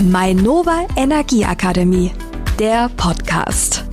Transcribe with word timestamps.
Mainova 0.00 0.88
Energieakademie, 0.96 2.10
der 2.58 2.90
Podcast. 2.96 3.84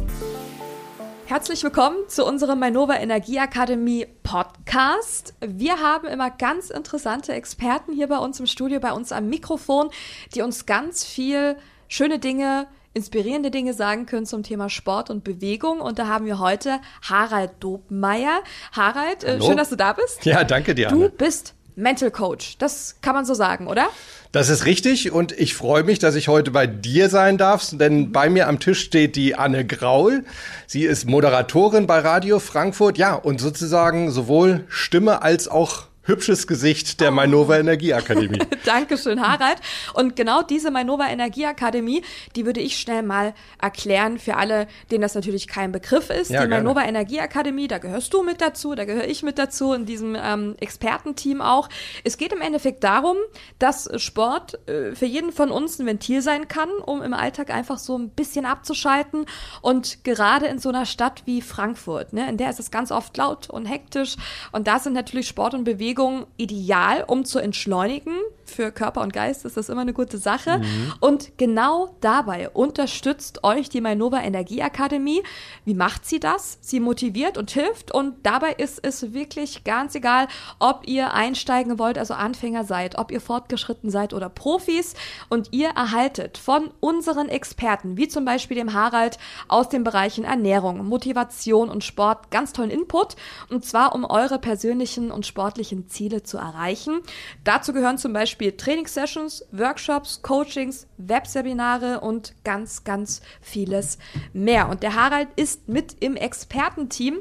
Herzlich 1.27 1.63
willkommen 1.63 1.97
zu 2.07 2.25
unserem 2.25 2.59
Mainova 2.59 2.95
Energieakademie 2.95 4.07
Podcast. 4.23 5.35
Wir 5.45 5.79
haben 5.79 6.07
immer 6.07 6.31
ganz 6.31 6.71
interessante 6.71 7.33
Experten 7.33 7.93
hier 7.93 8.07
bei 8.07 8.17
uns 8.17 8.39
im 8.39 8.47
Studio, 8.47 8.79
bei 8.79 8.91
uns 8.91 9.11
am 9.11 9.29
Mikrofon, 9.29 9.91
die 10.33 10.41
uns 10.41 10.65
ganz 10.65 11.05
viel 11.05 11.55
schöne 11.87 12.17
Dinge 12.17 12.67
inspirierende 12.93 13.51
Dinge 13.51 13.73
sagen 13.73 14.05
können 14.05 14.25
zum 14.25 14.43
Thema 14.43 14.69
Sport 14.69 15.09
und 15.09 15.23
Bewegung. 15.23 15.79
Und 15.79 15.99
da 15.99 16.07
haben 16.07 16.25
wir 16.25 16.39
heute 16.39 16.79
Harald 17.03 17.51
Dobmeier. 17.59 18.41
Harald, 18.73 19.23
äh, 19.23 19.41
schön, 19.41 19.55
dass 19.55 19.69
du 19.69 19.77
da 19.77 19.93
bist. 19.93 20.25
Ja, 20.25 20.43
danke 20.43 20.75
dir. 20.75 20.89
Du 20.89 21.09
bist 21.09 21.53
Mental 21.75 22.11
Coach. 22.11 22.57
Das 22.57 22.95
kann 23.01 23.15
man 23.15 23.25
so 23.25 23.33
sagen, 23.33 23.67
oder? 23.67 23.89
Das 24.31 24.49
ist 24.49 24.65
richtig 24.65 25.11
und 25.11 25.33
ich 25.33 25.55
freue 25.55 25.83
mich, 25.83 25.99
dass 25.99 26.15
ich 26.15 26.29
heute 26.29 26.51
bei 26.51 26.65
dir 26.65 27.09
sein 27.09 27.37
darf, 27.37 27.67
denn 27.71 28.11
bei 28.11 28.29
mir 28.29 28.47
am 28.47 28.59
Tisch 28.59 28.79
steht 28.79 29.15
die 29.15 29.35
Anne 29.35 29.65
Graul. 29.65 30.23
Sie 30.67 30.83
ist 30.83 31.05
Moderatorin 31.05 31.85
bei 31.85 31.99
Radio 31.99 32.39
Frankfurt, 32.39 32.97
ja, 32.97 33.13
und 33.13 33.41
sozusagen 33.41 34.09
sowohl 34.09 34.63
Stimme 34.69 35.21
als 35.21 35.49
auch 35.49 35.90
hübsches 36.03 36.47
Gesicht 36.47 36.99
der 36.99 37.11
Mainova 37.11 37.57
Energieakademie. 37.57 38.39
Dankeschön, 38.65 39.21
Harald. 39.21 39.57
Und 39.93 40.15
genau 40.15 40.41
diese 40.41 40.71
Mainova 40.71 41.07
Energieakademie, 41.09 42.03
die 42.35 42.45
würde 42.45 42.59
ich 42.59 42.77
schnell 42.77 43.03
mal 43.03 43.33
erklären 43.61 44.17
für 44.17 44.35
alle, 44.35 44.67
denen 44.89 45.01
das 45.01 45.15
natürlich 45.15 45.47
kein 45.47 45.71
Begriff 45.71 46.09
ist. 46.09 46.31
Ja, 46.31 46.41
die 46.41 46.49
gerne. 46.49 46.63
Mainova 46.63 46.83
Energieakademie, 46.83 47.67
da 47.67 47.77
gehörst 47.77 48.13
du 48.13 48.23
mit 48.23 48.41
dazu, 48.41 48.73
da 48.73 48.85
gehöre 48.85 49.07
ich 49.07 49.21
mit 49.23 49.37
dazu, 49.37 49.73
in 49.73 49.85
diesem 49.85 50.17
ähm, 50.19 50.55
Expertenteam 50.59 51.41
auch. 51.41 51.69
Es 52.03 52.17
geht 52.17 52.33
im 52.33 52.41
Endeffekt 52.41 52.83
darum, 52.83 53.17
dass 53.59 53.89
Sport 54.01 54.67
äh, 54.67 54.95
für 54.95 55.05
jeden 55.05 55.31
von 55.31 55.51
uns 55.51 55.79
ein 55.79 55.85
Ventil 55.85 56.21
sein 56.21 56.47
kann, 56.47 56.69
um 56.83 57.01
im 57.03 57.13
Alltag 57.13 57.51
einfach 57.51 57.77
so 57.77 57.97
ein 57.97 58.09
bisschen 58.09 58.45
abzuschalten. 58.45 59.25
Und 59.61 60.03
gerade 60.03 60.47
in 60.47 60.57
so 60.57 60.69
einer 60.69 60.85
Stadt 60.85 61.23
wie 61.25 61.41
Frankfurt, 61.41 62.13
ne, 62.13 62.27
in 62.27 62.37
der 62.37 62.49
ist 62.49 62.59
es 62.59 62.71
ganz 62.71 62.91
oft 62.91 63.15
laut 63.17 63.49
und 63.49 63.65
hektisch. 63.65 64.15
Und 64.51 64.67
da 64.67 64.79
sind 64.79 64.93
natürlich 64.93 65.27
Sport 65.27 65.53
und 65.53 65.63
Bewegung 65.63 65.91
Bewegung 66.01 66.25
ideal, 66.37 67.03
um 67.07 67.25
zu 67.25 67.39
entschleunigen. 67.39 68.13
Für 68.51 68.71
Körper 68.71 69.01
und 69.01 69.13
Geist 69.13 69.45
ist 69.45 69.55
das 69.55 69.69
immer 69.69 69.81
eine 69.81 69.93
gute 69.93 70.17
Sache. 70.17 70.59
Mhm. 70.59 70.93
Und 70.99 71.37
genau 71.37 71.95
dabei 72.01 72.49
unterstützt 72.49 73.43
euch 73.43 73.69
die 73.69 73.81
Mainova 73.81 74.21
Energieakademie. 74.21 75.23
Wie 75.63 75.73
macht 75.73 76.05
sie 76.05 76.19
das? 76.19 76.57
Sie 76.61 76.79
motiviert 76.79 77.37
und 77.37 77.51
hilft. 77.51 77.93
Und 77.93 78.15
dabei 78.23 78.51
ist 78.51 78.79
es 78.83 79.13
wirklich 79.13 79.63
ganz 79.63 79.95
egal, 79.95 80.27
ob 80.59 80.85
ihr 80.85 81.13
einsteigen 81.13 81.79
wollt, 81.79 81.97
also 81.97 82.13
Anfänger 82.13 82.65
seid, 82.65 82.97
ob 82.97 83.11
ihr 83.11 83.21
fortgeschritten 83.21 83.89
seid 83.89 84.13
oder 84.13 84.27
Profis. 84.29 84.95
Und 85.29 85.53
ihr 85.53 85.69
erhaltet 85.69 86.37
von 86.37 86.71
unseren 86.79 87.29
Experten, 87.29 87.95
wie 87.95 88.07
zum 88.07 88.25
Beispiel 88.25 88.57
dem 88.57 88.73
Harald 88.73 89.17
aus 89.47 89.69
den 89.69 89.83
Bereichen 89.83 90.25
Ernährung, 90.25 90.85
Motivation 90.85 91.69
und 91.69 91.83
Sport, 91.83 92.31
ganz 92.31 92.51
tollen 92.51 92.69
Input. 92.69 93.15
Und 93.49 93.63
zwar 93.65 93.95
um 93.95 94.03
eure 94.03 94.39
persönlichen 94.39 95.11
und 95.11 95.25
sportlichen 95.25 95.87
Ziele 95.87 96.23
zu 96.23 96.37
erreichen. 96.37 96.99
Dazu 97.43 97.71
gehören 97.71 97.97
zum 97.97 98.13
Beispiel 98.13 98.40
Trainingssessions, 98.49 99.45
Workshops, 99.51 100.23
Coachings, 100.23 100.87
Webseminare 100.97 101.99
und 101.99 102.33
ganz, 102.43 102.83
ganz 102.83 103.21
vieles 103.39 103.99
mehr. 104.33 104.69
Und 104.69 104.81
der 104.81 104.95
Harald 104.95 105.27
ist 105.35 105.67
mit 105.67 105.95
im 105.99 106.15
Expertenteam. 106.15 107.19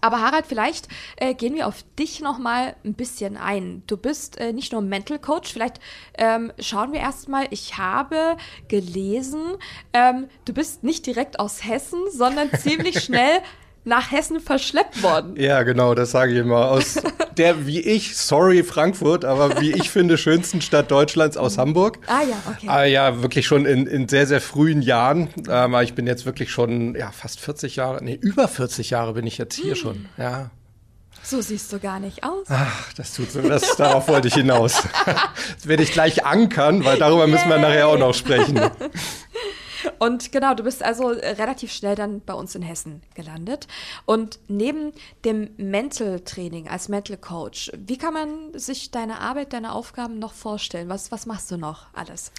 Aber 0.00 0.20
Harald, 0.20 0.46
vielleicht 0.46 0.88
äh, 1.16 1.34
gehen 1.34 1.54
wir 1.54 1.66
auf 1.66 1.84
dich 1.98 2.20
noch 2.20 2.38
mal 2.38 2.76
ein 2.84 2.94
bisschen 2.94 3.36
ein. 3.36 3.82
Du 3.86 3.96
bist 3.96 4.38
äh, 4.38 4.52
nicht 4.52 4.72
nur 4.72 4.82
Mental 4.82 5.18
Coach. 5.18 5.52
Vielleicht 5.52 5.80
ähm, 6.16 6.52
schauen 6.58 6.92
wir 6.92 7.00
erstmal. 7.00 7.48
Ich 7.50 7.76
habe 7.76 8.36
gelesen, 8.68 9.56
ähm, 9.92 10.28
du 10.44 10.52
bist 10.52 10.84
nicht 10.84 11.06
direkt 11.06 11.40
aus 11.40 11.64
Hessen, 11.64 12.00
sondern 12.10 12.50
ziemlich 12.52 13.00
schnell 13.04 13.40
nach 13.84 14.10
Hessen 14.10 14.40
verschleppt 14.40 15.02
worden. 15.02 15.36
Ja, 15.36 15.62
genau, 15.62 15.94
das 15.94 16.10
sage 16.10 16.32
ich 16.32 16.38
immer. 16.38 16.70
Aus 16.70 16.96
der, 17.36 17.66
wie 17.66 17.80
ich, 17.80 18.16
sorry 18.16 18.62
Frankfurt, 18.62 19.24
aber 19.24 19.60
wie 19.60 19.72
ich 19.72 19.90
finde, 19.90 20.18
schönsten 20.18 20.60
Stadt 20.60 20.90
Deutschlands 20.90 21.36
aus 21.36 21.58
Hamburg. 21.58 21.98
Ah 22.06 22.22
ja, 22.22 22.36
okay. 22.46 22.68
Ah, 22.68 22.84
ja, 22.84 23.22
wirklich 23.22 23.46
schon 23.46 23.64
in, 23.64 23.86
in 23.86 24.08
sehr, 24.08 24.26
sehr 24.26 24.40
frühen 24.40 24.82
Jahren. 24.82 25.28
Ähm, 25.48 25.74
ich 25.82 25.94
bin 25.94 26.06
jetzt 26.06 26.26
wirklich 26.26 26.50
schon 26.50 26.94
ja, 26.94 27.10
fast 27.10 27.40
40 27.40 27.76
Jahre, 27.76 28.04
nee, 28.04 28.18
über 28.20 28.48
40 28.48 28.90
Jahre 28.90 29.14
bin 29.14 29.26
ich 29.26 29.38
jetzt 29.38 29.54
hier 29.54 29.74
hm. 29.74 29.76
schon. 29.76 30.08
Ja. 30.18 30.50
So 31.22 31.40
siehst 31.40 31.72
du 31.72 31.78
gar 31.78 32.00
nicht 32.00 32.24
aus. 32.24 32.46
Ach, 32.48 32.92
das 32.94 33.14
tut 33.14 33.30
so. 33.30 33.42
Das, 33.42 33.76
darauf 33.76 34.08
wollte 34.08 34.28
ich 34.28 34.34
hinaus. 34.34 34.82
Das 35.56 35.68
werde 35.68 35.82
ich 35.82 35.92
gleich 35.92 36.24
ankern, 36.24 36.84
weil 36.84 36.98
darüber 36.98 37.24
Yay. 37.24 37.32
müssen 37.32 37.48
wir 37.50 37.58
nachher 37.58 37.88
auch 37.88 37.98
noch 37.98 38.14
sprechen. 38.14 38.58
Und 39.98 40.32
genau, 40.32 40.54
du 40.54 40.62
bist 40.62 40.82
also 40.82 41.08
relativ 41.08 41.72
schnell 41.72 41.94
dann 41.94 42.20
bei 42.20 42.34
uns 42.34 42.54
in 42.54 42.62
Hessen 42.62 43.02
gelandet. 43.14 43.66
Und 44.06 44.38
neben 44.48 44.92
dem 45.24 45.50
Mental 45.56 46.20
Training 46.20 46.68
als 46.68 46.88
Mental 46.88 47.16
Coach, 47.16 47.70
wie 47.76 47.98
kann 47.98 48.14
man 48.14 48.28
sich 48.58 48.90
deine 48.90 49.20
Arbeit, 49.20 49.52
deine 49.52 49.72
Aufgaben 49.72 50.18
noch 50.18 50.32
vorstellen? 50.32 50.88
Was, 50.88 51.12
was 51.12 51.26
machst 51.26 51.50
du 51.50 51.56
noch 51.56 51.86
alles? 51.92 52.32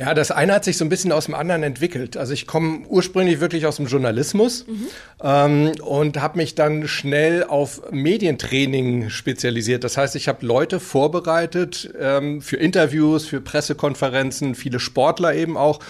Ja, 0.00 0.14
das 0.14 0.30
eine 0.30 0.54
hat 0.54 0.64
sich 0.64 0.78
so 0.78 0.84
ein 0.86 0.88
bisschen 0.88 1.12
aus 1.12 1.26
dem 1.26 1.34
anderen 1.34 1.62
entwickelt. 1.62 2.16
Also 2.16 2.32
ich 2.32 2.46
komme 2.46 2.86
ursprünglich 2.88 3.40
wirklich 3.40 3.66
aus 3.66 3.76
dem 3.76 3.84
Journalismus 3.86 4.66
mhm. 4.66 4.86
ähm, 5.22 5.72
und 5.82 6.22
habe 6.22 6.38
mich 6.38 6.54
dann 6.54 6.88
schnell 6.88 7.44
auf 7.44 7.82
Medientraining 7.90 9.10
spezialisiert. 9.10 9.84
Das 9.84 9.98
heißt, 9.98 10.16
ich 10.16 10.26
habe 10.26 10.46
Leute 10.46 10.80
vorbereitet 10.80 11.92
ähm, 12.00 12.40
für 12.40 12.56
Interviews, 12.56 13.26
für 13.26 13.42
Pressekonferenzen, 13.42 14.54
viele 14.54 14.80
Sportler 14.80 15.34
eben 15.34 15.58
auch 15.58 15.80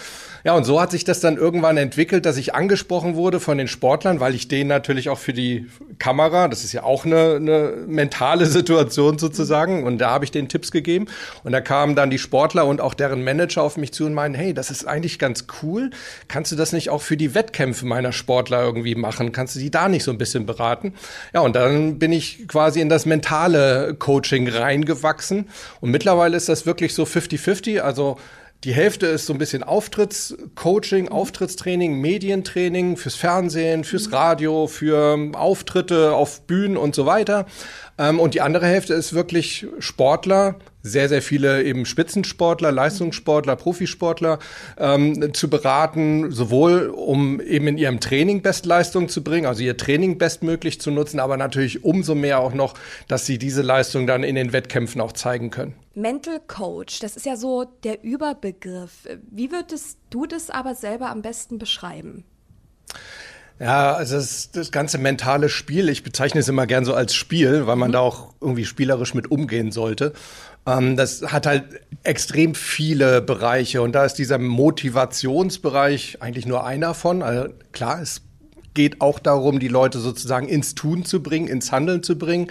ja, 0.45 0.55
und 0.55 0.65
so 0.65 0.81
hat 0.81 0.91
sich 0.91 1.05
das 1.05 1.21
dann 1.21 1.37
irgendwann 1.37 1.77
entwickelt, 1.77 2.27
dass 2.27 2.37
ich 2.37 2.55
angesprochen 2.55 3.15
wurde 3.15 3.41
von 3.41 3.59
den 3.59 3.69
Sportlern, 3.69 4.21
weil 4.21 4.35
ich 4.35 4.49
denen 4.49 4.69
natürlich 4.69 5.09
auch 5.09 5.19
für 5.19 5.33
die 5.33 5.67
Kamera, 5.99 6.49
das 6.49 6.65
ist 6.65 6.73
ja 6.73 6.83
auch 6.83 7.05
eine, 7.05 7.37
eine 7.37 7.73
mentale 7.87 8.47
Situation 8.47 9.19
sozusagen, 9.19 9.85
und 9.85 9.99
da 9.99 10.11
habe 10.11 10.25
ich 10.25 10.31
denen 10.31 10.49
Tipps 10.49 10.71
gegeben. 10.71 11.07
Und 11.45 11.53
da 11.53 11.61
kamen 11.61 11.95
dann 11.95 12.11
die 12.11 12.19
Sportler 12.19 12.67
und 12.67 12.81
auch 12.81 12.95
deren 12.95 13.23
Manager 13.23 13.63
auf 13.63 13.77
mich 13.77 13.93
zu 13.93 14.07
und 14.07 14.15
meinen, 14.15 14.35
hey, 14.35 14.55
das 14.55 14.71
ist 14.71 14.87
eigentlich 14.87 15.19
ganz 15.19 15.47
cool. 15.63 15.91
Kannst 16.29 16.53
du 16.53 16.57
das 16.57 16.73
nicht 16.73 16.91
auch 16.91 17.03
für 17.03 17.17
die 17.17 17.35
Wettkämpfe 17.35 17.87
meiner 17.87 18.13
Sportler 18.13 18.63
irgendwie 18.63 18.95
machen? 18.95 19.33
Kannst 19.33 19.55
du 19.57 19.59
die 19.61 19.71
da 19.71 19.89
nicht 19.89 20.05
so 20.05 20.11
ein 20.11 20.19
bisschen 20.19 20.47
beraten? 20.47 20.95
Ja, 21.35 21.41
und 21.41 21.57
dann 21.57 21.99
bin 21.99 22.13
ich 22.13 22.49
quasi 22.49 22.81
in 22.81 22.89
das 22.89 23.07
mentale 23.07 23.95
Coaching 23.99 24.49
reingewachsen. 24.49 25.49
Und 25.81 25.91
mittlerweile 25.91 26.37
ist 26.37 26.49
das 26.49 26.67
wirklich 26.67 26.95
so 26.95 27.05
50-50. 27.05 27.81
Also 27.81 28.19
die 28.65 28.75
Hälfte 28.75 29.07
ist 29.07 29.25
so 29.25 29.33
ein 29.33 29.39
bisschen 29.39 29.63
Auftrittscoaching, 29.63 31.05
mhm. 31.05 31.13
Auftrittstraining, 31.13 31.95
Medientraining 31.95 32.97
fürs 32.99 33.15
Fernsehen, 33.15 33.85
fürs 33.85 34.09
mhm. 34.09 34.15
Radio, 34.15 34.67
für 34.67 35.31
Auftritte 35.35 36.13
auf 36.15 36.43
Bühnen 36.43 36.77
und 36.77 36.95
so 36.95 37.07
weiter. 37.07 37.47
Ähm, 38.01 38.19
und 38.19 38.33
die 38.33 38.41
andere 38.41 38.67
Hälfte 38.67 38.95
ist 38.95 39.13
wirklich 39.13 39.67
Sportler, 39.79 40.57
sehr, 40.83 41.11
sehr 41.11 41.21
viele 41.21 41.63
eben 41.63 41.85
Spitzensportler, 41.85 42.73
Leistungssportler, 42.73 43.55
Profisportler 43.57 44.39
ähm, 44.79 45.35
zu 45.35 45.51
beraten, 45.51 46.33
sowohl 46.33 46.87
um 46.89 47.39
eben 47.43 47.67
in 47.67 47.77
ihrem 47.77 48.01
Training 48.01 48.41
Bestleistung 48.41 49.11
zu 49.11 49.23
bringen, 49.23 49.45
also 49.45 49.63
ihr 49.63 49.77
Training 49.77 50.17
bestmöglich 50.17 50.81
zu 50.81 50.91
nutzen, 50.91 51.21
aber 51.21 51.37
natürlich 51.37 51.85
umso 51.85 52.15
mehr 52.15 52.41
auch 52.41 52.55
noch, 52.55 52.73
dass 53.09 53.27
sie 53.27 53.37
diese 53.37 53.61
Leistung 53.61 54.07
dann 54.07 54.23
in 54.23 54.35
den 54.35 54.55
Wettkämpfen 54.55 55.03
auch 55.03 55.13
zeigen 55.13 55.51
können. 55.51 55.75
Mental 55.95 56.41
Coach, 56.47 57.01
das 57.01 57.17
ist 57.17 57.27
ja 57.27 57.37
so 57.37 57.67
der 57.85 58.03
Überbegriff. 58.03 59.07
Wie 59.31 59.53
würdest 59.53 59.99
du 60.09 60.25
das 60.25 60.49
aber 60.49 60.75
selber 60.75 61.11
am 61.11 61.21
besten 61.21 61.59
beschreiben? 61.59 62.25
Ja, 63.61 63.93
also 63.93 64.17
das, 64.17 64.51
das 64.53 64.73
ganze 64.73 64.97
mentale 64.97 65.51
Spiel, 65.51 65.91
ich 65.91 66.03
bezeichne 66.03 66.41
es 66.41 66.49
immer 66.49 66.67
gern 66.67 66.87
so 66.87 66.95
als 66.95 67.15
Spiel, 67.15 67.67
weil 67.67 67.77
man 67.77 67.91
mhm. 67.91 67.93
da 67.93 68.01
auch 68.01 68.33
irgendwie 68.41 68.65
spielerisch 68.65 69.13
mit 69.13 69.31
umgehen 69.31 69.71
sollte. 69.71 70.15
Ähm, 70.67 70.97
das 70.97 71.23
hat 71.31 71.47
halt 71.47 71.65
extrem 72.03 72.55
viele 72.55 73.21
Bereiche 73.21 73.83
und 73.83 73.93
da 73.93 74.07
ist 74.07 74.15
dieser 74.15 74.39
Motivationsbereich 74.39 76.19
eigentlich 76.21 76.47
nur 76.47 76.65
einer 76.65 76.95
von. 76.95 77.23
Also 77.23 77.49
klar, 77.73 78.01
es 78.01 78.23
geht 78.73 79.03
auch 79.03 79.19
darum, 79.19 79.59
die 79.59 79.69
Leute 79.69 79.99
sozusagen 79.99 80.49
ins 80.49 80.75
Tun 80.75 81.05
zu 81.05 81.23
bringen, 81.23 81.47
ins 81.47 81.71
Handeln 81.71 82.03
zu 82.03 82.17
bringen. 82.17 82.49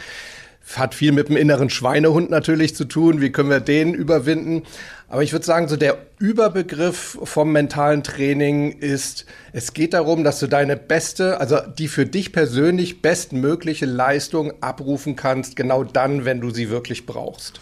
Hat 0.76 0.94
viel 0.94 1.12
mit 1.12 1.30
dem 1.30 1.38
inneren 1.38 1.72
Schweinehund 1.72 2.30
natürlich 2.30 2.76
zu 2.76 2.86
tun. 2.86 3.20
Wie 3.20 3.32
können 3.32 3.50
wir 3.50 3.62
den 3.62 3.96
überwinden? 3.96 4.62
Aber 5.10 5.24
ich 5.24 5.32
würde 5.32 5.46
sagen, 5.46 5.68
so 5.68 5.76
der 5.76 5.98
Überbegriff 6.20 7.18
vom 7.24 7.52
mentalen 7.52 8.04
Training 8.04 8.74
ist, 8.74 9.26
es 9.54 9.74
geht 9.74 9.96
darum, 9.96 10.24
dass 10.24 10.40
du 10.40 10.48
deine 10.48 10.78
beste, 10.78 11.40
also 11.40 11.58
die 11.60 11.88
für 11.88 12.06
dich 12.06 12.32
persönlich 12.32 13.02
bestmögliche 13.02 13.88
Leistung 13.88 14.54
abrufen 14.62 15.16
kannst, 15.16 15.56
genau 15.56 15.84
dann, 15.84 16.26
wenn 16.26 16.42
du 16.42 16.52
sie 16.52 16.70
wirklich 16.70 17.08
brauchst. 17.08 17.60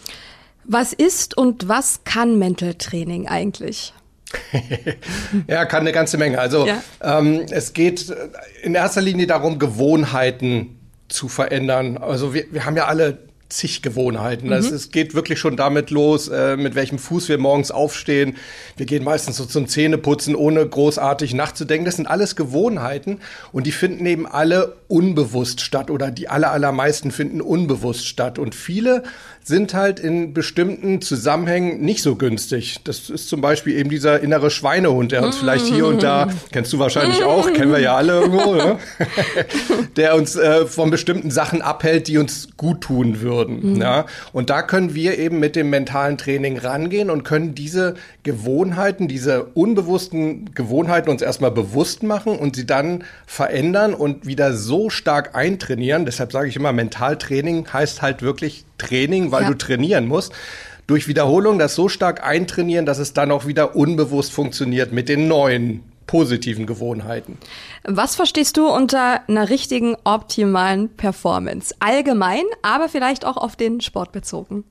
Was 0.64 0.92
ist 0.92 1.38
und 1.38 1.68
was 1.68 2.04
kann 2.04 2.38
Mental 2.38 2.74
Training 2.74 3.26
eigentlich? 3.26 3.94
ja, 5.48 5.64
kann 5.64 5.80
eine 5.80 5.92
ganze 5.92 6.18
Menge. 6.18 6.38
Also 6.38 6.66
ja. 6.66 6.82
ähm, 7.02 7.46
es 7.50 7.72
geht 7.72 8.14
in 8.62 8.74
erster 8.74 9.00
Linie 9.00 9.26
darum, 9.26 9.58
Gewohnheiten 9.58 10.78
zu 11.08 11.28
verändern. 11.28 11.96
Also 11.96 12.34
wir, 12.34 12.44
wir 12.50 12.66
haben 12.66 12.76
ja 12.76 12.84
alle 12.84 13.27
zig 13.48 13.82
Gewohnheiten. 13.82 14.48
Mhm. 14.48 14.52
Es 14.52 14.90
geht 14.90 15.14
wirklich 15.14 15.38
schon 15.38 15.56
damit 15.56 15.90
los, 15.90 16.28
äh, 16.28 16.56
mit 16.56 16.74
welchem 16.74 16.98
Fuß 16.98 17.28
wir 17.28 17.38
morgens 17.38 17.70
aufstehen. 17.70 18.36
Wir 18.76 18.86
gehen 18.86 19.04
meistens 19.04 19.36
so 19.36 19.44
zum 19.44 19.68
Zähneputzen, 19.68 20.34
ohne 20.34 20.66
großartig 20.66 21.34
nachzudenken. 21.34 21.84
Das 21.84 21.96
sind 21.96 22.06
alles 22.06 22.36
Gewohnheiten 22.36 23.20
und 23.52 23.66
die 23.66 23.72
finden 23.72 24.04
eben 24.06 24.26
alle 24.26 24.76
unbewusst 24.88 25.60
statt 25.60 25.90
oder 25.90 26.10
die 26.10 26.28
aller, 26.28 26.52
allermeisten 26.52 27.10
finden 27.10 27.40
unbewusst 27.40 28.06
statt. 28.06 28.38
Und 28.38 28.54
viele 28.54 29.02
sind 29.42 29.74
halt 29.74 30.00
in 30.00 30.34
bestimmten 30.34 31.00
Zusammenhängen 31.00 31.80
nicht 31.80 32.02
so 32.02 32.16
günstig. 32.16 32.80
Das 32.84 33.08
ist 33.10 33.28
zum 33.28 33.40
Beispiel 33.40 33.76
eben 33.76 33.90
dieser 33.90 34.20
innere 34.20 34.50
Schweinehund, 34.50 35.12
der 35.12 35.24
uns 35.24 35.36
mm. 35.36 35.40
vielleicht 35.40 35.66
hier 35.66 35.86
und 35.86 36.02
da, 36.02 36.28
kennst 36.52 36.72
du 36.72 36.78
wahrscheinlich 36.78 37.24
auch, 37.24 37.52
kennen 37.52 37.72
wir 37.72 37.80
ja 37.80 37.96
alle 37.96 38.20
irgendwo, 38.20 38.54
ne? 38.54 38.78
der 39.96 40.16
uns 40.16 40.36
äh, 40.36 40.66
von 40.66 40.90
bestimmten 40.90 41.30
Sachen 41.30 41.62
abhält, 41.62 42.08
die 42.08 42.18
uns 42.18 42.48
gut 42.56 42.82
tun 42.82 43.20
würden. 43.20 43.74
Mm. 43.74 43.80
Ja? 43.80 44.06
Und 44.32 44.50
da 44.50 44.62
können 44.62 44.94
wir 44.94 45.18
eben 45.18 45.38
mit 45.38 45.56
dem 45.56 45.70
mentalen 45.70 46.18
Training 46.18 46.58
rangehen 46.58 47.10
und 47.10 47.24
können 47.24 47.54
diese 47.54 47.94
Gewohnheiten, 48.22 49.08
diese 49.08 49.44
unbewussten 49.44 50.54
Gewohnheiten 50.54 51.08
uns 51.08 51.22
erstmal 51.22 51.50
bewusst 51.50 52.02
machen 52.02 52.38
und 52.38 52.56
sie 52.56 52.66
dann 52.66 53.04
verändern 53.26 53.94
und 53.94 54.26
wieder 54.26 54.52
so 54.52 54.90
stark 54.90 55.34
eintrainieren. 55.34 56.04
Deshalb 56.04 56.32
sage 56.32 56.48
ich 56.48 56.56
immer, 56.56 56.72
Mentaltraining 56.72 57.66
heißt 57.72 58.02
halt 58.02 58.22
wirklich 58.22 58.64
Training, 58.78 59.30
weil 59.32 59.42
ja. 59.42 59.48
du 59.48 59.58
trainieren 59.58 60.06
musst. 60.06 60.32
Durch 60.86 61.06
Wiederholung 61.06 61.58
das 61.58 61.74
so 61.74 61.88
stark 61.88 62.24
eintrainieren, 62.24 62.86
dass 62.86 62.98
es 62.98 63.12
dann 63.12 63.30
auch 63.30 63.46
wieder 63.46 63.76
unbewusst 63.76 64.32
funktioniert 64.32 64.92
mit 64.92 65.08
den 65.08 65.28
neuen 65.28 65.82
positiven 66.06 66.66
Gewohnheiten. 66.66 67.38
Was 67.84 68.16
verstehst 68.16 68.56
du 68.56 68.66
unter 68.66 69.20
einer 69.28 69.50
richtigen 69.50 69.96
optimalen 70.04 70.88
Performance? 70.88 71.74
Allgemein, 71.78 72.44
aber 72.62 72.88
vielleicht 72.88 73.24
auch 73.24 73.36
auf 73.36 73.54
den 73.54 73.80
Sport 73.80 74.10
bezogen. 74.12 74.64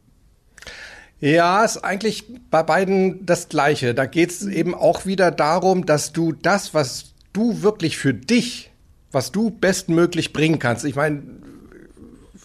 Ja, 1.19 1.63
ist 1.63 1.77
eigentlich 1.77 2.25
bei 2.51 2.61
beiden 2.61 3.25
das 3.25 3.49
Gleiche. 3.49 3.95
Da 3.95 4.05
geht 4.05 4.31
es 4.31 4.45
eben 4.45 4.75
auch 4.75 5.05
wieder 5.05 5.31
darum, 5.31 5.85
dass 5.85 6.13
du 6.13 6.31
das, 6.31 6.73
was 6.73 7.13
du 7.33 7.61
wirklich 7.61 7.97
für 7.97 8.13
dich, 8.13 8.71
was 9.11 9.31
du 9.31 9.49
bestmöglich 9.49 10.33
bringen 10.33 10.59
kannst. 10.59 10.85
Ich 10.85 10.95
meine, 10.95 11.23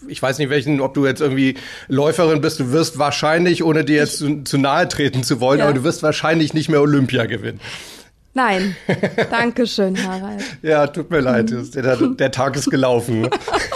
ich 0.08 0.22
weiß 0.22 0.38
nicht 0.38 0.50
welchen, 0.50 0.80
ob 0.80 0.94
du 0.94 1.06
jetzt 1.06 1.20
irgendwie 1.20 1.56
Läuferin 1.88 2.40
bist, 2.40 2.60
du 2.60 2.72
wirst 2.72 2.98
wahrscheinlich, 2.98 3.64
ohne 3.64 3.84
dir 3.84 3.96
jetzt 3.96 4.18
zu, 4.18 4.42
zu 4.44 4.58
nahe 4.58 4.88
treten 4.88 5.22
zu 5.22 5.40
wollen, 5.40 5.58
ja. 5.58 5.66
aber 5.66 5.74
du 5.74 5.84
wirst 5.84 6.02
wahrscheinlich 6.02 6.54
nicht 6.54 6.68
mehr 6.68 6.80
Olympia 6.80 7.26
gewinnen. 7.26 7.60
Nein, 8.34 8.76
danke 9.30 9.66
schön, 9.66 9.96
Harald. 10.06 10.42
ja, 10.62 10.86
tut 10.86 11.10
mir 11.10 11.20
leid, 11.20 11.52
der, 11.74 11.96
der 11.96 12.30
Tag 12.30 12.56
ist 12.56 12.70
gelaufen. 12.70 13.28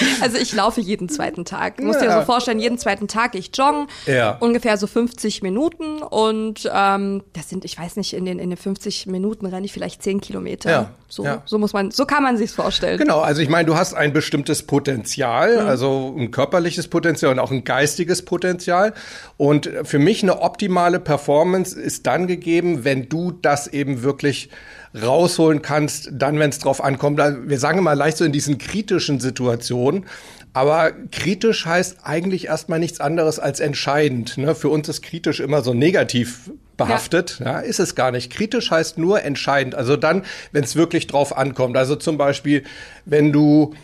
Also 0.20 0.38
ich 0.38 0.52
laufe 0.52 0.80
jeden 0.80 1.08
zweiten 1.08 1.44
Tag. 1.44 1.80
Ja. 1.80 1.98
dir 1.98 2.12
so 2.12 2.22
vorstellen, 2.22 2.58
jeden 2.58 2.78
zweiten 2.78 3.08
Tag 3.08 3.34
ich 3.34 3.50
joggen, 3.54 3.88
ja. 4.06 4.36
ungefähr 4.38 4.76
so 4.76 4.86
50 4.86 5.42
Minuten 5.42 6.02
und 6.02 6.70
ähm, 6.72 7.22
das 7.32 7.48
sind, 7.48 7.64
ich 7.64 7.78
weiß 7.78 7.96
nicht, 7.96 8.14
in 8.14 8.24
den, 8.24 8.38
in 8.38 8.50
den 8.50 8.56
50 8.56 9.06
Minuten 9.06 9.46
renne 9.46 9.66
ich 9.66 9.72
vielleicht 9.72 10.02
10 10.02 10.20
Kilometer. 10.20 10.70
Ja. 10.70 10.90
So, 11.08 11.24
ja. 11.24 11.42
so 11.44 11.58
muss 11.58 11.72
man, 11.72 11.90
so 11.90 12.06
kann 12.06 12.22
man 12.22 12.36
sich's 12.36 12.54
vorstellen. 12.54 12.98
Genau, 12.98 13.20
also 13.20 13.42
ich 13.42 13.48
meine, 13.48 13.66
du 13.66 13.76
hast 13.76 13.94
ein 13.94 14.12
bestimmtes 14.12 14.62
Potenzial, 14.62 15.62
mhm. 15.62 15.68
also 15.68 16.14
ein 16.16 16.30
körperliches 16.30 16.88
Potenzial 16.88 17.32
und 17.32 17.38
auch 17.38 17.50
ein 17.50 17.64
geistiges 17.64 18.24
Potenzial. 18.24 18.94
Und 19.36 19.70
für 19.82 19.98
mich 19.98 20.22
eine 20.22 20.40
optimale 20.40 21.00
Performance 21.00 21.78
ist 21.78 22.06
dann 22.06 22.26
gegeben, 22.26 22.84
wenn 22.84 23.08
du 23.08 23.32
das 23.32 23.66
eben 23.66 24.02
wirklich 24.02 24.48
rausholen 25.00 25.62
kannst, 25.62 26.10
dann, 26.12 26.38
wenn 26.38 26.50
es 26.50 26.58
drauf 26.58 26.82
ankommt. 26.82 27.18
Wir 27.18 27.58
sagen 27.58 27.78
immer 27.78 27.94
leicht 27.94 28.18
so 28.18 28.24
in 28.24 28.32
diesen 28.32 28.58
kritischen 28.58 29.20
Situationen. 29.20 30.06
Aber 30.54 30.92
kritisch 31.10 31.64
heißt 31.64 31.98
eigentlich 32.02 32.46
erstmal 32.46 32.78
nichts 32.78 33.00
anderes 33.00 33.38
als 33.38 33.58
entscheidend. 33.60 34.36
Ne? 34.36 34.54
Für 34.54 34.68
uns 34.68 34.88
ist 34.88 35.00
kritisch 35.00 35.40
immer 35.40 35.62
so 35.62 35.72
negativ 35.72 36.50
behaftet. 36.76 37.38
Ja. 37.40 37.52
ja. 37.52 37.58
ist 37.60 37.80
es 37.80 37.94
gar 37.94 38.10
nicht. 38.10 38.30
Kritisch 38.30 38.70
heißt 38.70 38.98
nur 38.98 39.22
entscheidend. 39.22 39.74
Also 39.74 39.96
dann, 39.96 40.24
wenn 40.52 40.64
es 40.64 40.76
wirklich 40.76 41.06
drauf 41.06 41.36
ankommt. 41.36 41.76
Also 41.78 41.96
zum 41.96 42.18
Beispiel, 42.18 42.64
wenn 43.06 43.32
du 43.32 43.74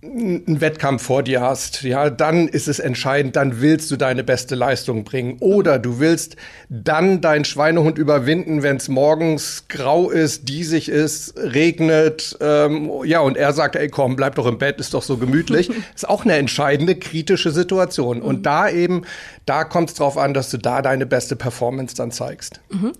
einen 0.00 0.60
Wettkampf 0.60 1.02
vor 1.02 1.24
dir 1.24 1.40
hast, 1.40 1.82
ja, 1.82 2.08
dann 2.08 2.46
ist 2.46 2.68
es 2.68 2.78
entscheidend, 2.78 3.34
dann 3.34 3.60
willst 3.60 3.90
du 3.90 3.96
deine 3.96 4.22
beste 4.22 4.54
Leistung 4.54 5.02
bringen. 5.02 5.38
Oder 5.40 5.80
du 5.80 5.98
willst 5.98 6.36
dann 6.68 7.20
deinen 7.20 7.44
Schweinehund 7.44 7.98
überwinden, 7.98 8.62
wenn 8.62 8.76
es 8.76 8.88
morgens 8.88 9.64
grau 9.66 10.08
ist, 10.08 10.48
diesig 10.48 10.88
ist, 10.88 11.36
regnet, 11.36 12.38
ähm, 12.40 12.92
ja, 13.04 13.18
und 13.20 13.36
er 13.36 13.52
sagt, 13.52 13.74
ey 13.74 13.88
komm, 13.88 14.14
bleib 14.14 14.36
doch 14.36 14.46
im 14.46 14.58
Bett, 14.58 14.78
ist 14.78 14.94
doch 14.94 15.02
so 15.02 15.16
gemütlich. 15.16 15.68
ist 15.96 16.08
auch 16.08 16.24
eine 16.24 16.36
entscheidende, 16.36 16.94
kritische 16.94 17.50
Situation. 17.50 18.22
Und 18.22 18.38
mhm. 18.38 18.42
da 18.44 18.70
eben, 18.70 19.02
da 19.46 19.64
kommt 19.64 19.88
es 19.88 19.96
drauf 19.96 20.16
an, 20.16 20.32
dass 20.32 20.50
du 20.50 20.58
da 20.58 20.80
deine 20.80 21.06
beste 21.06 21.34
Performance 21.34 21.96
dann 21.96 22.12
zeigst. 22.12 22.60
Mhm. 22.70 22.92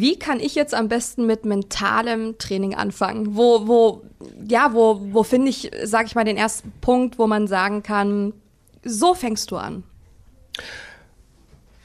Wie 0.00 0.18
kann 0.18 0.40
ich 0.40 0.54
jetzt 0.54 0.74
am 0.74 0.88
besten 0.88 1.26
mit 1.26 1.44
mentalem 1.44 2.38
Training 2.38 2.74
anfangen? 2.74 3.36
Wo, 3.36 3.66
wo, 3.68 4.02
ja, 4.48 4.70
wo, 4.72 5.00
wo 5.12 5.22
finde 5.22 5.50
ich, 5.50 5.70
sag 5.84 6.06
ich 6.06 6.14
mal, 6.14 6.24
den 6.24 6.36
ersten 6.36 6.72
Punkt, 6.80 7.18
wo 7.18 7.26
man 7.26 7.46
sagen 7.46 7.82
kann, 7.82 8.32
so 8.84 9.14
fängst 9.14 9.50
du 9.50 9.56
an? 9.56 9.84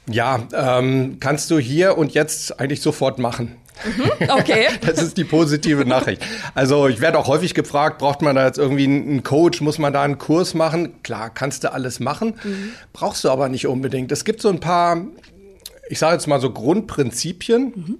Ja, 0.09 0.47
ähm, 0.53 1.17
kannst 1.19 1.51
du 1.51 1.59
hier 1.59 1.97
und 1.97 2.13
jetzt 2.13 2.59
eigentlich 2.59 2.81
sofort 2.81 3.19
machen. 3.19 3.55
Mhm, 3.85 4.29
okay. 4.29 4.67
das 4.81 5.01
ist 5.01 5.17
die 5.17 5.23
positive 5.23 5.85
Nachricht. 5.85 6.21
Also 6.53 6.87
ich 6.87 6.99
werde 6.99 7.17
auch 7.17 7.27
häufig 7.27 7.53
gefragt, 7.53 7.99
braucht 7.99 8.21
man 8.21 8.35
da 8.35 8.45
jetzt 8.45 8.57
irgendwie 8.57 8.85
einen 8.85 9.23
Coach, 9.23 9.61
muss 9.61 9.77
man 9.77 9.93
da 9.93 10.01
einen 10.03 10.17
Kurs 10.17 10.53
machen? 10.53 11.01
Klar, 11.03 11.29
kannst 11.29 11.63
du 11.63 11.71
alles 11.71 11.99
machen, 11.99 12.35
mhm. 12.43 12.71
brauchst 12.91 13.23
du 13.23 13.29
aber 13.29 13.49
nicht 13.49 13.67
unbedingt. 13.67 14.11
Es 14.11 14.25
gibt 14.25 14.41
so 14.41 14.49
ein 14.49 14.59
paar 14.59 14.97
ich 15.89 15.99
sage 15.99 16.13
jetzt 16.13 16.27
mal 16.27 16.39
so 16.39 16.51
Grundprinzipien. 16.51 17.73
Mhm. 17.75 17.99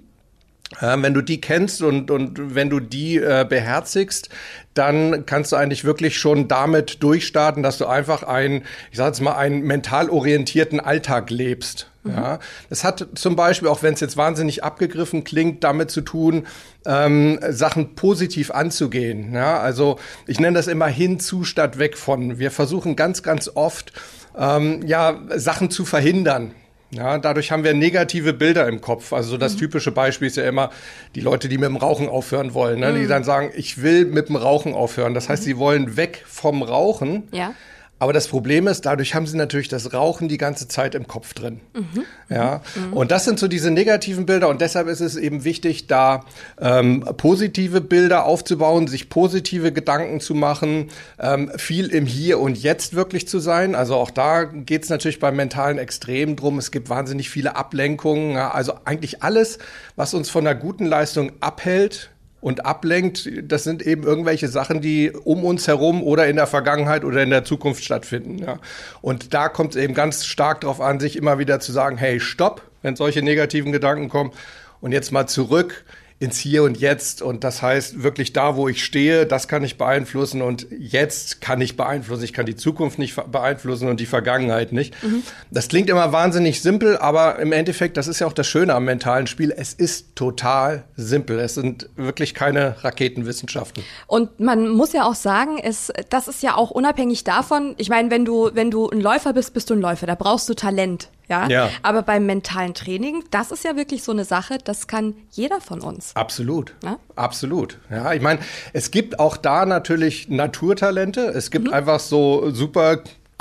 Wenn 0.80 1.14
du 1.14 1.20
die 1.20 1.40
kennst 1.40 1.82
und, 1.82 2.12
und 2.12 2.54
wenn 2.54 2.70
du 2.70 2.78
die 2.78 3.16
äh, 3.16 3.44
beherzigst, 3.46 4.28
dann 4.72 5.26
kannst 5.26 5.50
du 5.50 5.56
eigentlich 5.56 5.84
wirklich 5.84 6.16
schon 6.16 6.46
damit 6.46 7.02
durchstarten, 7.02 7.64
dass 7.64 7.76
du 7.76 7.86
einfach 7.86 8.22
einen, 8.22 8.62
ich 8.92 8.98
sage 8.98 9.08
jetzt 9.08 9.20
mal, 9.20 9.34
einen 9.34 9.62
mental 9.62 10.08
orientierten 10.08 10.78
Alltag 10.78 11.28
lebst. 11.30 11.90
Mhm. 12.04 12.12
Ja, 12.12 12.38
das 12.68 12.84
hat 12.84 13.04
zum 13.16 13.34
Beispiel, 13.34 13.66
auch 13.66 13.82
wenn 13.82 13.94
es 13.94 14.00
jetzt 14.00 14.16
wahnsinnig 14.16 14.62
abgegriffen 14.62 15.24
klingt, 15.24 15.64
damit 15.64 15.90
zu 15.90 16.02
tun, 16.02 16.46
ähm, 16.86 17.40
Sachen 17.48 17.96
positiv 17.96 18.52
anzugehen. 18.52 19.34
Ja, 19.34 19.58
also 19.58 19.98
ich 20.28 20.38
nenne 20.38 20.56
das 20.56 20.68
immer 20.68 20.86
hinzu 20.86 21.42
statt 21.42 21.78
weg 21.78 21.98
von. 21.98 22.38
Wir 22.38 22.52
versuchen 22.52 22.94
ganz, 22.94 23.24
ganz 23.24 23.50
oft 23.52 23.92
ähm, 24.38 24.86
ja 24.86 25.20
Sachen 25.34 25.68
zu 25.68 25.84
verhindern. 25.84 26.54
Ja, 26.90 27.18
dadurch 27.18 27.52
haben 27.52 27.62
wir 27.62 27.72
negative 27.72 28.32
Bilder 28.32 28.66
im 28.66 28.80
Kopf. 28.80 29.12
Also 29.12 29.36
das 29.36 29.54
mhm. 29.54 29.58
typische 29.58 29.92
Beispiel 29.92 30.26
ist 30.26 30.36
ja 30.36 30.48
immer 30.48 30.70
die 31.14 31.20
Leute, 31.20 31.48
die 31.48 31.56
mit 31.56 31.68
dem 31.68 31.76
Rauchen 31.76 32.08
aufhören 32.08 32.52
wollen, 32.52 32.80
ne? 32.80 32.92
Mhm. 32.92 33.00
die 33.00 33.06
dann 33.06 33.24
sagen, 33.24 33.52
ich 33.54 33.82
will 33.82 34.06
mit 34.06 34.28
dem 34.28 34.36
Rauchen 34.36 34.74
aufhören. 34.74 35.14
Das 35.14 35.28
heißt, 35.28 35.42
mhm. 35.42 35.46
sie 35.46 35.58
wollen 35.58 35.96
weg 35.96 36.24
vom 36.26 36.62
Rauchen. 36.62 37.28
Ja. 37.32 37.54
Aber 38.00 38.14
das 38.14 38.28
Problem 38.28 38.66
ist, 38.66 38.86
dadurch 38.86 39.14
haben 39.14 39.26
sie 39.26 39.36
natürlich 39.36 39.68
das 39.68 39.92
Rauchen 39.92 40.28
die 40.28 40.38
ganze 40.38 40.66
Zeit 40.66 40.94
im 40.94 41.06
Kopf 41.06 41.34
drin. 41.34 41.60
Mhm. 41.74 42.04
Ja, 42.30 42.62
mhm. 42.74 42.94
und 42.94 43.10
das 43.10 43.26
sind 43.26 43.38
so 43.38 43.46
diese 43.46 43.70
negativen 43.70 44.24
Bilder 44.24 44.48
und 44.48 44.62
deshalb 44.62 44.88
ist 44.88 45.00
es 45.00 45.16
eben 45.16 45.44
wichtig, 45.44 45.86
da 45.86 46.24
ähm, 46.58 47.04
positive 47.18 47.82
Bilder 47.82 48.24
aufzubauen, 48.24 48.88
sich 48.88 49.10
positive 49.10 49.70
Gedanken 49.70 50.20
zu 50.20 50.34
machen, 50.34 50.88
ähm, 51.18 51.52
viel 51.56 51.88
im 51.88 52.06
Hier 52.06 52.40
und 52.40 52.56
Jetzt 52.56 52.94
wirklich 52.94 53.28
zu 53.28 53.38
sein. 53.38 53.74
Also 53.74 53.96
auch 53.96 54.10
da 54.10 54.44
geht 54.44 54.84
es 54.84 54.88
natürlich 54.88 55.20
beim 55.20 55.36
mentalen 55.36 55.76
Extrem 55.76 56.36
drum. 56.36 56.58
Es 56.58 56.70
gibt 56.70 56.88
wahnsinnig 56.88 57.28
viele 57.28 57.54
Ablenkungen. 57.54 58.32
Ja, 58.32 58.50
also 58.52 58.72
eigentlich 58.86 59.22
alles, 59.22 59.58
was 59.96 60.14
uns 60.14 60.30
von 60.30 60.46
einer 60.46 60.58
guten 60.58 60.86
Leistung 60.86 61.32
abhält, 61.40 62.10
und 62.40 62.64
ablenkt, 62.64 63.28
das 63.42 63.64
sind 63.64 63.82
eben 63.82 64.04
irgendwelche 64.04 64.48
Sachen, 64.48 64.80
die 64.80 65.10
um 65.10 65.44
uns 65.44 65.68
herum 65.68 66.02
oder 66.02 66.26
in 66.26 66.36
der 66.36 66.46
Vergangenheit 66.46 67.04
oder 67.04 67.22
in 67.22 67.30
der 67.30 67.44
Zukunft 67.44 67.84
stattfinden. 67.84 68.38
Ja. 68.38 68.58
Und 69.02 69.34
da 69.34 69.48
kommt 69.48 69.76
es 69.76 69.82
eben 69.82 69.94
ganz 69.94 70.24
stark 70.24 70.62
darauf 70.62 70.80
an, 70.80 71.00
sich 71.00 71.16
immer 71.16 71.38
wieder 71.38 71.60
zu 71.60 71.72
sagen, 71.72 71.96
hey, 71.96 72.18
stopp, 72.20 72.62
wenn 72.82 72.96
solche 72.96 73.22
negativen 73.22 73.72
Gedanken 73.72 74.08
kommen 74.08 74.32
und 74.80 74.92
jetzt 74.92 75.12
mal 75.12 75.26
zurück 75.26 75.84
ins 76.20 76.38
Hier 76.38 76.62
und 76.64 76.78
Jetzt. 76.78 77.22
Und 77.22 77.44
das 77.44 77.62
heißt, 77.62 78.02
wirklich 78.02 78.34
da, 78.34 78.54
wo 78.54 78.68
ich 78.68 78.84
stehe, 78.84 79.24
das 79.24 79.48
kann 79.48 79.64
ich 79.64 79.78
beeinflussen 79.78 80.42
und 80.42 80.66
jetzt 80.78 81.40
kann 81.40 81.62
ich 81.62 81.78
beeinflussen. 81.78 82.24
Ich 82.24 82.34
kann 82.34 82.44
die 82.44 82.56
Zukunft 82.56 82.98
nicht 82.98 83.16
beeinflussen 83.32 83.88
und 83.88 84.00
die 84.00 84.06
Vergangenheit 84.06 84.72
nicht. 84.72 84.94
Mhm. 85.02 85.22
Das 85.50 85.68
klingt 85.68 85.88
immer 85.88 86.12
wahnsinnig 86.12 86.60
simpel, 86.60 86.98
aber 86.98 87.38
im 87.38 87.52
Endeffekt, 87.52 87.96
das 87.96 88.06
ist 88.06 88.20
ja 88.20 88.26
auch 88.26 88.34
das 88.34 88.46
Schöne 88.46 88.74
am 88.74 88.84
mentalen 88.84 89.26
Spiel. 89.26 89.50
Es 89.56 89.72
ist 89.72 90.14
total 90.14 90.84
simpel. 90.94 91.38
Es 91.40 91.54
sind 91.54 91.88
wirklich 91.96 92.34
keine 92.34 92.76
Raketenwissenschaften. 92.84 93.82
Und 94.06 94.40
man 94.40 94.68
muss 94.68 94.92
ja 94.92 95.04
auch 95.04 95.14
sagen, 95.14 95.58
es, 95.58 95.90
das 96.10 96.28
ist 96.28 96.42
ja 96.42 96.54
auch 96.54 96.70
unabhängig 96.70 97.24
davon. 97.24 97.74
Ich 97.78 97.88
meine, 97.88 98.10
wenn 98.10 98.26
du, 98.26 98.50
wenn 98.52 98.70
du 98.70 98.90
ein 98.90 99.00
Läufer 99.00 99.32
bist, 99.32 99.54
bist 99.54 99.70
du 99.70 99.74
ein 99.74 99.80
Läufer. 99.80 100.06
Da 100.06 100.16
brauchst 100.16 100.50
du 100.50 100.54
Talent. 100.54 101.08
Ja? 101.30 101.48
ja. 101.48 101.70
Aber 101.82 102.02
beim 102.02 102.26
mentalen 102.26 102.74
Training, 102.74 103.24
das 103.30 103.52
ist 103.52 103.64
ja 103.64 103.76
wirklich 103.76 104.02
so 104.02 104.12
eine 104.12 104.24
Sache, 104.24 104.58
das 104.62 104.88
kann 104.88 105.14
jeder 105.30 105.60
von 105.60 105.80
uns. 105.80 106.14
Absolut. 106.14 106.74
Ja? 106.84 106.98
Absolut. 107.16 107.78
Ja, 107.88 108.12
ich 108.12 108.20
meine, 108.20 108.40
es 108.72 108.90
gibt 108.90 109.18
auch 109.20 109.36
da 109.36 109.64
natürlich 109.64 110.28
Naturtalente. 110.28 111.20
Es 111.20 111.50
gibt 111.50 111.68
mhm. 111.68 111.72
einfach 111.72 112.00
so 112.00 112.50
super 112.50 112.98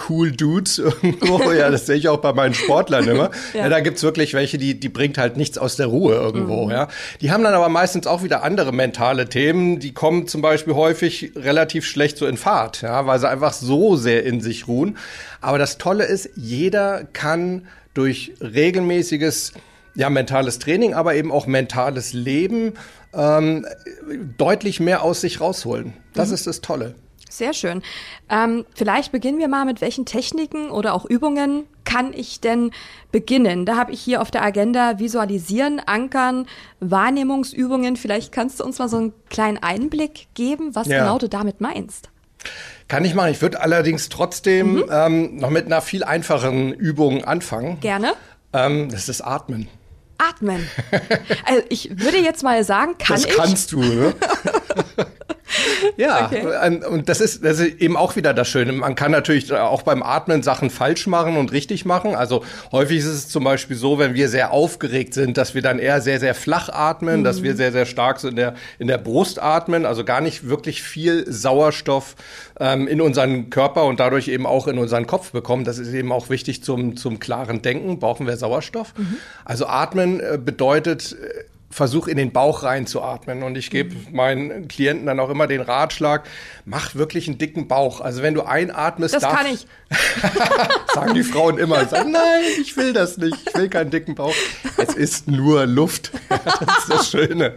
cool 0.08 0.32
Dudes 0.32 0.78
irgendwo. 0.78 1.52
ja, 1.52 1.70
das 1.70 1.86
sehe 1.86 1.98
ich 1.98 2.08
auch 2.08 2.20
bei 2.20 2.32
meinen 2.34 2.54
Sportlern 2.54 3.08
immer. 3.08 3.32
ja. 3.54 3.62
ja 3.62 3.70
da 3.70 3.80
gibt's 3.80 4.04
wirklich 4.04 4.34
welche, 4.34 4.58
die, 4.58 4.80
die 4.80 4.90
bringt 4.90 5.18
halt 5.18 5.36
nichts 5.36 5.58
aus 5.58 5.76
der 5.76 5.88
Ruhe 5.88 6.14
irgendwo. 6.14 6.66
Mhm. 6.66 6.72
Ja. 6.72 6.88
Die 7.22 7.32
haben 7.32 7.44
dann 7.44 7.54
aber 7.54 7.70
meistens 7.70 8.08
auch 8.08 8.24
wieder 8.24 8.44
andere 8.44 8.72
mentale 8.72 9.28
Themen. 9.28 9.80
Die 9.80 9.94
kommen 9.94 10.28
zum 10.28 10.42
Beispiel 10.42 10.76
häufig 10.76 11.34
relativ 11.36 11.86
schlecht 11.86 12.18
so 12.18 12.28
in 12.28 12.38
Fahrt, 12.38 12.82
ja, 12.82 13.06
weil 13.08 13.20
sie 13.20 13.28
einfach 13.28 13.54
so 13.54 13.96
sehr 13.96 14.24
in 14.24 14.42
sich 14.42 14.68
ruhen. 14.68 14.98
Aber 15.42 15.58
das 15.58 15.78
Tolle 15.78 16.06
ist, 16.06 16.30
jeder 16.36 17.04
kann 17.14 17.68
durch 17.94 18.34
regelmäßiges 18.42 19.54
ja, 19.96 20.10
mentales 20.10 20.60
Training, 20.60 20.94
aber 20.94 21.16
eben 21.16 21.32
auch 21.32 21.48
mentales 21.48 22.14
Leben 22.14 22.74
ähm, 23.14 23.66
deutlich 24.38 24.80
mehr 24.80 25.04
aus 25.04 25.22
sich 25.22 25.42
rausholen. 25.42 25.94
Das 26.14 26.30
mhm. 26.30 26.36
ist 26.36 26.48
das 26.48 26.62
Tolle. 26.62 26.96
Sehr 27.30 27.54
schön. 27.54 27.84
Ähm, 28.30 28.66
vielleicht 28.74 29.12
beginnen 29.12 29.38
wir 29.38 29.48
mal 29.48 29.66
mit 29.66 29.82
welchen 29.82 30.06
Techniken 30.06 30.72
oder 30.72 30.96
auch 30.96 31.06
Übungen 31.06 31.66
kann 31.86 32.12
ich 32.14 32.40
denn 32.40 32.72
beginnen? 33.12 33.66
Da 33.66 33.78
habe 33.78 33.92
ich 33.92 34.02
hier 34.02 34.22
auf 34.22 34.32
der 34.32 34.44
Agenda 34.44 35.00
Visualisieren, 35.00 35.80
Ankern, 35.80 36.48
Wahrnehmungsübungen. 36.80 37.98
Vielleicht 37.98 38.32
kannst 38.32 38.60
du 38.60 38.64
uns 38.64 38.80
mal 38.80 38.90
so 38.90 38.98
einen 38.98 39.14
kleinen 39.30 39.58
Einblick 39.58 40.28
geben, 40.34 40.76
was 40.76 40.88
ja. 40.88 41.00
genau 41.00 41.18
du 41.20 41.30
damit 41.30 41.62
meinst. 41.62 42.10
Kann 42.88 43.06
ich 43.06 43.14
machen. 43.14 43.32
Ich 43.32 43.42
würde 43.42 43.62
allerdings 43.62 44.10
trotzdem 44.10 44.74
mhm. 44.74 44.86
ähm, 44.92 45.36
noch 45.38 45.50
mit 45.50 45.66
einer 45.66 45.82
viel 45.82 46.04
einfacheren 46.04 46.74
Übung 46.74 47.24
anfangen. 47.24 47.80
Gerne. 47.80 48.14
Ähm, 48.54 48.90
das 48.90 49.10
ist 49.10 49.22
Atmen. 49.22 49.68
Atmen. 50.18 50.68
Also 51.46 51.64
ich 51.70 51.90
würde 51.92 52.18
jetzt 52.18 52.44
mal 52.44 52.64
sagen, 52.64 52.98
kann 52.98 53.16
das 53.16 53.26
ich. 53.26 53.36
Das 53.36 53.38
kannst 53.38 53.72
du, 53.72 53.82
ne? 53.82 54.14
ja, 55.98 56.26
okay. 56.26 56.86
und 56.86 57.10
das 57.10 57.22
ist, 57.22 57.44
das 57.44 57.60
ist 57.60 57.82
eben 57.82 57.98
auch 57.98 58.16
wieder 58.16 58.34
das 58.34 58.48
Schöne. 58.48 58.72
Man 58.72 58.96
kann 58.96 59.12
natürlich 59.12 59.52
auch 59.54 59.82
beim 59.82 60.04
Atmen 60.04 60.44
Sachen 60.44 60.70
falsch 60.70 61.08
machen 61.08 61.38
und 61.38 61.52
richtig 61.52 61.86
machen. 61.86 62.16
Also 62.16 62.44
häufig 62.72 63.00
ist 63.00 63.06
es 63.06 63.30
zum 63.30 63.44
Beispiel 63.44 63.76
so, 63.76 64.00
wenn 64.00 64.14
wir 64.14 64.30
sehr 64.30 64.52
aufgeregt 64.52 65.14
sind, 65.14 65.38
dass 65.38 65.56
wir 65.56 65.62
dann 65.62 65.80
eher 65.80 66.02
sehr, 66.02 66.20
sehr 66.20 66.36
flach 66.36 66.70
atmen, 66.70 67.20
mhm. 67.20 67.24
dass 67.24 67.44
wir 67.44 67.56
sehr, 67.56 67.72
sehr 67.72 67.86
stark 67.86 68.20
so 68.20 68.28
in 68.28 68.36
der, 68.36 68.56
in 68.78 68.88
der 68.88 68.98
Brust 68.98 69.42
atmen, 69.42 69.86
also 69.86 70.04
gar 70.04 70.22
nicht 70.22 70.48
wirklich 70.48 70.82
viel 70.82 71.26
Sauerstoff 71.32 72.16
ähm, 72.60 72.88
in 72.88 73.02
unseren 73.02 73.50
Körper 73.50 73.86
und 73.86 74.00
dadurch 74.00 74.28
eben 74.28 74.46
auch 74.46 74.68
in 74.68 74.78
unseren 74.78 75.08
Kopf 75.08 75.32
bekommen. 75.32 75.64
Das 75.64 75.78
ist 75.78 75.94
eben 75.94 76.12
auch 76.12 76.30
wichtig 76.30 76.64
zum, 76.64 76.98
zum 76.98 77.20
klaren 77.20 77.62
Denken, 77.62 78.00
brauchen 78.00 78.28
wir 78.28 78.38
Sauerstoff. 78.38 78.94
Mhm. 78.98 79.18
Also 79.46 79.68
atmen 79.68 80.20
äh, 80.20 80.38
bedeutet, 80.44 81.16
äh, 81.70 81.74
Versuch 81.74 82.08
in 82.08 82.18
den 82.18 82.32
Bauch 82.32 82.64
reinzuatmen. 82.64 83.44
Und 83.44 83.58
ich 83.58 83.70
gebe 83.70 83.96
mhm. 83.96 84.16
meinen 84.16 84.68
Klienten 84.68 85.06
dann 85.06 85.20
auch 85.20 85.30
immer 85.30 85.48
den 85.48 85.62
Ratschlag, 85.62 86.28
mach 86.66 86.96
wirklich 86.96 87.28
einen 87.28 87.38
dicken 87.38 87.68
Bauch. 87.68 88.02
Also 88.02 88.22
wenn 88.22 88.34
du 88.34 88.44
einatmest, 88.44 89.16
das 89.16 89.24
darf, 89.24 89.36
kann 89.36 89.48
ich. 89.48 89.68
sagen 90.94 91.14
die 91.14 91.24
Frauen 91.24 91.58
immer, 91.58 91.86
sagen, 91.88 92.12
nein, 92.12 92.42
ich 92.62 92.76
will 92.78 92.94
das 92.94 93.18
nicht, 93.18 93.38
ich 93.48 93.56
will 93.56 93.70
keinen 93.70 93.92
dicken 93.92 94.16
Bauch. 94.16 94.36
Es 94.78 94.96
ist 94.96 95.28
nur 95.28 95.66
Luft. 95.66 96.12
das 96.30 96.80
ist 96.80 96.90
das 96.90 97.10
Schöne. 97.12 97.56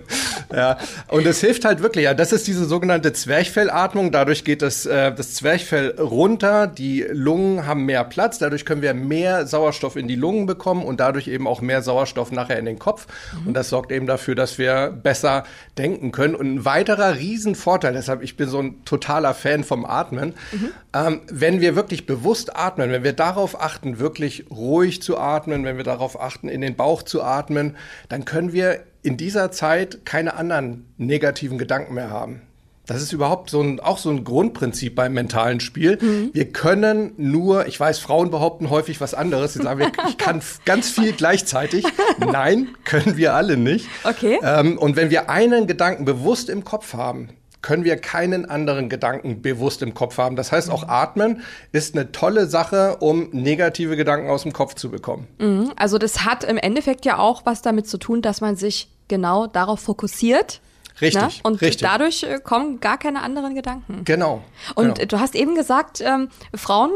Ja, 0.54 0.78
und 1.08 1.26
es 1.26 1.40
hilft 1.40 1.64
halt 1.64 1.82
wirklich. 1.82 2.04
Ja, 2.04 2.14
das 2.14 2.32
ist 2.32 2.46
diese 2.46 2.64
sogenannte 2.64 3.12
Zwerchfellatmung. 3.12 4.12
Dadurch 4.12 4.44
geht 4.44 4.62
das, 4.62 4.86
äh, 4.86 5.12
das 5.12 5.34
Zwerchfell 5.34 5.98
runter. 5.98 6.66
Die 6.66 7.04
Lungen 7.10 7.66
haben 7.66 7.84
mehr 7.84 8.04
Platz. 8.04 8.38
Dadurch 8.38 8.64
können 8.64 8.82
wir 8.82 8.94
mehr 8.94 9.46
Sauerstoff 9.46 9.96
in 9.96 10.08
die 10.08 10.14
Lungen 10.14 10.46
bekommen 10.46 10.84
und 10.84 11.00
dadurch 11.00 11.28
eben 11.28 11.46
auch 11.46 11.60
mehr 11.60 11.82
Sauerstoff 11.82 12.32
nachher 12.32 12.58
in 12.58 12.64
den 12.64 12.78
Kopf. 12.78 13.06
Mhm. 13.40 13.48
Und 13.48 13.54
das 13.54 13.68
sorgt 13.68 13.92
eben 13.92 14.06
dafür, 14.06 14.34
dass 14.34 14.58
wir 14.58 14.90
besser 14.90 15.44
denken 15.78 16.12
können. 16.12 16.34
Und 16.34 16.54
ein 16.54 16.64
weiterer 16.64 17.16
Riesenvorteil, 17.16 17.92
deshalb 17.92 18.22
ich 18.22 18.36
bin 18.36 18.48
so 18.48 18.58
ein 18.58 18.84
totaler 18.84 19.34
Fan 19.34 19.64
vom 19.64 19.84
Atmen, 19.84 20.34
mhm. 20.52 20.70
ähm, 20.94 21.20
wenn 21.30 21.60
wir 21.60 21.76
wirklich 21.76 22.06
bewusst 22.06 22.56
atmen, 22.56 22.90
wenn 22.90 23.04
wir 23.04 23.12
darauf 23.12 23.60
achten, 23.60 23.98
wirklich 23.98 24.46
ruhig 24.50 25.02
zu 25.02 25.18
atmen, 25.18 25.64
wenn 25.64 25.76
wir 25.76 25.84
darauf 25.84 26.20
achten, 26.20 26.48
in 26.48 26.60
den 26.60 26.76
Bauch 26.76 27.02
zu 27.02 27.22
atmen, 27.22 27.76
dann 28.08 28.24
können 28.24 28.52
wir 28.52 28.80
in 29.02 29.16
dieser 29.16 29.50
Zeit 29.50 30.04
keine 30.04 30.34
anderen 30.34 30.86
negativen 30.96 31.58
Gedanken 31.58 31.94
mehr 31.94 32.10
haben. 32.10 32.42
Das 32.86 33.00
ist 33.00 33.12
überhaupt 33.12 33.48
so 33.48 33.60
ein, 33.60 33.78
auch 33.78 33.96
so 33.96 34.10
ein 34.10 34.24
Grundprinzip 34.24 34.96
beim 34.96 35.12
mentalen 35.12 35.60
Spiel. 35.60 35.98
Mhm. 36.00 36.30
Wir 36.32 36.50
können 36.52 37.12
nur, 37.16 37.66
ich 37.66 37.78
weiß, 37.78 38.00
Frauen 38.00 38.30
behaupten 38.30 38.70
häufig 38.70 39.00
was 39.00 39.14
anderes. 39.14 39.52
Sie 39.52 39.62
sagen, 39.62 39.92
ich 40.08 40.18
kann 40.18 40.42
ganz 40.64 40.90
viel 40.90 41.12
gleichzeitig. 41.12 41.84
Nein, 42.18 42.68
können 42.84 43.16
wir 43.16 43.34
alle 43.34 43.56
nicht. 43.56 43.86
Okay. 44.02 44.38
Ähm, 44.42 44.78
und 44.78 44.96
wenn 44.96 45.10
wir 45.10 45.30
einen 45.30 45.68
Gedanken 45.68 46.04
bewusst 46.04 46.50
im 46.50 46.64
Kopf 46.64 46.94
haben, 46.94 47.28
können 47.62 47.84
wir 47.84 47.96
keinen 47.96 48.44
anderen 48.44 48.88
Gedanken 48.88 49.40
bewusst 49.40 49.82
im 49.82 49.94
Kopf 49.94 50.18
haben. 50.18 50.36
Das 50.36 50.52
heißt, 50.52 50.68
auch 50.68 50.88
Atmen 50.88 51.42
ist 51.70 51.94
eine 51.94 52.12
tolle 52.12 52.46
Sache, 52.46 52.96
um 52.98 53.30
negative 53.30 53.96
Gedanken 53.96 54.28
aus 54.28 54.42
dem 54.42 54.52
Kopf 54.52 54.74
zu 54.74 54.90
bekommen. 54.90 55.28
Mhm. 55.38 55.72
Also 55.76 55.98
das 55.98 56.24
hat 56.24 56.44
im 56.44 56.58
Endeffekt 56.58 57.04
ja 57.04 57.18
auch 57.18 57.46
was 57.46 57.62
damit 57.62 57.86
zu 57.86 57.98
tun, 57.98 58.20
dass 58.20 58.40
man 58.40 58.56
sich 58.56 58.88
genau 59.08 59.46
darauf 59.46 59.80
fokussiert. 59.80 60.60
Richtig. 61.00 61.22
Ne? 61.22 61.30
Und 61.44 61.60
richtig. 61.60 61.88
dadurch 61.88 62.22
äh, 62.24 62.38
kommen 62.42 62.80
gar 62.80 62.98
keine 62.98 63.22
anderen 63.22 63.54
Gedanken. 63.54 64.02
Genau. 64.04 64.42
Und 64.74 64.96
genau. 64.96 65.08
du 65.08 65.20
hast 65.20 65.34
eben 65.34 65.54
gesagt, 65.54 66.00
ähm, 66.00 66.28
Frauen 66.54 66.90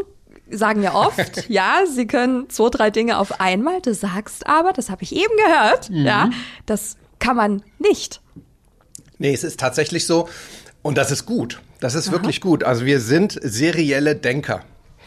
sagen 0.50 0.82
ja 0.82 0.94
oft, 0.94 1.48
ja, 1.48 1.80
sie 1.86 2.06
können 2.06 2.50
zwei, 2.50 2.70
drei 2.70 2.90
Dinge 2.90 3.18
auf 3.18 3.40
einmal. 3.40 3.80
Du 3.80 3.94
sagst 3.94 4.46
aber, 4.46 4.72
das 4.72 4.90
habe 4.90 5.02
ich 5.02 5.14
eben 5.14 5.34
gehört, 5.44 5.90
mhm. 5.90 6.04
ja, 6.04 6.30
das 6.66 6.96
kann 7.18 7.36
man 7.36 7.62
nicht. 7.78 8.20
Nee, 9.18 9.32
es 9.32 9.44
ist 9.44 9.60
tatsächlich 9.60 10.06
so. 10.06 10.28
Und 10.82 10.98
das 10.98 11.10
ist 11.10 11.26
gut. 11.26 11.60
Das 11.80 11.94
ist 11.94 12.08
Aha. 12.08 12.16
wirklich 12.16 12.40
gut. 12.40 12.64
Also 12.64 12.86
wir 12.86 13.00
sind 13.00 13.38
serielle 13.42 14.14
Denker. 14.14 14.62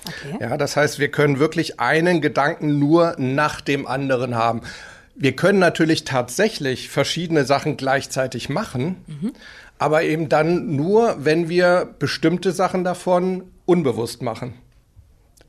Okay. 0.05 0.37
Ja, 0.41 0.57
das 0.57 0.75
heißt, 0.75 0.99
wir 0.99 1.09
können 1.09 1.39
wirklich 1.39 1.79
einen 1.79 2.21
Gedanken 2.21 2.79
nur 2.79 3.15
nach 3.17 3.61
dem 3.61 3.87
anderen 3.87 4.35
haben. 4.35 4.61
Wir 5.15 5.35
können 5.35 5.59
natürlich 5.59 6.05
tatsächlich 6.05 6.89
verschiedene 6.89 7.43
Sachen 7.45 7.75
gleichzeitig 7.75 8.47
machen, 8.47 8.97
mhm. 9.07 9.33
aber 9.77 10.03
eben 10.03 10.29
dann 10.29 10.75
nur, 10.75 11.17
wenn 11.19 11.49
wir 11.49 11.93
bestimmte 11.99 12.53
Sachen 12.53 12.83
davon 12.85 13.43
unbewusst 13.65 14.21
machen 14.21 14.53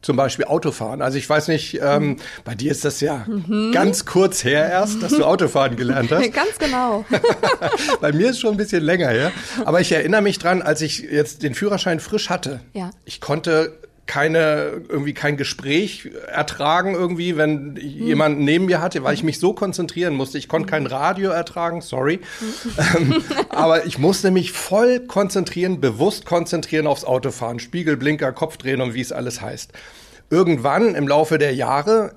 zum 0.02 0.16
Beispiel 0.16 0.46
Autofahren. 0.46 1.02
Also 1.02 1.18
ich 1.18 1.28
weiß 1.28 1.48
nicht, 1.48 1.80
ähm, 1.82 2.16
bei 2.44 2.54
dir 2.54 2.70
ist 2.70 2.84
das 2.84 3.00
ja 3.00 3.24
mhm. 3.26 3.72
ganz 3.72 4.06
kurz 4.06 4.44
her 4.44 4.68
erst, 4.68 5.02
dass 5.02 5.12
du 5.12 5.24
Autofahren 5.24 5.76
gelernt 5.76 6.10
hast. 6.10 6.32
ganz 6.32 6.58
genau. 6.58 7.04
bei 8.00 8.12
mir 8.12 8.30
ist 8.30 8.40
schon 8.40 8.52
ein 8.52 8.56
bisschen 8.56 8.82
länger 8.82 9.08
her. 9.08 9.32
Aber 9.64 9.80
ich 9.80 9.92
erinnere 9.92 10.22
mich 10.22 10.38
dran, 10.38 10.62
als 10.62 10.80
ich 10.80 11.00
jetzt 11.00 11.42
den 11.42 11.54
Führerschein 11.54 12.00
frisch 12.00 12.30
hatte. 12.30 12.60
Ja. 12.72 12.90
Ich 13.04 13.20
konnte 13.20 13.79
keine 14.10 14.82
irgendwie 14.88 15.14
kein 15.14 15.36
Gespräch 15.36 16.10
ertragen 16.26 16.96
irgendwie, 16.96 17.36
wenn 17.36 17.76
hm. 17.76 18.06
jemand 18.06 18.40
neben 18.40 18.64
mir 18.64 18.80
hatte, 18.80 19.04
weil 19.04 19.14
ich 19.14 19.22
mich 19.22 19.38
so 19.38 19.52
konzentrieren 19.52 20.14
musste. 20.14 20.36
Ich 20.36 20.48
konnte 20.48 20.68
kein 20.68 20.86
Radio 20.86 21.30
ertragen, 21.30 21.80
sorry. 21.80 22.18
Hm. 22.40 23.22
aber 23.50 23.86
ich 23.86 23.98
musste 23.98 24.32
mich 24.32 24.50
voll 24.50 24.98
konzentrieren, 24.98 25.80
bewusst 25.80 26.26
konzentrieren 26.26 26.88
aufs 26.88 27.04
Autofahren, 27.04 27.60
Spiegelblinker, 27.60 28.32
Kopfdrehen 28.32 28.80
und 28.80 28.94
wie 28.94 29.00
es 29.00 29.12
alles 29.12 29.40
heißt. 29.40 29.72
Irgendwann 30.28 30.96
im 30.96 31.06
Laufe 31.06 31.38
der 31.38 31.54
Jahre 31.54 32.12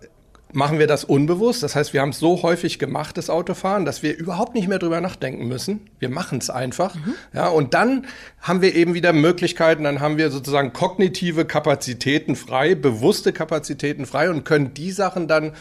machen 0.53 0.79
wir 0.79 0.87
das 0.87 1.03
unbewusst. 1.03 1.63
Das 1.63 1.75
heißt, 1.75 1.93
wir 1.93 2.01
haben 2.01 2.09
es 2.09 2.19
so 2.19 2.43
häufig 2.43 2.79
gemacht, 2.79 3.17
das 3.17 3.29
Autofahren, 3.29 3.85
dass 3.85 4.03
wir 4.03 4.17
überhaupt 4.17 4.55
nicht 4.55 4.67
mehr 4.67 4.79
drüber 4.79 5.01
nachdenken 5.01 5.47
müssen. 5.47 5.89
Wir 5.99 6.09
machen 6.09 6.37
es 6.37 6.49
einfach. 6.49 6.95
Mhm. 6.95 7.15
Ja, 7.33 7.47
und 7.47 7.73
dann 7.73 8.05
haben 8.41 8.61
wir 8.61 8.75
eben 8.75 8.93
wieder 8.93 9.13
Möglichkeiten, 9.13 9.83
dann 9.83 9.99
haben 9.99 10.17
wir 10.17 10.29
sozusagen 10.31 10.73
kognitive 10.73 11.45
Kapazitäten 11.45 12.35
frei, 12.35 12.75
bewusste 12.75 13.33
Kapazitäten 13.33 14.05
frei 14.05 14.29
und 14.29 14.45
können 14.45 14.73
die 14.73 14.91
Sachen 14.91 15.27
dann 15.27 15.53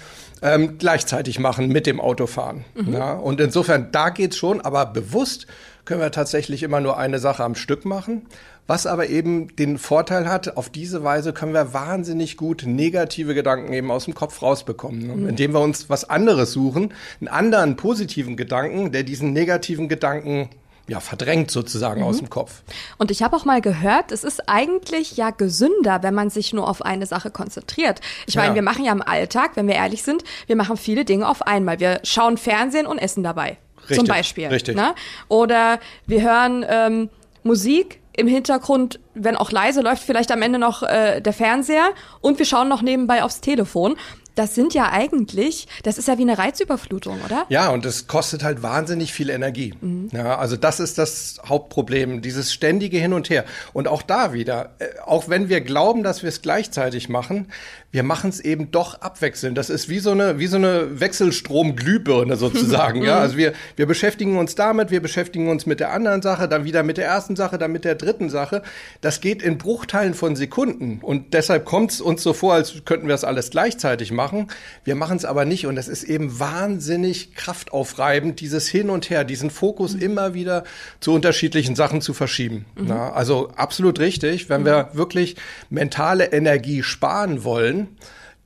ähm, 0.42 0.78
gleichzeitig 0.78 1.38
machen 1.38 1.68
mit 1.68 1.86
dem 1.86 2.00
Autofahren. 2.00 2.64
Mhm. 2.74 2.92
Ja, 2.92 3.14
und 3.14 3.40
insofern, 3.40 3.88
da 3.92 4.10
geht's 4.10 4.36
schon, 4.36 4.60
aber 4.60 4.86
bewusst 4.86 5.46
können 5.84 6.00
wir 6.00 6.10
tatsächlich 6.10 6.62
immer 6.62 6.80
nur 6.80 6.96
eine 6.96 7.18
Sache 7.18 7.44
am 7.44 7.54
Stück 7.54 7.84
machen. 7.84 8.26
Was 8.68 8.86
aber 8.86 9.08
eben 9.08 9.54
den 9.56 9.76
Vorteil 9.76 10.28
hat, 10.28 10.56
auf 10.56 10.70
diese 10.70 11.02
Weise 11.02 11.32
können 11.32 11.52
wir 11.52 11.74
wahnsinnig 11.74 12.36
gut 12.36 12.62
negative 12.64 13.34
Gedanken 13.34 13.72
eben 13.72 13.90
aus 13.90 14.04
dem 14.04 14.14
Kopf 14.14 14.40
rausbekommen. 14.40 15.06
Ne? 15.06 15.14
Mhm. 15.14 15.28
Indem 15.30 15.52
wir 15.52 15.60
uns 15.60 15.90
was 15.90 16.08
anderes 16.08 16.52
suchen, 16.52 16.94
einen 17.20 17.28
anderen 17.28 17.76
positiven 17.76 18.36
Gedanken, 18.36 18.92
der 18.92 19.02
diesen 19.02 19.32
negativen 19.32 19.88
Gedanken 19.88 20.48
ja, 20.88 21.00
verdrängt 21.00 21.50
sozusagen 21.50 22.00
mhm. 22.00 22.06
aus 22.06 22.18
dem 22.18 22.30
Kopf. 22.30 22.62
Und 22.98 23.10
ich 23.10 23.22
habe 23.22 23.36
auch 23.36 23.44
mal 23.44 23.60
gehört, 23.60 24.12
es 24.12 24.24
ist 24.24 24.48
eigentlich 24.48 25.16
ja 25.16 25.30
gesünder, 25.30 26.02
wenn 26.02 26.14
man 26.14 26.30
sich 26.30 26.52
nur 26.52 26.68
auf 26.68 26.82
eine 26.82 27.06
Sache 27.06 27.30
konzentriert. 27.30 28.00
Ich 28.26 28.36
meine, 28.36 28.48
ja. 28.48 28.54
wir 28.56 28.62
machen 28.62 28.84
ja 28.84 28.92
im 28.92 29.02
Alltag, 29.02 29.52
wenn 29.54 29.66
wir 29.66 29.74
ehrlich 29.74 30.02
sind, 30.02 30.22
wir 30.46 30.56
machen 30.56 30.76
viele 30.76 31.04
Dinge 31.04 31.28
auf 31.28 31.42
einmal. 31.42 31.80
Wir 31.80 32.00
schauen 32.04 32.36
Fernsehen 32.36 32.86
und 32.86 32.98
essen 32.98 33.22
dabei. 33.22 33.58
Richtig, 33.82 33.98
zum 33.98 34.06
Beispiel. 34.06 34.46
Richtig. 34.48 34.76
Ne? 34.76 34.94
Oder 35.28 35.78
wir 36.06 36.22
hören 36.22 36.64
ähm, 36.68 37.10
Musik 37.42 38.00
im 38.14 38.26
Hintergrund, 38.26 39.00
wenn 39.14 39.36
auch 39.36 39.50
leise, 39.50 39.80
läuft 39.80 40.02
vielleicht 40.02 40.30
am 40.32 40.42
Ende 40.42 40.58
noch 40.58 40.82
äh, 40.82 41.20
der 41.20 41.32
Fernseher 41.32 41.90
und 42.20 42.38
wir 42.38 42.46
schauen 42.46 42.68
noch 42.68 42.82
nebenbei 42.82 43.22
aufs 43.22 43.40
Telefon. 43.40 43.96
das 44.34 44.54
sind 44.54 44.74
ja 44.74 44.90
eigentlich, 44.90 45.68
das 45.82 45.98
ist 45.98 46.08
ja 46.08 46.16
wie 46.18 46.22
eine 46.22 46.38
Reizüberflutung, 46.38 47.20
oder? 47.24 47.44
Ja, 47.48 47.70
und 47.70 47.84
es 47.84 48.06
kostet 48.06 48.42
halt 48.42 48.62
wahnsinnig 48.62 49.12
viel 49.12 49.30
Energie. 49.30 49.74
Mhm. 49.80 50.08
Ja, 50.12 50.38
also 50.38 50.56
das 50.56 50.80
ist 50.80 50.98
das 50.98 51.40
Hauptproblem, 51.46 52.22
dieses 52.22 52.52
ständige 52.52 52.98
Hin 52.98 53.12
und 53.12 53.28
Her. 53.28 53.44
Und 53.72 53.88
auch 53.88 54.02
da 54.02 54.32
wieder, 54.32 54.70
äh, 54.78 54.86
auch 55.04 55.28
wenn 55.28 55.48
wir 55.48 55.60
glauben, 55.60 56.02
dass 56.02 56.22
wir 56.22 56.28
es 56.28 56.40
gleichzeitig 56.40 57.08
machen, 57.08 57.48
wir 57.92 58.02
machen 58.02 58.30
es 58.30 58.40
eben 58.40 58.70
doch 58.70 59.02
abwechselnd. 59.02 59.58
Das 59.58 59.68
ist 59.68 59.90
wie 59.90 59.98
so 59.98 60.12
eine, 60.12 60.38
wie 60.38 60.46
so 60.46 60.56
eine 60.56 60.98
Wechselstrom-Glühbirne 60.98 62.36
sozusagen. 62.36 63.02
ja, 63.04 63.18
also 63.18 63.36
wir, 63.36 63.52
wir 63.76 63.86
beschäftigen 63.86 64.38
uns 64.38 64.54
damit, 64.54 64.90
wir 64.90 65.02
beschäftigen 65.02 65.50
uns 65.50 65.66
mit 65.66 65.78
der 65.78 65.92
anderen 65.92 66.22
Sache, 66.22 66.48
dann 66.48 66.64
wieder 66.64 66.82
mit 66.82 66.96
der 66.96 67.04
ersten 67.04 67.36
Sache, 67.36 67.58
dann 67.58 67.70
mit 67.70 67.84
der 67.84 67.94
dritten 67.94 68.30
Sache. 68.30 68.62
Das 69.02 69.20
geht 69.20 69.42
in 69.42 69.58
Bruchteilen 69.58 70.14
von 70.14 70.36
Sekunden. 70.36 71.00
Und 71.02 71.34
deshalb 71.34 71.66
kommt 71.66 71.92
es 71.92 72.00
uns 72.00 72.22
so 72.22 72.32
vor, 72.32 72.54
als 72.54 72.82
könnten 72.86 73.08
wir 73.08 73.12
das 73.12 73.24
alles 73.24 73.50
gleichzeitig 73.50 74.10
machen. 74.10 74.48
Wir 74.84 74.94
machen 74.94 75.18
es 75.18 75.26
aber 75.26 75.44
nicht. 75.44 75.66
Und 75.66 75.76
es 75.76 75.88
ist 75.88 76.04
eben 76.04 76.40
wahnsinnig 76.40 77.34
kraftaufreibend, 77.34 78.40
dieses 78.40 78.68
Hin 78.68 78.88
und 78.88 79.10
Her, 79.10 79.24
diesen 79.24 79.50
Fokus 79.50 79.94
mhm. 79.94 80.00
immer 80.00 80.34
wieder 80.34 80.64
zu 81.00 81.12
unterschiedlichen 81.12 81.76
Sachen 81.76 82.00
zu 82.00 82.14
verschieben. 82.14 82.64
Mhm. 82.74 82.88
Ja, 82.88 83.12
also 83.12 83.50
absolut 83.54 83.98
richtig. 83.98 84.48
Wenn 84.48 84.62
mhm. 84.62 84.66
wir 84.66 84.88
wirklich 84.94 85.36
mentale 85.68 86.32
Energie 86.32 86.82
sparen 86.82 87.44
wollen, 87.44 87.81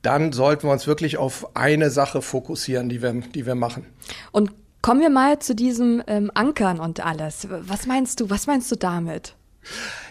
dann 0.01 0.31
sollten 0.31 0.63
wir 0.67 0.71
uns 0.71 0.87
wirklich 0.87 1.17
auf 1.17 1.55
eine 1.55 1.89
Sache 1.89 2.21
fokussieren, 2.21 2.89
die 2.89 3.01
wir, 3.01 3.13
die 3.13 3.45
wir 3.45 3.55
machen. 3.55 3.85
Und 4.31 4.51
kommen 4.81 5.01
wir 5.01 5.09
mal 5.09 5.39
zu 5.39 5.55
diesem 5.55 6.01
ähm, 6.07 6.31
Ankern 6.33 6.79
und 6.79 7.05
alles. 7.05 7.47
Was 7.49 7.87
meinst 7.87 8.19
du, 8.19 8.29
was 8.29 8.47
meinst 8.47 8.71
du 8.71 8.75
damit? 8.75 9.35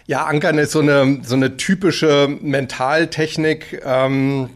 Ja, 0.06 0.24
Ankern 0.24 0.58
ist 0.58 0.72
so 0.72 0.80
eine, 0.80 1.20
so 1.24 1.34
eine 1.34 1.56
typische 1.56 2.28
Mentaltechnik, 2.40 3.82
ähm, 3.84 4.50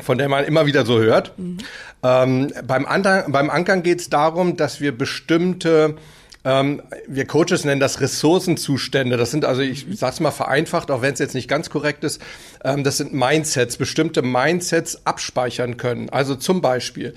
von 0.00 0.18
der 0.18 0.28
man 0.28 0.44
immer 0.44 0.66
wieder 0.66 0.86
so 0.86 0.98
hört. 0.98 1.36
Mhm. 1.38 1.58
Ähm, 2.02 2.52
beim, 2.66 2.86
beim 3.28 3.50
Ankern 3.50 3.82
geht 3.82 4.00
es 4.00 4.10
darum, 4.10 4.56
dass 4.56 4.80
wir 4.80 4.96
bestimmte 4.96 5.96
ähm, 6.44 6.82
wir 7.08 7.26
Coaches 7.26 7.64
nennen 7.64 7.80
das 7.80 8.00
Ressourcenzustände. 8.00 9.16
Das 9.16 9.30
sind 9.30 9.44
also, 9.44 9.62
ich 9.62 9.86
sag's 9.92 10.20
mal 10.20 10.30
vereinfacht, 10.30 10.90
auch 10.90 11.02
wenn 11.02 11.14
es 11.14 11.18
jetzt 11.18 11.34
nicht 11.34 11.48
ganz 11.48 11.70
korrekt 11.70 12.04
ist, 12.04 12.20
ähm, 12.62 12.84
das 12.84 12.98
sind 12.98 13.14
Mindsets, 13.14 13.76
bestimmte 13.76 14.22
Mindsets 14.22 15.06
abspeichern 15.06 15.76
können. 15.76 16.10
Also 16.10 16.34
zum 16.34 16.60
Beispiel, 16.60 17.14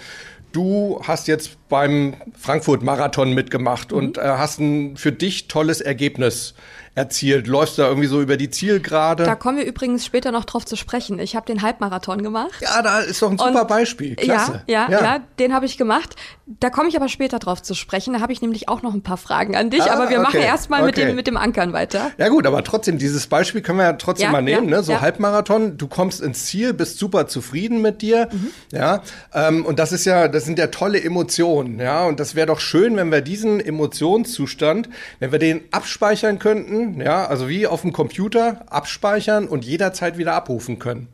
du 0.54 1.02
hast 1.04 1.28
jetzt 1.28 1.58
beim 1.70 2.16
Frankfurt-Marathon 2.40 3.34
mitgemacht 3.34 3.92
mhm. 3.92 3.98
und 3.98 4.18
äh, 4.18 4.22
hast 4.22 4.60
ein 4.60 4.96
für 4.96 5.12
dich 5.12 5.48
tolles 5.48 5.82
Ergebnis 5.82 6.54
erzielt? 6.98 7.46
Läufst 7.46 7.78
du 7.78 7.84
da 7.84 7.90
irgendwie 7.90 8.08
so 8.08 8.22
über 8.22 8.38
die 8.38 8.50
Zielgerade? 8.50 9.24
Da 9.24 9.36
kommen 9.36 9.60
wir 9.60 9.66
übrigens 9.66 10.04
später 10.04 10.32
noch 10.32 10.46
drauf 10.46 10.66
zu 10.66 10.76
sprechen. 10.76 11.20
Ich 11.20 11.36
habe 11.36 11.46
den 11.46 11.62
Halbmarathon 11.62 12.24
gemacht. 12.24 12.60
Ja, 12.60 12.82
da 12.82 13.00
ist 13.00 13.22
doch 13.22 13.30
ein 13.30 13.38
super 13.38 13.62
Und, 13.62 13.68
Beispiel. 13.68 14.16
Klasse. 14.16 14.64
Ja, 14.68 14.90
ja, 14.90 14.92
ja, 14.92 15.04
ja 15.04 15.20
den 15.38 15.54
habe 15.54 15.68
ich 15.68 15.78
gemacht. 15.78 16.16
Da 16.48 16.72
komme 16.72 16.90
ich 16.90 16.96
aber 16.96 17.08
später 17.08 17.38
drauf 17.38 17.62
zu 17.62 17.76
sprechen. 17.76 18.14
Da 18.14 18.20
habe 18.20 18.34
ich 18.34 18.42
nämlich 18.42 18.68
auch 18.68 18.82
noch 18.82 18.96
ein 18.96 19.04
paar 19.04 19.18
Fragen 19.18 19.56
an 19.56 19.70
dich. 19.70 19.84
Ah, 19.84 19.94
aber 19.94 20.10
wir 20.10 20.18
okay, 20.18 20.26
machen 20.26 20.40
erstmal 20.40 20.82
okay. 20.82 20.88
mit, 20.88 20.98
dem, 20.98 21.16
mit 21.16 21.28
dem 21.28 21.38
Ankern 21.38 21.72
weiter. 21.72 22.12
Ja 22.18 22.30
gut, 22.30 22.48
aber 22.48 22.64
trotzdem, 22.64 22.98
dieses 22.98 23.28
Beispiel 23.28 23.62
können 23.62 23.78
wir 23.78 23.86
ja 23.86 23.94
trotzdem 23.94 24.26
ja, 24.26 24.32
mal 24.32 24.42
nehmen. 24.42 24.68
ne? 24.68 24.82
So 24.82 25.00
Halbmarathon, 25.00 25.78
du 25.78 25.88
kommst 25.88 26.20
ins 26.20 26.46
Ziel, 26.48 26.74
bist 26.74 26.98
super 26.98 27.28
zufrieden 27.28 27.82
mit 27.84 28.02
dir. 28.02 28.28
Mhm. 28.32 28.52
Ja, 28.72 29.04
ähm, 29.36 29.66
und 29.68 29.78
das 29.78 29.92
ist 29.92 30.06
ja, 30.06 30.28
das 30.28 30.46
sind 30.46 30.58
ja 30.58 30.68
tolle 30.68 31.00
Emotionen. 31.04 31.80
Ja, 31.80 32.06
und 32.06 32.20
das 32.20 32.34
wäre 32.34 32.48
doch 32.48 32.60
schön, 32.60 32.96
wenn 32.96 33.12
wir 33.12 33.22
diesen 33.22 33.60
Emotionszustand, 33.60 34.90
wenn 35.20 35.32
wir 35.32 35.40
den 35.40 35.62
abspeichern 35.72 36.40
könnten 36.40 36.87
ja, 36.96 37.26
also 37.26 37.50
wie 37.50 37.68
auf 37.68 37.82
dem 37.82 37.94
Computer 37.94 38.66
abspeichern 38.70 39.48
und 39.48 39.66
jederzeit 39.66 40.18
wieder 40.18 40.34
abrufen 40.34 40.80
können. 40.80 41.08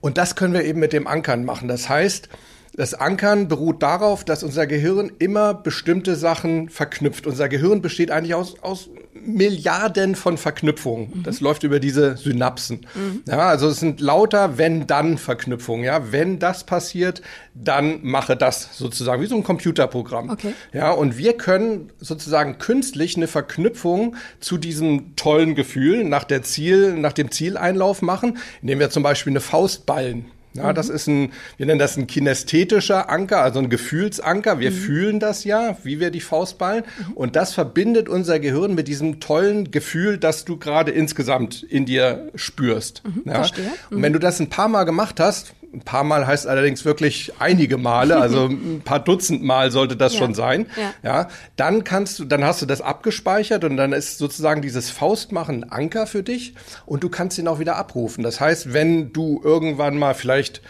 Und 0.00 0.18
das 0.18 0.36
können 0.36 0.54
wir 0.54 0.64
eben 0.64 0.80
mit 0.80 0.92
dem 0.92 1.06
Ankern 1.06 1.44
machen. 1.44 1.68
Das 1.68 1.88
heißt, 1.88 2.28
das 2.74 2.94
Ankern 2.94 3.48
beruht 3.48 3.82
darauf, 3.82 4.24
dass 4.24 4.42
unser 4.42 4.66
Gehirn 4.66 5.10
immer 5.18 5.54
bestimmte 5.54 6.16
Sachen 6.16 6.68
verknüpft. 6.68 7.26
Unser 7.26 7.48
Gehirn 7.48 7.82
besteht 7.82 8.10
eigentlich 8.10 8.34
aus, 8.34 8.60
aus 8.62 8.90
Milliarden 9.14 10.14
von 10.14 10.38
Verknüpfungen. 10.38 11.10
Mhm. 11.12 11.22
Das 11.22 11.40
läuft 11.40 11.64
über 11.64 11.80
diese 11.80 12.16
Synapsen. 12.16 12.86
Mhm. 12.94 13.22
Ja, 13.26 13.48
also 13.48 13.68
es 13.68 13.80
sind 13.80 14.00
lauter 14.00 14.58
Wenn-Dann-Verknüpfungen. 14.58 15.84
Ja, 15.84 16.12
wenn 16.12 16.38
das 16.38 16.64
passiert, 16.64 17.22
dann 17.54 18.00
mache 18.02 18.36
das 18.36 18.76
sozusagen 18.76 19.22
wie 19.22 19.26
so 19.26 19.36
ein 19.36 19.42
Computerprogramm. 19.42 20.30
Okay. 20.30 20.54
Ja, 20.72 20.92
und 20.92 21.18
wir 21.18 21.36
können 21.36 21.90
sozusagen 21.98 22.58
künstlich 22.58 23.16
eine 23.16 23.26
Verknüpfung 23.26 24.16
zu 24.40 24.56
diesem 24.56 25.16
tollen 25.16 25.54
Gefühl 25.54 26.04
nach 26.04 26.24
der 26.24 26.42
Ziel, 26.42 26.94
nach 26.94 27.12
dem 27.12 27.30
Zieleinlauf 27.30 28.02
machen, 28.02 28.38
indem 28.62 28.78
wir 28.78 28.90
zum 28.90 29.02
Beispiel 29.02 29.32
eine 29.32 29.40
Faust 29.40 29.84
ballen. 29.86 30.26
Ja, 30.54 30.70
mhm. 30.70 30.74
das 30.74 30.88
ist 30.88 31.06
ein, 31.06 31.32
wir 31.56 31.66
nennen 31.66 31.78
das 31.78 31.96
ein 31.96 32.06
kinästhetischer 32.06 33.10
Anker, 33.10 33.42
also 33.42 33.58
ein 33.58 33.68
Gefühlsanker. 33.68 34.60
Wir 34.60 34.70
mhm. 34.70 34.74
fühlen 34.74 35.20
das 35.20 35.44
ja, 35.44 35.76
wie 35.82 36.00
wir 36.00 36.10
die 36.10 36.20
Faust 36.20 36.58
ballen. 36.58 36.84
Mhm. 36.84 37.12
Und 37.14 37.36
das 37.36 37.52
verbindet 37.52 38.08
unser 38.08 38.38
Gehirn 38.40 38.74
mit 38.74 38.88
diesem 38.88 39.20
tollen 39.20 39.70
Gefühl, 39.70 40.18
das 40.18 40.44
du 40.44 40.56
gerade 40.56 40.90
insgesamt 40.90 41.62
in 41.62 41.86
dir 41.86 42.30
spürst. 42.34 43.02
Mhm, 43.04 43.22
ja? 43.26 43.34
Verstehe. 43.34 43.70
Und 43.90 44.02
wenn 44.02 44.12
du 44.12 44.18
das 44.18 44.40
ein 44.40 44.48
paar 44.48 44.68
Mal 44.68 44.84
gemacht 44.84 45.20
hast, 45.20 45.54
ein 45.72 45.80
paar 45.80 46.04
Mal 46.04 46.26
heißt 46.26 46.46
allerdings 46.46 46.84
wirklich 46.84 47.32
einige 47.38 47.76
Male, 47.76 48.16
also 48.16 48.46
ein 48.50 48.82
paar 48.84 49.00
Dutzend 49.00 49.42
Mal 49.42 49.70
sollte 49.70 49.96
das 49.96 50.14
ja. 50.14 50.18
schon 50.18 50.34
sein. 50.34 50.66
Ja. 50.76 50.94
ja. 51.02 51.28
dann 51.56 51.84
kannst 51.84 52.18
du, 52.18 52.24
dann 52.24 52.44
hast 52.44 52.62
du 52.62 52.66
das 52.66 52.80
abgespeichert 52.80 53.64
und 53.64 53.76
dann 53.76 53.92
ist 53.92 54.18
sozusagen 54.18 54.62
dieses 54.62 54.90
Faustmachen 54.90 55.64
ein 55.64 55.70
Anker 55.70 56.06
für 56.06 56.22
dich 56.22 56.54
und 56.86 57.02
du 57.04 57.08
kannst 57.08 57.38
ihn 57.38 57.48
auch 57.48 57.58
wieder 57.58 57.76
abrufen. 57.76 58.24
Das 58.24 58.40
heißt, 58.40 58.72
wenn 58.72 59.12
du 59.12 59.40
irgendwann 59.44 59.98
mal 59.98 60.14
vielleicht 60.14 60.62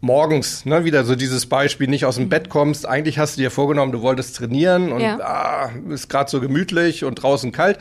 morgens, 0.00 0.66
ne, 0.66 0.84
wieder 0.84 1.04
so 1.04 1.16
dieses 1.16 1.46
Beispiel, 1.46 1.88
nicht 1.88 2.04
aus 2.04 2.16
dem 2.16 2.28
Bett 2.28 2.50
kommst, 2.50 2.86
eigentlich 2.86 3.18
hast 3.18 3.36
du 3.36 3.40
dir 3.40 3.50
vorgenommen, 3.50 3.92
du 3.92 4.02
wolltest 4.02 4.36
trainieren 4.36 4.92
und 4.92 5.00
ja. 5.00 5.18
ah, 5.20 5.70
ist 5.88 6.10
gerade 6.10 6.30
so 6.30 6.40
gemütlich 6.40 7.04
und 7.04 7.14
draußen 7.16 7.52
kalt 7.52 7.78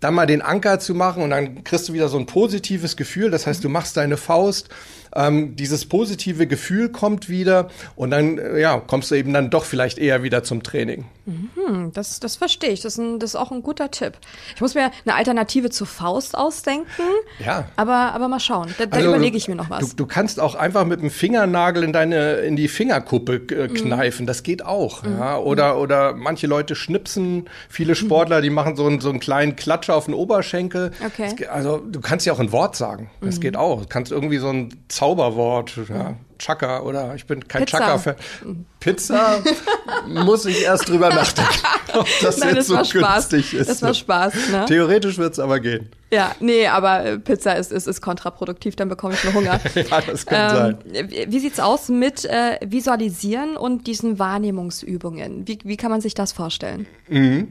dann 0.00 0.14
mal 0.14 0.26
den 0.26 0.42
Anker 0.42 0.78
zu 0.78 0.94
machen 0.94 1.22
und 1.22 1.30
dann 1.30 1.64
kriegst 1.64 1.88
du 1.88 1.92
wieder 1.92 2.08
so 2.08 2.18
ein 2.18 2.26
positives 2.26 2.96
Gefühl. 2.96 3.30
Das 3.30 3.46
heißt, 3.46 3.64
du 3.64 3.68
machst 3.68 3.96
deine 3.96 4.16
Faust 4.16 4.68
ähm, 5.16 5.56
dieses 5.56 5.86
positive 5.86 6.46
Gefühl 6.46 6.90
kommt 6.90 7.28
wieder 7.28 7.70
und 7.96 8.10
dann 8.10 8.38
äh, 8.38 8.60
ja, 8.60 8.78
kommst 8.78 9.10
du 9.10 9.14
eben 9.14 9.32
dann 9.32 9.50
doch 9.50 9.64
vielleicht 9.64 9.98
eher 9.98 10.22
wieder 10.22 10.44
zum 10.44 10.62
Training. 10.62 11.06
Mhm, 11.26 11.90
das, 11.92 12.20
das 12.20 12.36
verstehe 12.36 12.70
ich. 12.70 12.82
Das 12.82 12.94
ist, 12.94 12.98
ein, 12.98 13.18
das 13.18 13.30
ist 13.30 13.36
auch 13.36 13.50
ein 13.50 13.62
guter 13.62 13.90
Tipp. 13.90 14.14
Ich 14.54 14.60
muss 14.60 14.74
mir 14.74 14.92
eine 15.04 15.14
Alternative 15.16 15.70
zur 15.70 15.88
Faust 15.88 16.36
ausdenken. 16.36 17.02
Ja. 17.44 17.68
Aber, 17.74 18.12
aber 18.14 18.28
mal 18.28 18.38
schauen. 18.38 18.72
Da, 18.78 18.84
also, 18.90 19.08
überlege 19.08 19.36
ich 19.36 19.48
mir 19.48 19.56
noch 19.56 19.68
was. 19.68 19.90
Du, 19.90 19.96
du, 19.96 20.06
kannst 20.06 20.38
auch 20.38 20.54
einfach 20.54 20.84
mit 20.84 21.00
dem 21.00 21.10
Fingernagel 21.10 21.82
in 21.82 21.92
deine 21.92 22.34
in 22.36 22.54
die 22.54 22.68
Fingerkuppe 22.68 23.42
äh, 23.50 23.68
mhm. 23.68 23.74
kneifen. 23.74 24.22
Mhm. 24.22 24.26
Das 24.28 24.44
geht 24.44 24.64
auch. 24.64 25.02
Mhm. 25.02 25.18
Ja. 25.18 25.38
Oder, 25.38 25.78
oder 25.78 26.14
manche 26.14 26.46
Leute 26.46 26.76
schnipsen. 26.76 27.48
Viele 27.68 27.92
mhm. 27.92 27.96
Sportler, 27.96 28.40
die 28.40 28.50
machen 28.50 28.76
so 28.76 28.86
einen, 28.86 29.00
so 29.00 29.10
einen 29.10 29.18
kleinen 29.18 29.56
Klatscher 29.56 29.96
auf 29.96 30.04
den 30.04 30.14
Oberschenkel. 30.14 30.92
Okay. 31.04 31.34
Das, 31.38 31.48
also 31.48 31.78
du 31.78 32.00
kannst 32.00 32.24
ja 32.26 32.34
auch 32.34 32.40
ein 32.40 32.52
Wort 32.52 32.76
sagen. 32.76 33.10
Das 33.20 33.36
mhm. 33.36 33.40
geht 33.40 33.56
auch. 33.56 33.80
Du 33.80 33.88
kannst 33.88 34.12
irgendwie 34.12 34.38
so 34.38 34.48
ein 34.48 34.72
Zauberwort. 35.06 35.72
Ja. 35.88 36.16
Chaka 36.38 36.80
oder 36.82 37.14
ich 37.14 37.26
bin 37.26 37.46
kein 37.46 37.64
Chaka-Fan. 37.64 38.16
Pizza 38.80 39.38
muss 40.06 40.44
ich 40.44 40.62
erst 40.62 40.88
drüber 40.88 41.08
nachdenken, 41.08 41.66
ob 41.94 42.06
das 42.20 42.38
Nein, 42.38 42.56
jetzt 42.56 42.70
das 42.70 42.88
so 42.90 42.98
günstig 42.98 43.54
ist. 43.54 43.70
Das 43.70 43.82
war 43.82 43.94
Spaß. 43.94 44.34
Ne? 44.50 44.64
Theoretisch 44.66 45.16
wird 45.16 45.32
es 45.32 45.38
aber 45.38 45.60
gehen. 45.60 45.88
Ja, 46.10 46.34
nee, 46.40 46.66
aber 46.66 47.04
äh, 47.04 47.18
Pizza 47.18 47.54
ist, 47.54 47.72
ist, 47.72 47.86
ist 47.86 48.00
kontraproduktiv, 48.02 48.76
dann 48.76 48.88
bekomme 48.88 49.14
ich 49.14 49.24
nur 49.24 49.32
Hunger. 49.32 49.60
ja, 49.74 50.00
das 50.02 50.26
kann 50.26 50.50
ähm, 50.50 50.78
sein. 50.92 51.08
Wie 51.28 51.38
sieht's 51.38 51.58
aus 51.58 51.88
mit 51.88 52.24
äh, 52.26 52.58
Visualisieren 52.64 53.56
und 53.56 53.86
diesen 53.86 54.18
Wahrnehmungsübungen? 54.18 55.48
Wie, 55.48 55.58
wie 55.64 55.76
kann 55.76 55.90
man 55.90 56.00
sich 56.00 56.14
das 56.14 56.32
vorstellen? 56.32 56.86
Mhm. 57.08 57.48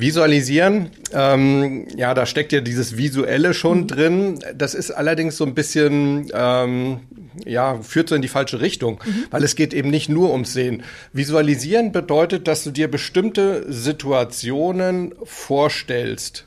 Visualisieren, 0.00 0.90
ähm, 1.12 1.86
ja, 1.96 2.14
da 2.14 2.26
steckt 2.26 2.52
ja 2.52 2.60
dieses 2.60 2.96
Visuelle 2.96 3.54
schon 3.54 3.80
mhm. 3.80 3.86
drin. 3.86 4.38
Das 4.54 4.74
ist 4.74 4.90
allerdings 4.90 5.36
so 5.36 5.44
ein 5.44 5.54
bisschen, 5.54 6.30
ähm, 6.34 7.00
ja, 7.44 7.80
führt 7.82 8.08
so 8.08 8.14
in 8.14 8.22
die 8.22 8.28
falsche 8.28 8.60
Richtung, 8.60 9.00
mhm. 9.04 9.26
weil 9.30 9.44
es 9.44 9.54
geht 9.54 9.74
eben 9.74 9.90
nicht 9.90 10.08
nur 10.08 10.32
ums 10.32 10.52
Sehen. 10.52 10.82
Visualisieren 11.12 11.92
bedeutet, 11.92 12.48
dass 12.48 12.64
du 12.64 12.70
dir 12.70 12.90
bestimmte 12.90 13.70
Situationen 13.72 15.14
vorstellst. 15.22 16.46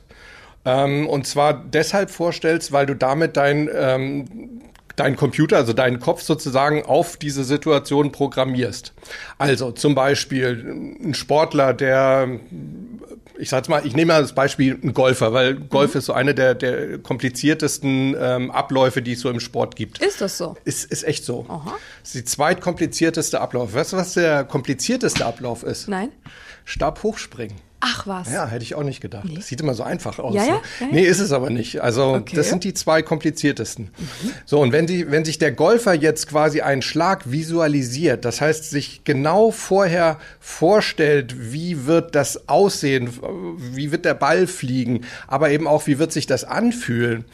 Ähm, 0.64 1.08
und 1.08 1.26
zwar 1.26 1.54
deshalb 1.54 2.10
vorstellst, 2.10 2.72
weil 2.72 2.86
du 2.86 2.94
damit 2.94 3.36
dein 3.36 3.68
ähm, 3.74 4.60
dein 4.96 5.16
Computer, 5.16 5.56
also 5.56 5.72
deinen 5.72 5.98
Kopf 5.98 6.22
sozusagen 6.22 6.84
auf 6.84 7.16
diese 7.16 7.44
Situation 7.44 8.12
programmierst. 8.12 8.92
Also 9.38 9.72
zum 9.72 9.94
Beispiel 9.94 10.96
ein 11.02 11.14
Sportler, 11.14 11.74
der 11.74 12.28
ich 13.38 13.48
sag's 13.48 13.68
mal, 13.68 13.84
ich 13.84 13.94
nehme 13.94 14.12
mal 14.12 14.22
das 14.22 14.34
Beispiel 14.34 14.78
ein 14.82 14.94
Golfer, 14.94 15.32
weil 15.32 15.54
Golf 15.54 15.94
mhm. 15.94 15.98
ist 15.98 16.06
so 16.06 16.12
eine 16.12 16.34
der, 16.34 16.54
der 16.54 16.98
kompliziertesten 16.98 18.16
ähm, 18.18 18.50
Abläufe, 18.50 19.02
die 19.02 19.12
es 19.12 19.20
so 19.20 19.30
im 19.30 19.40
Sport 19.40 19.76
gibt. 19.76 19.98
Ist 19.98 20.20
das 20.20 20.38
so? 20.38 20.56
Ist, 20.64 20.90
ist 20.90 21.04
echt 21.04 21.24
so. 21.24 21.46
Aha. 21.48 21.76
Das 22.02 22.14
ist 22.14 22.14
die 22.14 22.24
zweitkomplizierteste 22.24 23.40
Ablauf. 23.40 23.74
Weißt 23.74 23.92
du, 23.92 23.96
was 23.96 24.14
der 24.14 24.44
komplizierteste 24.44 25.26
Ablauf 25.26 25.62
ist? 25.62 25.88
Nein. 25.88 26.10
Stab 26.64 27.02
hochspringen. 27.02 27.56
Ach 27.86 28.06
was. 28.06 28.32
Ja, 28.32 28.46
hätte 28.46 28.62
ich 28.62 28.74
auch 28.74 28.82
nicht 28.82 29.02
gedacht. 29.02 29.26
Nee. 29.26 29.34
Das 29.34 29.46
sieht 29.46 29.60
immer 29.60 29.74
so 29.74 29.82
einfach 29.82 30.18
aus. 30.18 30.34
Ja, 30.34 30.44
ja? 30.44 30.62
Ne? 30.80 30.88
Nee, 30.92 31.02
ist 31.02 31.20
es 31.20 31.32
aber 31.32 31.50
nicht. 31.50 31.82
Also 31.82 32.14
okay. 32.14 32.34
das 32.34 32.48
sind 32.48 32.64
die 32.64 32.72
zwei 32.72 33.02
kompliziertesten. 33.02 33.90
Mhm. 33.96 34.30
So, 34.46 34.60
und 34.60 34.72
wenn, 34.72 34.86
die, 34.86 35.10
wenn 35.10 35.26
sich 35.26 35.36
der 35.36 35.52
Golfer 35.52 35.92
jetzt 35.92 36.26
quasi 36.26 36.62
einen 36.62 36.80
Schlag 36.80 37.30
visualisiert, 37.30 38.24
das 38.24 38.40
heißt 38.40 38.70
sich 38.70 39.04
genau 39.04 39.50
vorher 39.50 40.18
vorstellt, 40.40 41.52
wie 41.52 41.84
wird 41.84 42.14
das 42.14 42.48
aussehen, 42.48 43.10
wie 43.58 43.92
wird 43.92 44.06
der 44.06 44.14
Ball 44.14 44.46
fliegen, 44.46 45.02
aber 45.26 45.50
eben 45.50 45.66
auch, 45.66 45.86
wie 45.86 45.98
wird 45.98 46.10
sich 46.10 46.26
das 46.26 46.44
anfühlen. 46.44 47.26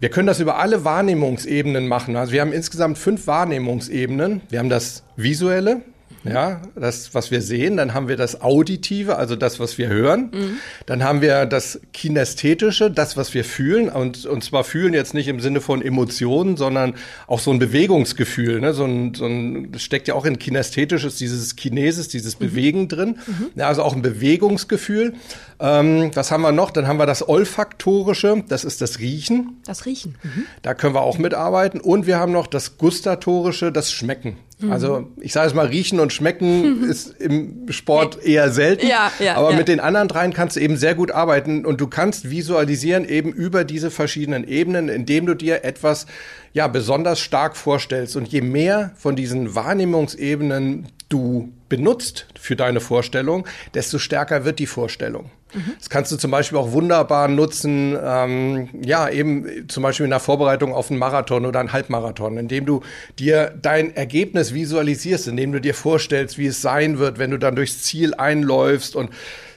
Wir 0.00 0.10
können 0.10 0.26
das 0.26 0.38
über 0.38 0.58
alle 0.58 0.84
Wahrnehmungsebenen 0.84 1.88
machen. 1.88 2.14
Also 2.16 2.32
wir 2.32 2.42
haben 2.42 2.52
insgesamt 2.52 2.98
fünf 2.98 3.26
Wahrnehmungsebenen. 3.26 4.42
Wir 4.50 4.58
haben 4.58 4.68
das 4.68 5.02
Visuelle, 5.16 5.80
ja, 6.24 6.62
das, 6.74 7.14
was 7.14 7.30
wir 7.30 7.42
sehen. 7.42 7.76
Dann 7.76 7.94
haben 7.94 8.08
wir 8.08 8.16
das 8.16 8.40
Auditive, 8.40 9.16
also 9.16 9.36
das, 9.36 9.60
was 9.60 9.78
wir 9.78 9.88
hören. 9.88 10.30
Mhm. 10.32 10.56
Dann 10.86 11.04
haben 11.04 11.20
wir 11.20 11.46
das 11.46 11.80
Kinästhetische, 11.92 12.90
das, 12.90 13.16
was 13.16 13.34
wir 13.34 13.44
fühlen. 13.44 13.88
Und, 13.88 14.26
und 14.26 14.42
zwar 14.42 14.64
fühlen 14.64 14.94
jetzt 14.94 15.14
nicht 15.14 15.28
im 15.28 15.40
Sinne 15.40 15.60
von 15.60 15.80
Emotionen, 15.82 16.56
sondern 16.56 16.94
auch 17.26 17.40
so 17.40 17.50
ein 17.50 17.58
Bewegungsgefühl. 17.58 18.60
Ne? 18.60 18.74
So 18.74 18.84
ein, 18.84 19.14
so 19.14 19.26
ein, 19.26 19.72
das 19.72 19.82
steckt 19.82 20.08
ja 20.08 20.14
auch 20.14 20.24
in 20.24 20.38
Kinästhetisches, 20.38 21.16
dieses 21.16 21.56
Kinesis, 21.56 22.08
dieses 22.08 22.38
mhm. 22.38 22.44
Bewegen 22.46 22.88
drin. 22.88 23.18
Mhm. 23.26 23.46
Ja, 23.54 23.68
also 23.68 23.82
auch 23.82 23.94
ein 23.94 24.02
Bewegungsgefühl. 24.02 25.14
Ähm, 25.60 26.10
was 26.14 26.30
haben 26.30 26.42
wir 26.42 26.52
noch? 26.52 26.70
Dann 26.70 26.86
haben 26.86 26.98
wir 26.98 27.06
das 27.06 27.28
Olfaktorische, 27.28 28.44
das 28.48 28.64
ist 28.64 28.80
das 28.80 29.00
Riechen. 29.00 29.60
Das 29.66 29.86
Riechen. 29.86 30.14
Mhm. 30.22 30.44
Da 30.62 30.74
können 30.74 30.94
wir 30.94 31.02
auch 31.02 31.18
mitarbeiten. 31.18 31.80
Und 31.80 32.06
wir 32.06 32.18
haben 32.18 32.32
noch 32.32 32.46
das 32.46 32.78
Gustatorische, 32.78 33.72
das 33.72 33.90
Schmecken. 33.90 34.36
Mhm. 34.60 34.72
Also 34.72 35.08
ich 35.20 35.32
sage 35.32 35.48
es 35.48 35.54
mal, 35.54 35.66
riechen 35.66 35.98
und 35.98 36.12
schmecken 36.12 36.84
ist 36.88 37.20
im 37.20 37.66
Sport 37.70 38.24
eher 38.24 38.50
selten. 38.50 38.86
Ja, 38.86 39.10
ja, 39.18 39.34
aber 39.34 39.50
ja. 39.50 39.56
mit 39.56 39.66
den 39.66 39.80
anderen 39.80 40.06
dreien 40.06 40.32
kannst 40.32 40.56
du 40.56 40.60
eben 40.60 40.76
sehr 40.76 40.94
gut 40.94 41.10
arbeiten 41.10 41.66
und 41.66 41.80
du 41.80 41.88
kannst 41.88 42.30
visualisieren 42.30 43.04
eben 43.04 43.32
über 43.32 43.64
diese 43.64 43.90
verschiedenen 43.90 44.46
Ebenen, 44.46 44.88
indem 44.88 45.26
du 45.26 45.34
dir 45.34 45.64
etwas 45.64 46.06
ja 46.52 46.68
besonders 46.68 47.18
stark 47.18 47.56
vorstellst. 47.56 48.14
Und 48.14 48.28
je 48.28 48.42
mehr 48.42 48.92
von 48.96 49.16
diesen 49.16 49.56
Wahrnehmungsebenen 49.56 50.86
du 51.08 51.52
benutzt 51.68 52.26
für 52.38 52.54
deine 52.54 52.80
Vorstellung, 52.80 53.46
desto 53.74 53.98
stärker 53.98 54.44
wird 54.44 54.58
die 54.58 54.66
Vorstellung. 54.66 55.30
Mhm. 55.54 55.74
Das 55.78 55.88
kannst 55.88 56.12
du 56.12 56.16
zum 56.16 56.30
Beispiel 56.30 56.58
auch 56.58 56.72
wunderbar 56.72 57.28
nutzen, 57.28 57.96
ähm, 58.02 58.68
ja, 58.82 59.08
eben 59.08 59.68
zum 59.68 59.82
Beispiel 59.82 60.04
in 60.04 60.10
der 60.10 60.20
Vorbereitung 60.20 60.74
auf 60.74 60.90
einen 60.90 60.98
Marathon 60.98 61.46
oder 61.46 61.60
einen 61.60 61.72
Halbmarathon, 61.72 62.36
indem 62.36 62.66
du 62.66 62.82
dir 63.18 63.54
dein 63.60 63.94
Ergebnis 63.96 64.52
visualisierst, 64.52 65.28
indem 65.28 65.52
du 65.52 65.60
dir 65.60 65.74
vorstellst, 65.74 66.38
wie 66.38 66.46
es 66.46 66.60
sein 66.60 66.98
wird, 66.98 67.18
wenn 67.18 67.30
du 67.30 67.38
dann 67.38 67.56
durchs 67.56 67.82
Ziel 67.82 68.14
einläufst 68.14 68.94
und 68.94 69.10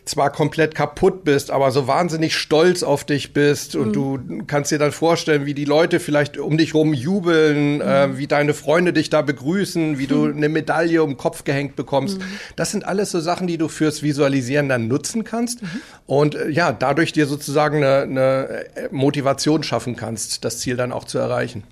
zwar 0.06 0.32
komplett 0.32 0.74
kaputt 0.74 1.24
bist, 1.24 1.52
aber 1.52 1.72
so 1.72 1.88
wahnsinnig 1.88 2.36
stolz 2.36 2.82
auf 2.82 3.04
dich 3.04 3.34
bist 3.34 3.76
und 3.76 3.90
mhm. 3.90 3.94
du 3.94 4.44
kannst 4.48 4.72
dir 4.72 4.80
dann 4.80 4.92
vorstellen, 4.92 5.46
wie 5.46 5.54
die 5.54 5.66
Leute 5.66 6.00
vielleicht 6.00 6.38
um 6.38 6.58
dich 6.58 6.74
rum 6.74 6.94
jubeln, 6.94 7.76
mhm. 7.76 7.82
äh, 7.82 8.18
wie 8.18 8.28
deine 8.28 8.54
Freunde 8.54 8.94
dich 8.94 9.10
da 9.10 9.22
begrüßen, 9.22 10.00
wie 10.00 10.08
du 10.08 10.26
mhm. 10.26 10.38
eine 10.38 10.50
Medaille 10.50 11.04
um 11.04 11.12
den 11.12 11.18
Kopf 11.18 11.44
gehängt 11.44 11.76
bekommst. 11.76 12.20
Mhm. 12.20 12.24
Das 12.56 12.72
sind 12.72 12.86
alles 12.86 13.12
so 13.12 13.20
Sachen, 13.20 13.48
die 13.48 13.58
du 13.58 13.68
fürs 13.68 14.02
Visualisieren 14.02 14.70
dann 14.70 14.88
nutzen 14.88 15.24
kannst 15.24 15.62
mhm. 15.62 15.68
und 16.08 16.36
äh, 16.36 16.50
ja, 16.50 16.72
dadurch 16.72 17.14
dir 17.14 17.28
sozusagen 17.28 17.84
eine, 17.84 18.02
eine 18.02 18.66
Motivation 18.92 19.64
schaffen 19.64 19.96
kannst, 19.96 20.44
das 20.44 20.60
Ziel 20.60 20.78
dann 20.78 20.92
auch 20.92 21.04
zu 21.04 21.20
erreichen. 21.20 21.64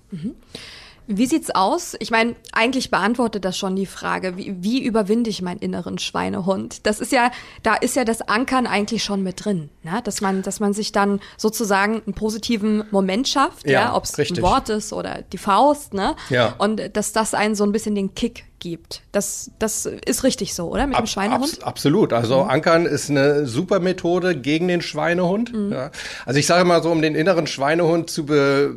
Wie 1.11 1.25
sieht's 1.25 1.49
aus? 1.49 1.95
Ich 1.99 2.11
meine, 2.11 2.35
eigentlich 2.51 2.91
beantwortet 2.91 3.43
das 3.43 3.57
schon 3.57 3.75
die 3.75 3.87
Frage, 3.87 4.37
wie, 4.37 4.55
wie 4.61 4.83
überwinde 4.83 5.31
ich 5.31 5.41
meinen 5.41 5.57
inneren 5.57 5.97
Schweinehund? 5.97 6.85
Das 6.85 6.99
ist 6.99 7.11
ja, 7.11 7.31
da 7.63 7.73
ist 7.73 7.95
ja 7.95 8.05
das 8.05 8.21
Ankern 8.21 8.67
eigentlich 8.67 9.03
schon 9.03 9.23
mit 9.23 9.43
drin, 9.43 9.71
ne? 9.81 10.01
dass 10.03 10.21
man, 10.21 10.43
dass 10.43 10.59
man 10.59 10.73
sich 10.73 10.91
dann 10.91 11.19
sozusagen 11.35 12.03
einen 12.05 12.13
positiven 12.13 12.83
Moment 12.91 13.27
schafft, 13.27 13.65
ja, 13.65 13.71
ja 13.71 13.95
ob 13.95 14.03
es 14.03 14.19
ein 14.19 14.41
Wort 14.43 14.69
ist 14.69 14.93
oder 14.93 15.23
die 15.33 15.39
Faust, 15.39 15.95
ne? 15.95 16.15
Ja. 16.29 16.53
Und 16.59 16.95
dass 16.95 17.11
das 17.11 17.33
einen 17.33 17.55
so 17.55 17.63
ein 17.63 17.71
bisschen 17.71 17.95
den 17.95 18.13
Kick 18.13 18.45
gibt. 18.59 19.01
Das, 19.11 19.51
das 19.59 19.85
ist 19.85 20.23
richtig 20.23 20.53
so, 20.53 20.69
oder? 20.69 20.85
Mit 20.87 20.95
Ab, 20.95 21.03
dem 21.03 21.07
Schweinehund? 21.07 21.43
Abs 21.43 21.63
absolut. 21.63 22.13
Also 22.13 22.43
mhm. 22.43 22.49
Ankern 22.49 22.85
ist 22.85 23.09
eine 23.09 23.45
super 23.45 23.79
Methode 23.79 24.35
gegen 24.35 24.67
den 24.67 24.81
Schweinehund. 24.81 25.53
Mhm. 25.53 25.71
Ja. 25.71 25.91
Also 26.25 26.39
ich 26.39 26.45
sage 26.45 26.65
mal 26.65 26.83
so, 26.83 26.91
um 26.91 27.01
den 27.01 27.15
inneren 27.15 27.47
Schweinehund 27.47 28.09
zu 28.09 28.25
be, 28.25 28.75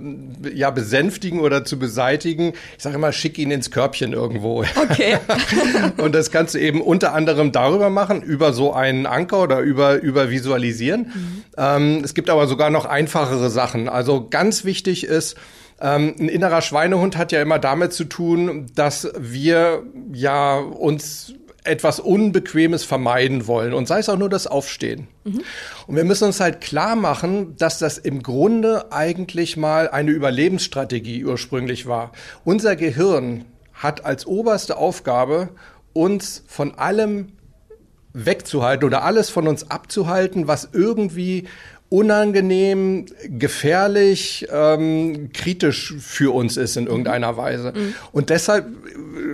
ja, 0.55 0.71
besänftigen 0.71 1.40
oder 1.40 1.64
zu 1.64 1.79
beseitigen, 1.79 2.55
ich 2.77 2.83
sage 2.83 2.97
immer, 2.97 3.12
schick 3.12 3.38
ihn 3.38 3.51
ins 3.51 3.71
Körbchen 3.71 4.12
irgendwo. 4.12 4.64
Okay. 4.90 5.18
Und 5.97 6.14
das 6.14 6.31
kannst 6.31 6.55
du 6.55 6.59
eben 6.59 6.81
unter 6.81 7.12
anderem 7.14 7.53
darüber 7.53 7.90
machen, 7.90 8.23
über 8.23 8.53
so 8.53 8.73
einen 8.73 9.07
Anker 9.07 9.42
oder 9.42 9.61
über, 9.61 10.01
über 10.01 10.31
Visualisieren. 10.31 11.12
Mhm. 11.14 11.45
Ähm, 11.57 12.01
es 12.05 12.14
gibt 12.14 12.31
aber 12.31 12.47
sogar 12.47 12.71
noch 12.71 12.87
einfachere 12.87 13.51
Sachen. 13.51 13.88
Also 13.88 14.29
ganz 14.29 14.64
wichtig 14.64 15.05
ist, 15.05 15.37
ähm, 15.83 16.14
ein 16.18 16.29
innerer 16.29 16.62
Schweinehund 16.62 17.16
hat 17.16 17.33
ja 17.33 17.42
immer 17.42 17.59
damit 17.59 17.92
zu 17.92 18.05
tun, 18.05 18.66
dass 18.75 19.11
wir 19.18 19.83
ja 20.12 20.59
uns 20.59 21.35
etwas 21.64 22.01
Unbequemes 22.01 22.85
vermeiden 22.85 23.47
wollen 23.47 23.73
und 23.73 23.87
sei 23.87 23.99
es 23.99 24.09
auch 24.09 24.16
nur 24.16 24.29
das 24.29 24.47
Aufstehen. 24.47 25.09
Mhm. 25.25 25.42
Und 25.87 25.97
wir 25.97 26.05
müssen 26.05 26.25
uns 26.25 26.40
halt 26.40 26.61
klar 26.61 26.97
machen, 26.97 27.57
dass 27.57 27.79
das 27.79 27.99
im 27.99 28.23
Grunde 28.23 28.92
eigentlich 28.92 29.57
mal 29.57 29.88
eine 29.88 30.11
Überlebensstrategie 30.12 31.25
ursprünglich 31.25 31.87
war. 31.87 32.12
Unser 32.45 32.77
Gehirn 32.77 33.45
hat 33.73 34.05
als 34.05 34.27
oberste 34.27 34.77
Aufgabe, 34.77 35.51
uns 35.92 36.45
von 36.47 36.77
allem 36.77 37.33
wegzuhalten 38.12 38.87
oder 38.87 39.03
alles 39.03 39.31
von 39.31 39.49
uns 39.49 39.71
abzuhalten, 39.71 40.47
was 40.47 40.68
irgendwie 40.73 41.49
unangenehm, 41.92 43.05
gefährlich, 43.24 44.48
ähm, 44.50 45.31
kritisch 45.35 45.94
für 46.00 46.35
uns 46.35 46.57
ist 46.57 46.78
in 46.78 46.87
irgendeiner 46.87 47.37
Weise. 47.37 47.74
Mhm. 47.76 47.94
Und 48.12 48.31
deshalb 48.31 48.66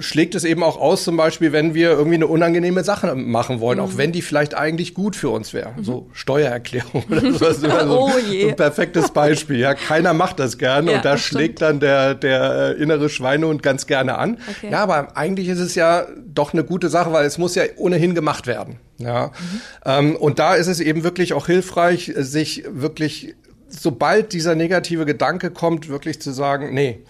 schlägt 0.00 0.34
es 0.34 0.42
eben 0.42 0.64
auch 0.64 0.76
aus, 0.76 1.04
zum 1.04 1.16
Beispiel, 1.16 1.52
wenn 1.52 1.72
wir 1.74 1.90
irgendwie 1.90 2.16
eine 2.16 2.26
unangenehme 2.26 2.82
Sache 2.82 3.14
machen 3.14 3.60
wollen, 3.60 3.78
mhm. 3.78 3.84
auch 3.84 3.96
wenn 3.96 4.10
die 4.10 4.22
vielleicht 4.22 4.56
eigentlich 4.56 4.94
gut 4.94 5.14
für 5.14 5.28
uns 5.28 5.54
wäre. 5.54 5.72
Mhm. 5.76 5.84
So 5.84 6.08
Steuererklärung 6.12 7.04
oder 7.08 7.32
sowas. 7.32 7.58
oh 7.88 8.10
je. 8.28 8.50
ein 8.50 8.56
perfektes 8.56 9.10
Beispiel. 9.10 9.58
Ja, 9.58 9.74
keiner 9.74 10.12
macht 10.12 10.40
das 10.40 10.58
gerne 10.58 10.90
ja, 10.90 10.96
und 10.96 11.04
da 11.04 11.16
schlägt 11.16 11.62
dann 11.62 11.78
der, 11.78 12.16
der 12.16 12.74
äh, 12.76 12.82
innere 12.82 13.08
Schweinehund 13.08 13.62
ganz 13.62 13.86
gerne 13.86 14.18
an. 14.18 14.38
Okay. 14.48 14.72
Ja, 14.72 14.82
aber 14.82 15.16
eigentlich 15.16 15.46
ist 15.46 15.60
es 15.60 15.76
ja 15.76 16.06
doch 16.26 16.52
eine 16.52 16.64
gute 16.64 16.88
Sache, 16.88 17.12
weil 17.12 17.24
es 17.24 17.38
muss 17.38 17.54
ja 17.54 17.62
ohnehin 17.76 18.16
gemacht 18.16 18.48
werden. 18.48 18.80
Ja, 18.98 19.26
mhm. 19.26 19.60
ähm, 19.84 20.16
und 20.16 20.40
da 20.40 20.56
ist 20.56 20.66
es 20.66 20.80
eben 20.80 21.04
wirklich 21.04 21.32
auch 21.32 21.46
hilfreich, 21.46 22.12
sich 22.16 22.47
wirklich, 22.68 23.34
sobald 23.68 24.32
dieser 24.32 24.54
negative 24.54 25.06
Gedanke 25.06 25.50
kommt, 25.50 25.88
wirklich 25.88 26.20
zu 26.20 26.32
sagen, 26.32 26.74
nee, 26.74 27.00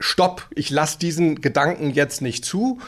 stopp, 0.00 0.48
ich 0.54 0.70
lasse 0.70 0.98
diesen 0.98 1.40
Gedanken 1.40 1.90
jetzt 1.90 2.22
nicht 2.22 2.44
zu. 2.44 2.78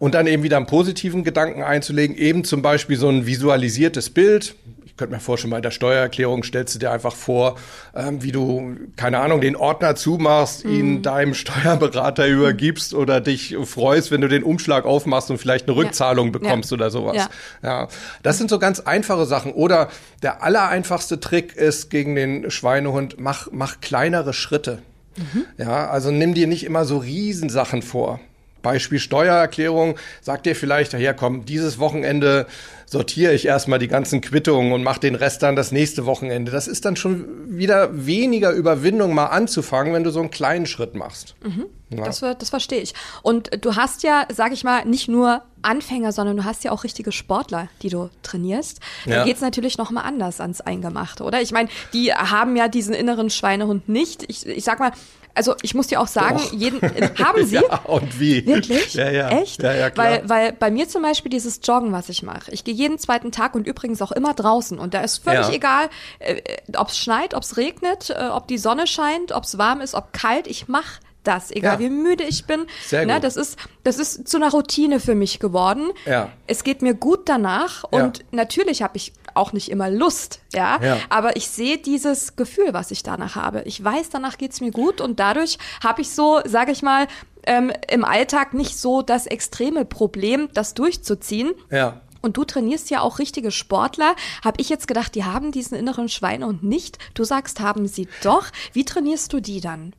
Und 0.00 0.14
dann 0.14 0.26
eben 0.26 0.42
wieder 0.42 0.56
einen 0.56 0.66
positiven 0.66 1.24
Gedanken 1.24 1.62
einzulegen, 1.62 2.16
eben 2.16 2.44
zum 2.44 2.62
Beispiel 2.62 2.96
so 2.96 3.08
ein 3.08 3.26
visualisiertes 3.26 4.10
Bild, 4.10 4.56
ich 4.94 4.98
könnte 4.98 5.12
mir 5.16 5.20
vorstellen, 5.20 5.50
bei 5.50 5.60
der 5.60 5.72
Steuererklärung 5.72 6.44
stellst 6.44 6.76
du 6.76 6.78
dir 6.78 6.92
einfach 6.92 7.16
vor, 7.16 7.56
ähm, 7.96 8.22
wie 8.22 8.30
du, 8.30 8.76
keine 8.94 9.18
Ahnung, 9.18 9.40
den 9.40 9.56
Ordner 9.56 9.96
zumachst, 9.96 10.64
mhm. 10.64 10.70
ihn 10.70 11.02
deinem 11.02 11.34
Steuerberater 11.34 12.28
übergibst 12.28 12.94
oder 12.94 13.20
dich 13.20 13.56
freust, 13.64 14.12
wenn 14.12 14.20
du 14.20 14.28
den 14.28 14.44
Umschlag 14.44 14.84
aufmachst 14.84 15.32
und 15.32 15.38
vielleicht 15.38 15.66
eine 15.66 15.76
Rückzahlung 15.76 16.26
ja. 16.26 16.32
bekommst 16.38 16.70
ja. 16.70 16.76
oder 16.76 16.90
sowas. 16.92 17.16
Ja. 17.16 17.28
ja. 17.64 17.88
Das 18.22 18.38
sind 18.38 18.48
so 18.48 18.60
ganz 18.60 18.78
einfache 18.78 19.26
Sachen. 19.26 19.52
Oder 19.52 19.88
der 20.22 20.44
allereinfachste 20.44 21.18
Trick 21.18 21.56
ist 21.56 21.90
gegen 21.90 22.14
den 22.14 22.52
Schweinehund, 22.52 23.16
mach, 23.18 23.48
mach 23.50 23.80
kleinere 23.80 24.32
Schritte. 24.32 24.80
Mhm. 25.16 25.44
Ja, 25.58 25.90
also 25.90 26.12
nimm 26.12 26.34
dir 26.34 26.46
nicht 26.46 26.62
immer 26.62 26.84
so 26.84 26.98
Riesensachen 26.98 27.82
vor. 27.82 28.20
Beispiel 28.64 28.98
Steuererklärung, 28.98 29.96
sagt 30.20 30.46
dir 30.46 30.56
vielleicht, 30.56 30.92
ja 30.94 31.12
komm, 31.12 31.44
dieses 31.44 31.78
Wochenende 31.78 32.46
sortiere 32.86 33.32
ich 33.32 33.46
erstmal 33.46 33.78
die 33.78 33.88
ganzen 33.88 34.20
Quittungen 34.20 34.72
und 34.72 34.82
mache 34.82 35.00
den 35.00 35.14
Rest 35.14 35.42
dann 35.42 35.56
das 35.56 35.72
nächste 35.72 36.06
Wochenende. 36.06 36.50
Das 36.50 36.66
ist 36.66 36.84
dann 36.84 36.96
schon 36.96 37.26
wieder 37.58 38.06
weniger 38.06 38.50
Überwindung, 38.50 39.14
mal 39.14 39.26
anzufangen, 39.26 39.94
wenn 39.94 40.04
du 40.04 40.10
so 40.10 40.20
einen 40.20 40.30
kleinen 40.30 40.66
Schritt 40.66 40.94
machst. 40.94 41.34
Mhm. 41.42 41.66
Ja. 41.90 42.04
Das, 42.04 42.20
das 42.20 42.50
verstehe 42.50 42.80
ich. 42.80 42.94
Und 43.22 43.64
du 43.64 43.76
hast 43.76 44.02
ja, 44.02 44.26
sag 44.32 44.52
ich 44.52 44.64
mal, 44.64 44.84
nicht 44.84 45.08
nur 45.08 45.42
Anfänger, 45.62 46.12
sondern 46.12 46.36
du 46.36 46.44
hast 46.44 46.64
ja 46.64 46.72
auch 46.72 46.84
richtige 46.84 47.12
Sportler, 47.12 47.68
die 47.82 47.88
du 47.88 48.10
trainierst. 48.22 48.80
Da 49.06 49.10
ja. 49.10 49.24
geht's 49.24 49.40
natürlich 49.40 49.78
noch 49.78 49.90
mal 49.90 50.02
anders 50.02 50.40
ans 50.40 50.60
Eingemachte, 50.60 51.24
oder? 51.24 51.40
Ich 51.40 51.52
meine, 51.52 51.68
die 51.92 52.12
haben 52.12 52.56
ja 52.56 52.68
diesen 52.68 52.94
inneren 52.94 53.30
Schweinehund 53.30 53.88
nicht. 53.88 54.24
Ich, 54.28 54.46
ich 54.46 54.64
sag 54.64 54.78
mal, 54.78 54.92
also 55.34 55.54
ich 55.62 55.74
muss 55.74 55.88
dir 55.88 56.00
auch 56.00 56.06
sagen, 56.06 56.40
jeden, 56.52 56.82
äh, 56.82 57.10
haben 57.22 57.44
sie? 57.44 57.56
ja, 57.56 57.80
und 57.84 58.20
wie? 58.20 58.46
Wirklich? 58.46 58.94
Ja, 58.94 59.10
ja. 59.10 59.28
Echt? 59.30 59.62
Ja, 59.62 59.74
ja, 59.74 59.90
klar. 59.90 60.06
Weil, 60.06 60.28
weil 60.28 60.52
bei 60.52 60.70
mir 60.70 60.88
zum 60.88 61.02
Beispiel 61.02 61.30
dieses 61.30 61.60
Joggen, 61.62 61.92
was 61.92 62.08
ich 62.08 62.22
mache, 62.22 62.50
ich 62.50 62.64
gehe 62.64 62.74
jeden 62.74 62.98
zweiten 62.98 63.32
Tag 63.32 63.54
und 63.54 63.66
übrigens 63.66 64.00
auch 64.02 64.12
immer 64.12 64.34
draußen 64.34 64.78
und 64.78 64.94
da 64.94 65.00
ist 65.00 65.18
völlig 65.18 65.48
ja. 65.48 65.54
egal, 65.54 65.90
äh, 66.20 66.40
ob 66.76 66.88
es 66.88 66.98
schneit, 66.98 67.34
ob 67.34 67.42
es 67.42 67.56
regnet, 67.56 68.10
äh, 68.10 68.28
ob 68.28 68.46
die 68.48 68.58
Sonne 68.58 68.86
scheint, 68.86 69.32
ob 69.32 69.44
es 69.44 69.58
warm 69.58 69.80
ist, 69.80 69.94
ob 69.94 70.12
kalt, 70.12 70.46
ich 70.46 70.68
mache 70.68 71.00
das, 71.24 71.50
egal 71.50 71.74
ja. 71.74 71.78
wie 71.80 71.90
müde 71.90 72.24
ich 72.24 72.46
bin. 72.46 72.66
Sehr 72.86 73.06
ne, 73.06 73.14
gut. 73.14 73.24
Das 73.24 73.36
ist, 73.36 73.58
das 73.82 73.98
ist 73.98 74.28
zu 74.28 74.36
einer 74.36 74.50
Routine 74.50 75.00
für 75.00 75.14
mich 75.14 75.38
geworden. 75.40 75.90
Ja. 76.06 76.30
Es 76.46 76.64
geht 76.64 76.82
mir 76.82 76.94
gut 76.94 77.28
danach 77.28 77.84
und 77.84 78.18
ja. 78.18 78.24
natürlich 78.32 78.82
habe 78.82 78.96
ich 78.96 79.12
auch 79.34 79.52
nicht 79.52 79.70
immer 79.70 79.90
Lust, 79.90 80.40
ja? 80.52 80.78
ja. 80.82 80.98
Aber 81.08 81.36
ich 81.36 81.48
sehe 81.48 81.78
dieses 81.78 82.36
Gefühl, 82.36 82.72
was 82.72 82.90
ich 82.90 83.02
danach 83.02 83.34
habe. 83.34 83.62
Ich 83.62 83.82
weiß, 83.82 84.10
danach 84.10 84.38
geht's 84.38 84.60
mir 84.60 84.70
gut 84.70 85.00
und 85.00 85.18
dadurch 85.18 85.58
habe 85.82 86.02
ich 86.02 86.10
so, 86.10 86.40
sage 86.44 86.72
ich 86.72 86.82
mal, 86.82 87.08
ähm, 87.46 87.72
im 87.90 88.04
Alltag 88.04 88.54
nicht 88.54 88.78
so 88.78 89.02
das 89.02 89.26
extreme 89.26 89.84
Problem, 89.84 90.48
das 90.54 90.74
durchzuziehen. 90.74 91.52
Ja. 91.70 92.00
Und 92.22 92.38
du 92.38 92.44
trainierst 92.44 92.88
ja 92.88 93.02
auch 93.02 93.18
richtige 93.18 93.50
Sportler. 93.50 94.16
Habe 94.42 94.58
ich 94.58 94.70
jetzt 94.70 94.88
gedacht, 94.88 95.14
die 95.14 95.24
haben 95.24 95.52
diesen 95.52 95.76
inneren 95.76 96.08
Schweinehund 96.08 96.62
nicht. 96.62 96.98
Du 97.12 97.22
sagst, 97.22 97.60
haben 97.60 97.86
sie 97.86 98.08
doch. 98.22 98.46
Wie 98.72 98.86
trainierst 98.86 99.30
du 99.34 99.40
die 99.40 99.60
dann? 99.60 99.92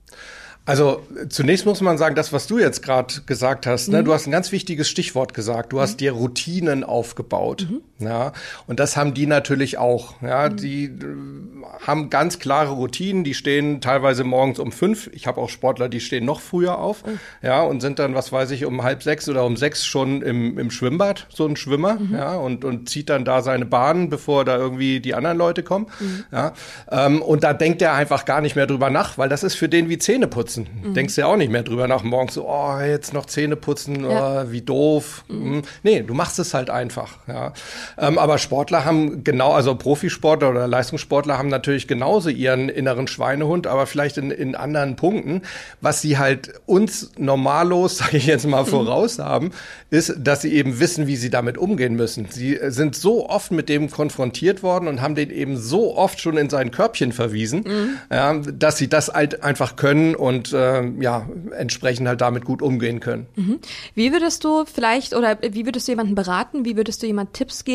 Also 0.65 1.03
zunächst 1.29 1.65
muss 1.67 1.81
man 1.81 1.99
sagen, 1.99 2.15
das, 2.15 2.33
was 2.33 2.47
du 2.47 2.57
jetzt 2.57 2.81
gerade 2.81 3.21
gesagt 3.27 3.67
hast, 3.67 3.87
ne, 3.87 3.97
mhm. 3.97 3.99
ne, 3.99 4.03
du 4.05 4.13
hast 4.13 4.25
ein 4.25 4.31
ganz 4.31 4.51
wichtiges 4.51 4.89
Stichwort 4.89 5.35
gesagt. 5.35 5.71
Du 5.71 5.77
mhm. 5.77 5.81
hast 5.81 5.99
dir 5.99 6.11
Routinen 6.11 6.83
aufgebaut. 6.83 7.67
Mhm. 7.69 7.81
Ja, 7.97 8.33
und 8.67 8.81
das 8.81 8.97
haben 8.97 9.13
die 9.13 9.25
natürlich 9.25 9.77
auch. 9.77 10.21
Ja, 10.21 10.49
mhm. 10.49 10.57
die 10.57 10.85
äh, 10.85 10.89
haben 11.87 12.09
ganz 12.09 12.39
klare 12.39 12.73
Routinen. 12.73 13.23
Die 13.23 13.33
stehen 13.33 13.79
teilweise 13.79 14.25
morgens 14.25 14.59
um 14.59 14.73
fünf. 14.73 15.09
Ich 15.13 15.27
habe 15.27 15.39
auch 15.39 15.47
Sportler, 15.47 15.87
die 15.87 16.01
stehen 16.01 16.25
noch 16.25 16.41
früher 16.41 16.77
auf. 16.77 17.03
Oh. 17.07 17.11
Ja, 17.41 17.61
und 17.61 17.79
sind 17.79 17.99
dann, 17.99 18.13
was 18.13 18.33
weiß 18.33 18.51
ich, 18.51 18.65
um 18.65 18.83
halb 18.83 19.01
sechs 19.01 19.29
oder 19.29 19.45
um 19.45 19.55
sechs 19.55 19.85
schon 19.85 20.21
im, 20.21 20.57
im 20.57 20.71
Schwimmbad, 20.71 21.27
so 21.29 21.45
ein 21.45 21.55
Schwimmer. 21.55 21.95
Mhm. 21.95 22.15
Ja, 22.15 22.35
und, 22.35 22.65
und 22.65 22.89
zieht 22.89 23.09
dann 23.09 23.23
da 23.23 23.41
seine 23.41 23.65
Bahn, 23.65 24.09
bevor 24.09 24.43
da 24.43 24.57
irgendwie 24.57 24.99
die 24.99 25.15
anderen 25.15 25.37
Leute 25.37 25.63
kommen. 25.63 25.87
Mhm. 26.01 26.25
Ja, 26.33 26.53
ähm, 26.91 27.21
und 27.21 27.45
da 27.45 27.53
denkt 27.53 27.81
er 27.81 27.93
einfach 27.93 28.25
gar 28.25 28.41
nicht 28.41 28.57
mehr 28.57 28.67
drüber 28.67 28.89
nach, 28.89 29.17
weil 29.17 29.29
das 29.29 29.43
ist 29.43 29.55
für 29.55 29.69
den 29.69 29.87
wie 29.87 29.97
Zähneputzen. 29.97 30.67
Mhm. 30.83 30.93
Denkst 30.95 31.17
ja 31.17 31.27
auch 31.27 31.37
nicht 31.37 31.51
mehr 31.51 31.63
drüber 31.63 31.87
nach 31.87 32.03
morgens 32.03 32.33
so, 32.33 32.45
oh, 32.45 32.77
jetzt 32.81 33.13
noch 33.13 33.25
Zähne 33.25 33.55
putzen, 33.55 34.09
ja. 34.09 34.43
oh, 34.43 34.51
wie 34.51 34.61
doof. 34.61 35.23
Mhm. 35.29 35.61
Nee, 35.83 36.01
du 36.01 36.13
machst 36.13 36.39
es 36.39 36.53
halt 36.53 36.69
einfach. 36.69 37.19
Ja. 37.27 37.53
Ähm, 37.97 38.17
aber 38.17 38.37
Sportler 38.37 38.85
haben 38.85 39.23
genau, 39.23 39.51
also 39.53 39.75
Profisportler 39.75 40.49
oder 40.49 40.67
Leistungssportler 40.67 41.37
haben 41.37 41.49
natürlich 41.49 41.87
genauso 41.87 42.29
ihren 42.29 42.69
inneren 42.69 43.07
Schweinehund, 43.07 43.67
aber 43.67 43.85
vielleicht 43.85 44.17
in, 44.17 44.31
in 44.31 44.55
anderen 44.55 44.95
Punkten. 44.95 45.41
Was 45.81 46.01
sie 46.01 46.17
halt 46.17 46.53
uns 46.65 47.11
normallos, 47.17 47.97
sage 47.99 48.17
ich 48.17 48.25
jetzt 48.25 48.47
mal, 48.47 48.65
voraus 48.65 49.19
haben, 49.19 49.51
ist, 49.89 50.13
dass 50.17 50.41
sie 50.41 50.53
eben 50.53 50.79
wissen, 50.79 51.07
wie 51.07 51.15
sie 51.15 51.29
damit 51.29 51.57
umgehen 51.57 51.95
müssen. 51.95 52.27
Sie 52.29 52.59
sind 52.67 52.95
so 52.95 53.29
oft 53.29 53.51
mit 53.51 53.69
dem 53.69 53.89
konfrontiert 53.89 54.63
worden 54.63 54.87
und 54.87 55.01
haben 55.01 55.15
den 55.15 55.29
eben 55.29 55.57
so 55.57 55.95
oft 55.95 56.19
schon 56.19 56.37
in 56.37 56.49
sein 56.49 56.71
Körbchen 56.71 57.11
verwiesen, 57.11 57.63
mhm. 57.65 57.89
ja, 58.11 58.33
dass 58.33 58.77
sie 58.77 58.87
das 58.87 59.09
halt 59.09 59.43
einfach 59.43 59.75
können 59.75 60.15
und 60.15 60.53
äh, 60.53 60.83
ja, 60.99 61.27
entsprechend 61.57 62.07
halt 62.07 62.21
damit 62.21 62.45
gut 62.45 62.61
umgehen 62.61 62.99
können. 62.99 63.27
Mhm. 63.35 63.59
Wie 63.93 64.11
würdest 64.11 64.43
du 64.43 64.65
vielleicht 64.65 65.13
oder 65.13 65.37
wie 65.41 65.65
würdest 65.65 65.87
du 65.87 65.91
jemanden 65.91 66.15
beraten, 66.15 66.65
wie 66.65 66.75
würdest 66.75 67.01
du 67.01 67.07
jemand 67.07 67.33
Tipps 67.33 67.63
geben, 67.63 67.74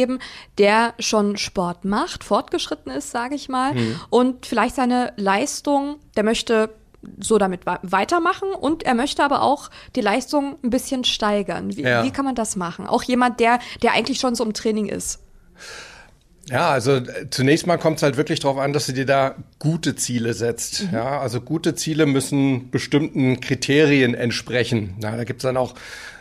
der 0.59 0.95
schon 0.99 1.37
Sport 1.37 1.85
macht, 1.85 2.25
fortgeschritten 2.25 2.93
ist, 2.93 3.11
sage 3.11 3.35
ich 3.35 3.49
mal, 3.49 3.75
mhm. 3.75 4.01
und 4.11 4.47
vielleicht 4.47 4.77
seine 4.77 5.13
Leistung, 5.17 5.97
der 6.17 6.25
möchte 6.25 6.71
so 7.19 7.39
damit 7.39 7.63
weitermachen 7.65 8.53
und 8.53 8.83
er 8.83 8.95
möchte 8.95 9.25
aber 9.25 9.43
auch 9.43 9.71
die 9.97 10.03
Leistung 10.03 10.59
ein 10.63 10.71
bisschen 10.71 11.05
steigern. 11.05 11.75
Wie, 11.77 11.83
ja. 11.83 12.05
wie 12.05 12.11
kann 12.11 12.25
man 12.25 12.35
das 12.35 12.57
machen? 12.57 12.87
Auch 12.87 13.03
jemand, 13.03 13.41
der, 13.41 13.59
der 13.83 13.93
eigentlich 13.93 14.21
schon 14.21 14.35
so 14.35 14.45
im 14.45 14.53
Training 14.53 14.87
ist. 14.87 15.21
Ja, 16.51 16.71
also 16.71 16.97
äh, 16.97 17.31
zunächst 17.31 17.67
mal 17.67 17.79
kommt 17.79 17.99
es 17.99 18.03
halt 18.03 18.17
wirklich 18.17 18.41
darauf 18.41 18.59
an, 18.59 18.73
dass 18.73 18.87
du 18.87 18.93
dir 18.93 19.07
da 19.07 19.37
gute 19.59 19.95
Ziele 19.95 20.35
setzt. 20.35 20.85
Mhm. 20.85 20.95
Ja, 20.95 21.21
also 21.21 21.41
gute 21.41 21.75
Ziele 21.75 22.07
müssen 22.07 22.71
bestimmten 22.71 23.41
Kriterien 23.41 24.15
entsprechen. 24.15 24.97
Ja, 25.03 25.17
da 25.17 25.25
gibt's 25.25 25.43
dann 25.43 25.57
auch 25.57 25.75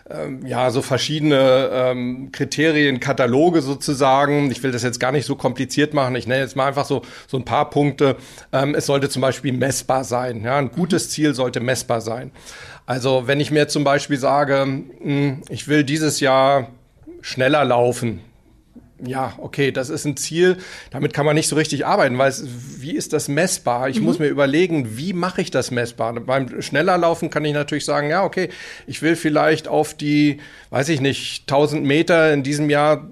ähm, 0.09 0.45
ja 0.45 0.69
so 0.71 0.81
verschiedene 0.81 1.69
ähm, 1.71 2.31
Kriterienkataloge 2.31 3.61
sozusagen. 3.61 4.51
Ich 4.51 4.63
will 4.63 4.71
das 4.71 4.83
jetzt 4.83 4.99
gar 4.99 5.11
nicht 5.11 5.25
so 5.25 5.35
kompliziert 5.35 5.93
machen. 5.93 6.15
Ich 6.15 6.27
nenne 6.27 6.41
jetzt 6.41 6.55
mal 6.55 6.67
einfach 6.67 6.85
so 6.85 7.01
so 7.27 7.37
ein 7.37 7.45
paar 7.45 7.69
Punkte. 7.69 8.15
Ähm, 8.51 8.75
es 8.75 8.85
sollte 8.85 9.09
zum 9.09 9.21
Beispiel 9.21 9.53
messbar 9.53 10.03
sein. 10.03 10.43
Ja, 10.43 10.57
ein 10.57 10.71
gutes 10.71 11.05
mhm. 11.05 11.09
Ziel 11.09 11.33
sollte 11.33 11.59
messbar 11.59 12.01
sein. 12.01 12.31
Also 12.85 13.27
wenn 13.27 13.39
ich 13.39 13.51
mir 13.51 13.67
zum 13.67 13.83
Beispiel 13.83 14.17
sage, 14.17 14.61
hm, 14.61 15.43
ich 15.49 15.67
will 15.67 15.83
dieses 15.83 16.19
Jahr 16.19 16.69
schneller 17.21 17.63
laufen, 17.63 18.21
ja, 19.05 19.33
okay, 19.37 19.71
das 19.71 19.89
ist 19.89 20.05
ein 20.05 20.17
Ziel, 20.17 20.57
damit 20.91 21.13
kann 21.13 21.25
man 21.25 21.35
nicht 21.35 21.47
so 21.47 21.55
richtig 21.55 21.85
arbeiten, 21.85 22.17
weil 22.17 22.29
es, 22.29 22.45
wie 22.79 22.95
ist 22.95 23.13
das 23.13 23.27
messbar? 23.27 23.89
Ich 23.89 23.99
mhm. 23.99 24.05
muss 24.05 24.19
mir 24.19 24.27
überlegen, 24.27 24.97
wie 24.97 25.13
mache 25.13 25.41
ich 25.41 25.51
das 25.51 25.71
messbar? 25.71 26.13
Beim 26.13 26.61
schneller 26.61 26.97
Laufen 26.97 27.29
kann 27.29 27.45
ich 27.45 27.53
natürlich 27.53 27.85
sagen, 27.85 28.09
ja, 28.09 28.23
okay, 28.23 28.49
ich 28.87 29.01
will 29.01 29.15
vielleicht 29.15 29.67
auf 29.67 29.93
die, 29.93 30.39
weiß 30.69 30.89
ich 30.89 31.01
nicht, 31.01 31.43
1000 31.43 31.83
Meter 31.83 32.33
in 32.33 32.43
diesem 32.43 32.69
Jahr 32.69 33.09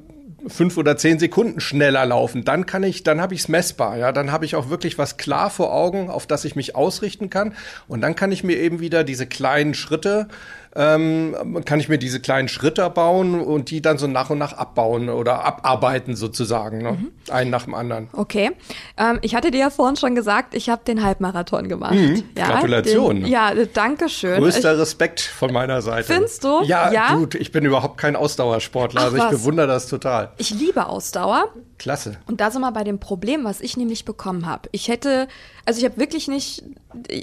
fünf 0.48 0.78
oder 0.78 0.98
zehn 0.98 1.20
Sekunden 1.20 1.60
schneller 1.60 2.06
laufen, 2.06 2.46
dann 2.46 2.66
kann 2.66 2.84
ich, 2.84 3.04
dann 3.04 3.22
habe 3.22 3.34
ich 3.34 3.42
es 3.42 3.48
messbar, 3.48 3.98
ja, 3.98 4.12
dann 4.12 4.32
habe 4.32 4.46
ich 4.46 4.56
auch 4.56 4.70
wirklich 4.70 4.98
was 4.98 5.18
klar 5.18 5.50
vor 5.50 5.74
Augen, 5.74 6.10
auf 6.10 6.28
das 6.28 6.46
ich 6.46 6.56
mich 6.56 6.76
ausrichten 6.76 7.30
kann 7.30 7.54
und 7.88 8.02
dann 8.02 8.16
kann 8.16 8.32
ich 8.32 8.44
mir 8.44 8.58
eben 8.58 8.80
wieder 8.80 9.04
diese 9.04 9.28
kleinen 9.28 9.74
Schritte 9.74 10.28
ähm, 10.78 11.64
kann 11.66 11.80
ich 11.80 11.90
mir 11.90 11.98
diese 11.98 12.20
kleinen 12.20 12.48
Schritte 12.48 12.88
bauen 12.92 13.42
und 13.42 13.72
die 13.72 13.82
dann 13.82 13.98
so 13.98 14.06
nach 14.06 14.30
und 14.30 14.38
nach 14.38 14.54
abbauen 14.54 15.10
oder 15.10 15.44
abarbeiten 15.44 16.16
sozusagen, 16.16 16.84
ne? 16.84 16.92
Mhm. 16.92 17.12
einen 17.32 17.50
nach 17.50 17.64
dem 17.64 17.74
anderen. 17.74 18.10
Okay, 18.14 18.52
ähm, 18.96 19.18
ich 19.24 19.34
hatte 19.34 19.50
dir 19.50 19.60
ja 19.60 19.70
vorhin 19.72 19.96
schon 19.96 20.14
gesagt, 20.14 20.54
ich 20.54 20.70
habe 20.70 20.84
den 20.86 21.04
Halbmarathon 21.04 21.68
gemacht. 21.68 21.96
Mhm. 21.96 22.24
Ja, 22.38 22.52
Gratulation. 22.52 23.22
Den, 23.22 23.26
ja, 23.26 23.54
danke 23.74 24.08
schön. 24.08 24.40
Größter 24.40 24.74
ich, 24.74 24.80
Respekt 24.80 25.22
von 25.22 25.52
meiner 25.52 25.82
Seite. 25.82 26.14
Findest 26.14 26.44
du? 26.44 26.62
Ja, 26.64 26.92
ja, 26.92 27.16
gut, 27.16 27.34
ich 27.34 27.52
bin 27.52 27.66
überhaupt 27.66 27.98
kein 27.98 28.16
Ausdauersportler, 28.16 29.02
Ach, 29.02 29.06
also 29.06 29.18
ich 29.18 29.24
was? 29.24 29.32
bewundere 29.32 29.68
das 29.68 29.88
total. 29.88 30.32
Ich 30.38 30.52
liebe 30.52 30.86
Ausdauer. 30.86 31.50
Klasse. 31.80 32.18
Und 32.28 32.40
da 32.40 32.52
sind 32.52 32.62
wir 32.62 32.72
bei 32.72 32.84
dem 32.84 33.00
Problem, 33.00 33.44
was 33.44 33.62
ich 33.62 33.78
nämlich 33.78 34.06
bekommen 34.06 34.46
habe. 34.46 34.70
Ich 34.72 34.88
hätte, 34.88 35.28
also 35.66 35.80
ich 35.80 35.86
habe 35.86 35.98
wirklich 35.98 36.28
nicht, 36.28 36.64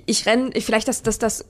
ich 0.07 0.27
renne, 0.27 0.51
vielleicht 0.61 0.89
das, 0.89 1.03
das, 1.03 1.19
das 1.19 1.45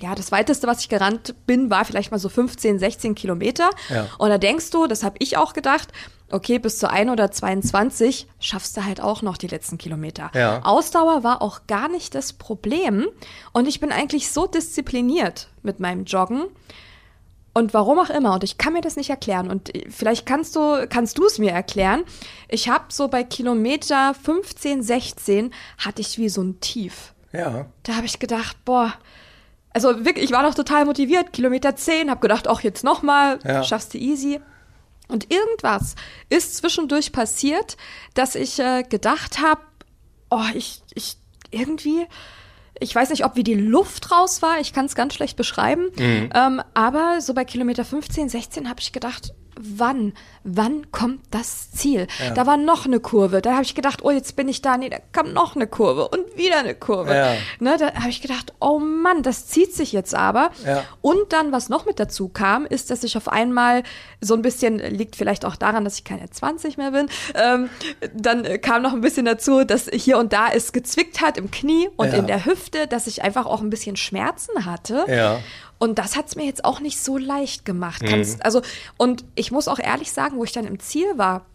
ja, 0.00 0.14
das 0.14 0.32
weiteste, 0.32 0.66
was 0.66 0.80
ich 0.80 0.88
gerannt 0.88 1.34
bin, 1.46 1.70
war 1.70 1.84
vielleicht 1.84 2.10
mal 2.10 2.18
so 2.18 2.28
15, 2.28 2.78
16 2.78 3.14
Kilometer. 3.14 3.70
Ja. 3.88 4.06
Und 4.18 4.30
da 4.30 4.38
denkst 4.38 4.70
du, 4.70 4.86
das 4.86 5.02
habe 5.02 5.16
ich 5.18 5.36
auch 5.36 5.52
gedacht, 5.52 5.92
okay, 6.30 6.58
bis 6.58 6.78
zu 6.78 6.90
ein 6.90 7.10
oder 7.10 7.30
22 7.30 8.26
schaffst 8.38 8.76
du 8.76 8.84
halt 8.84 9.00
auch 9.00 9.22
noch 9.22 9.36
die 9.36 9.46
letzten 9.46 9.78
Kilometer. 9.78 10.30
Ja. 10.34 10.62
Ausdauer 10.64 11.24
war 11.24 11.42
auch 11.42 11.66
gar 11.66 11.88
nicht 11.88 12.14
das 12.14 12.32
Problem. 12.32 13.06
Und 13.52 13.66
ich 13.66 13.80
bin 13.80 13.92
eigentlich 13.92 14.30
so 14.30 14.46
diszipliniert 14.46 15.48
mit 15.62 15.80
meinem 15.80 16.04
Joggen. 16.04 16.44
Und 17.54 17.74
warum 17.74 17.98
auch 17.98 18.10
immer, 18.10 18.34
und 18.34 18.44
ich 18.44 18.58
kann 18.58 18.74
mir 18.74 18.82
das 18.82 18.96
nicht 18.96 19.10
erklären. 19.10 19.50
Und 19.50 19.72
vielleicht 19.88 20.26
kannst 20.26 20.54
du, 20.54 20.86
kannst 20.88 21.18
du 21.18 21.26
es 21.26 21.38
mir 21.38 21.50
erklären. 21.50 22.04
Ich 22.48 22.68
habe 22.68 22.84
so 22.90 23.08
bei 23.08 23.24
Kilometer 23.24 24.14
15, 24.14 24.82
16 24.82 25.52
hatte 25.78 26.00
ich 26.00 26.18
wie 26.18 26.28
so 26.28 26.42
ein 26.42 26.60
Tief. 26.60 27.14
Ja. 27.32 27.66
Da 27.82 27.96
habe 27.96 28.06
ich 28.06 28.18
gedacht, 28.18 28.56
boah, 28.64 28.94
also 29.72 30.04
wirklich, 30.04 30.24
ich 30.24 30.32
war 30.32 30.42
noch 30.42 30.54
total 30.54 30.84
motiviert, 30.84 31.32
Kilometer 31.32 31.76
10, 31.76 32.10
hab 32.10 32.20
gedacht, 32.20 32.48
auch 32.48 32.60
jetzt 32.60 32.84
nochmal, 32.84 33.38
ja. 33.44 33.62
schaffst 33.62 33.94
du 33.94 33.98
easy. 33.98 34.40
Und 35.08 35.32
irgendwas 35.32 35.94
ist 36.28 36.56
zwischendurch 36.56 37.12
passiert, 37.12 37.76
dass 38.14 38.34
ich 38.34 38.58
äh, 38.58 38.82
gedacht 38.82 39.40
habe, 39.40 39.62
oh, 40.30 40.44
ich, 40.54 40.82
ich 40.94 41.16
irgendwie, 41.50 42.06
ich 42.78 42.94
weiß 42.94 43.10
nicht, 43.10 43.24
ob 43.24 43.36
wie 43.36 43.44
die 43.44 43.54
Luft 43.54 44.10
raus 44.10 44.42
war, 44.42 44.60
ich 44.60 44.72
kann 44.72 44.84
es 44.84 44.94
ganz 44.94 45.14
schlecht 45.14 45.36
beschreiben, 45.36 45.90
mhm. 45.96 46.30
ähm, 46.34 46.62
aber 46.74 47.20
so 47.20 47.32
bei 47.32 47.44
Kilometer 47.44 47.84
15, 47.84 48.28
16 48.28 48.68
habe 48.68 48.80
ich 48.80 48.92
gedacht, 48.92 49.32
wann, 49.60 50.12
wann 50.44 50.90
kommt 50.92 51.20
das 51.30 51.70
Ziel? 51.72 52.06
Ja. 52.18 52.34
Da 52.34 52.46
war 52.46 52.56
noch 52.56 52.86
eine 52.86 53.00
Kurve. 53.00 53.42
Da 53.42 53.52
habe 53.52 53.62
ich 53.62 53.74
gedacht, 53.74 54.00
oh, 54.02 54.10
jetzt 54.10 54.36
bin 54.36 54.48
ich 54.48 54.62
da. 54.62 54.76
Nee, 54.76 54.88
da 54.88 54.98
kam 55.12 55.32
noch 55.32 55.56
eine 55.56 55.66
Kurve 55.66 56.08
und 56.08 56.36
wieder 56.36 56.58
eine 56.58 56.74
Kurve. 56.74 57.14
Ja. 57.14 57.34
Ne, 57.60 57.76
da 57.78 57.94
habe 57.94 58.10
ich 58.10 58.20
gedacht, 58.20 58.52
oh 58.60 58.78
Mann, 58.78 59.22
das 59.22 59.46
zieht 59.46 59.74
sich 59.74 59.92
jetzt 59.92 60.14
aber. 60.14 60.50
Ja. 60.64 60.84
Und 61.00 61.32
dann, 61.32 61.52
was 61.52 61.68
noch 61.68 61.86
mit 61.86 62.00
dazu 62.00 62.28
kam, 62.28 62.66
ist, 62.66 62.90
dass 62.90 63.04
ich 63.04 63.16
auf 63.16 63.28
einmal 63.28 63.82
so 64.20 64.34
ein 64.34 64.42
bisschen, 64.42 64.78
liegt 64.78 65.16
vielleicht 65.16 65.44
auch 65.44 65.56
daran, 65.56 65.84
dass 65.84 65.96
ich 65.96 66.04
keine 66.04 66.28
20 66.28 66.76
mehr 66.76 66.90
bin, 66.90 67.08
ähm, 67.34 67.68
dann 68.14 68.60
kam 68.60 68.82
noch 68.82 68.92
ein 68.92 69.00
bisschen 69.00 69.24
dazu, 69.24 69.64
dass 69.64 69.88
hier 69.92 70.18
und 70.18 70.32
da 70.32 70.48
es 70.52 70.72
gezwickt 70.72 71.20
hat 71.20 71.38
im 71.38 71.50
Knie 71.50 71.88
und 71.96 72.12
in 72.14 72.26
der 72.26 72.44
Hüfte, 72.44 72.86
dass 72.86 73.06
ich 73.06 73.22
einfach 73.22 73.46
auch 73.46 73.60
ein 73.60 73.70
bisschen 73.70 73.96
Schmerzen 73.96 74.64
hatte. 74.64 75.04
Ja. 75.08 75.40
Und 75.78 75.98
das 75.98 76.16
hat 76.16 76.26
es 76.26 76.36
mir 76.36 76.44
jetzt 76.44 76.64
auch 76.64 76.80
nicht 76.80 77.00
so 77.00 77.18
leicht 77.18 77.64
gemacht. 77.64 78.02
Mhm. 78.02 78.06
Kannst, 78.06 78.44
also, 78.44 78.62
und 78.96 79.24
ich 79.34 79.50
muss 79.52 79.68
auch 79.68 79.78
ehrlich 79.78 80.12
sagen, 80.12 80.36
wo 80.36 80.44
ich 80.44 80.52
dann 80.52 80.66
im 80.66 80.80
Ziel 80.80 81.16
war, 81.16 81.46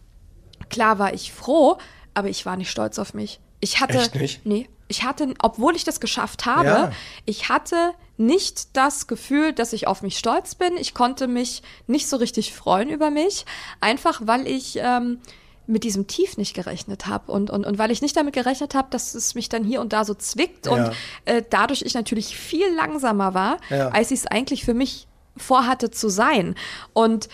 klar 0.70 0.98
war 0.98 1.12
ich 1.12 1.32
froh, 1.32 1.78
aber 2.14 2.28
ich 2.28 2.46
war 2.46 2.56
nicht 2.56 2.70
stolz 2.70 2.98
auf 2.98 3.14
mich. 3.14 3.40
Ich 3.60 3.80
hatte, 3.80 3.98
Echt 3.98 4.14
nicht? 4.14 4.46
nee, 4.46 4.68
ich 4.88 5.04
hatte, 5.04 5.34
obwohl 5.40 5.74
ich 5.76 5.84
das 5.84 6.00
geschafft 6.00 6.46
habe, 6.46 6.66
ja. 6.66 6.92
ich 7.24 7.48
hatte 7.48 7.94
nicht 8.16 8.76
das 8.76 9.06
Gefühl, 9.06 9.52
dass 9.52 9.72
ich 9.72 9.86
auf 9.86 10.02
mich 10.02 10.18
stolz 10.18 10.54
bin. 10.54 10.76
Ich 10.76 10.94
konnte 10.94 11.26
mich 11.26 11.62
nicht 11.86 12.08
so 12.08 12.16
richtig 12.16 12.52
freuen 12.52 12.90
über 12.90 13.10
mich, 13.10 13.44
einfach 13.80 14.20
weil 14.24 14.46
ich 14.46 14.78
ähm, 14.80 15.20
mit 15.66 15.84
diesem 15.84 16.06
Tief 16.06 16.36
nicht 16.36 16.54
gerechnet 16.54 17.06
habe 17.06 17.32
und, 17.32 17.50
und, 17.50 17.64
und 17.64 17.78
weil 17.78 17.90
ich 17.90 18.02
nicht 18.02 18.16
damit 18.16 18.34
gerechnet 18.34 18.74
habe, 18.74 18.88
dass 18.90 19.14
es 19.14 19.34
mich 19.34 19.48
dann 19.48 19.64
hier 19.64 19.80
und 19.80 19.92
da 19.92 20.04
so 20.04 20.14
zwickt 20.14 20.66
ja. 20.66 20.72
und 20.72 20.92
äh, 21.24 21.42
dadurch 21.48 21.82
ich 21.82 21.94
natürlich 21.94 22.36
viel 22.36 22.66
langsamer 22.74 23.34
war, 23.34 23.58
ja. 23.70 23.88
als 23.88 24.10
ich 24.10 24.20
es 24.20 24.26
eigentlich 24.26 24.64
für 24.64 24.74
mich 24.74 25.06
vorhatte 25.36 25.90
zu 25.90 26.08
sein. 26.08 26.54
Und 26.92 27.28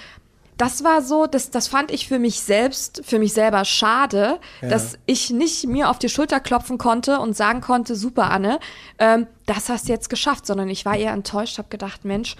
das 0.56 0.84
war 0.84 1.00
so, 1.00 1.26
das, 1.26 1.50
das 1.50 1.68
fand 1.68 1.90
ich 1.90 2.06
für 2.06 2.18
mich 2.18 2.40
selbst, 2.40 3.02
für 3.04 3.18
mich 3.18 3.32
selber 3.32 3.64
schade, 3.64 4.38
ja. 4.60 4.68
dass 4.68 4.98
ich 5.06 5.30
nicht 5.30 5.66
mir 5.66 5.88
auf 5.88 5.98
die 5.98 6.10
Schulter 6.10 6.38
klopfen 6.38 6.76
konnte 6.76 7.18
und 7.18 7.34
sagen 7.34 7.62
konnte, 7.62 7.96
super 7.96 8.30
Anne, 8.30 8.60
ähm, 8.98 9.26
das 9.46 9.70
hast 9.70 9.88
du 9.88 9.92
jetzt 9.92 10.10
geschafft, 10.10 10.46
sondern 10.46 10.68
ich 10.68 10.84
war 10.84 10.96
eher 10.96 11.12
enttäuscht, 11.12 11.56
habe 11.56 11.68
gedacht, 11.70 12.04
Mensch, 12.04 12.36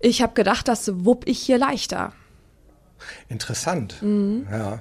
ich 0.00 0.22
habe 0.22 0.32
gedacht, 0.32 0.66
das 0.66 1.04
wupp 1.04 1.28
ich 1.28 1.40
hier 1.40 1.58
leichter. 1.58 2.12
Interessant. 3.28 4.02
Mhm. 4.02 4.46
Ja. 4.50 4.80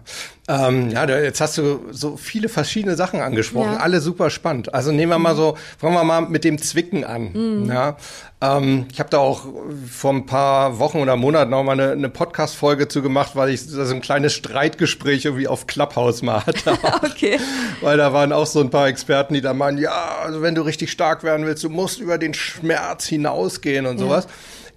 Ähm, 0.50 0.92
ja, 0.92 1.06
jetzt 1.06 1.42
hast 1.42 1.58
du 1.58 1.82
so 1.92 2.16
viele 2.16 2.48
verschiedene 2.48 2.96
Sachen 2.96 3.20
angesprochen, 3.20 3.74
ja. 3.74 3.80
alle 3.80 4.00
super 4.00 4.30
spannend. 4.30 4.74
Also 4.74 4.94
nehmen 4.94 5.12
wir 5.12 5.20
mal 5.20 5.36
so, 5.36 5.58
fangen 5.78 5.94
wir 5.94 6.06
mal 6.06 6.22
mit 6.22 6.46
dem 6.46 6.58
Zwicken 6.58 7.04
an. 7.04 7.32
Mhm. 7.34 7.70
Ja. 7.70 7.98
Ähm, 8.40 8.86
ich 8.92 9.00
habe 9.00 9.10
da 9.10 9.18
auch 9.18 9.46
vor 9.92 10.14
ein 10.14 10.26
paar 10.26 10.80
Wochen 10.80 11.00
oder 11.00 11.18
Monaten 11.18 11.52
noch 11.52 11.64
mal 11.64 11.74
eine, 11.74 11.92
eine 11.92 12.10
Podcast-Folge 12.10 12.88
zu 12.88 13.02
gemacht, 13.02 13.32
weil 13.36 13.50
ich 13.50 13.62
so 13.64 13.82
ein 13.82 14.00
kleines 14.00 14.34
Streitgespräch 14.34 15.26
irgendwie 15.26 15.48
auf 15.48 15.68
Clubhouse 15.68 16.22
mal 16.22 16.46
hatte. 16.46 16.78
okay. 17.04 17.40
Weil 17.82 17.98
da 17.98 18.14
waren 18.14 18.32
auch 18.32 18.46
so 18.46 18.62
ein 18.62 18.70
paar 18.70 18.88
Experten, 18.88 19.34
die 19.34 19.42
da 19.42 19.54
meinen, 19.54 19.80
ja, 19.80 20.20
also 20.24 20.42
wenn 20.42 20.56
du 20.56 20.62
richtig 20.62 20.92
stark 20.92 21.24
werden 21.24 21.46
willst, 21.46 21.64
du 21.64 21.70
musst 21.70 22.00
über 22.00 22.18
den 22.18 22.34
Schmerz 22.34 23.06
hinausgehen 23.06 23.86
und 23.86 24.00
ja. 24.00 24.04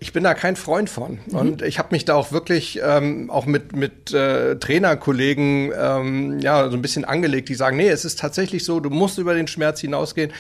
Ich 0.01 0.15
bin 0.15 0.25
da 0.25 0.33
kein 0.33 0.57
Freund 0.57 0.89
von. 0.89 1.19
Mhm. 1.27 1.35
Und 1.35 1.63
ich 1.63 1.79
habe 1.79 1.89
mich 1.93 2.07
da 2.07 2.15
auch 2.15 2.33
wirklich 2.33 2.81
ähm, 2.83 3.31
auch 3.31 3.45
mit, 3.45 3.77
mit 3.77 4.13
äh, 4.13 4.57
Trainerkollegen 4.57 5.73
ähm, 5.79 6.41
ja 6.41 6.69
so 6.71 6.77
ein 6.77 6.83
bisschen 6.83 7.05
angelegt, 7.05 7.51
die 7.51 7.55
sagen, 7.55 7.77
nee, 7.77 7.89
es 7.89 8.07
ist 8.07 8.19
tatsächlich 8.19 8.65
so, 8.65 8.81
du 8.81 8.89
musst 8.89 9.19
über 9.19 9.35
den 9.35 9.47
Schmerz 9.47 9.81
hinausgehen. 9.81 10.33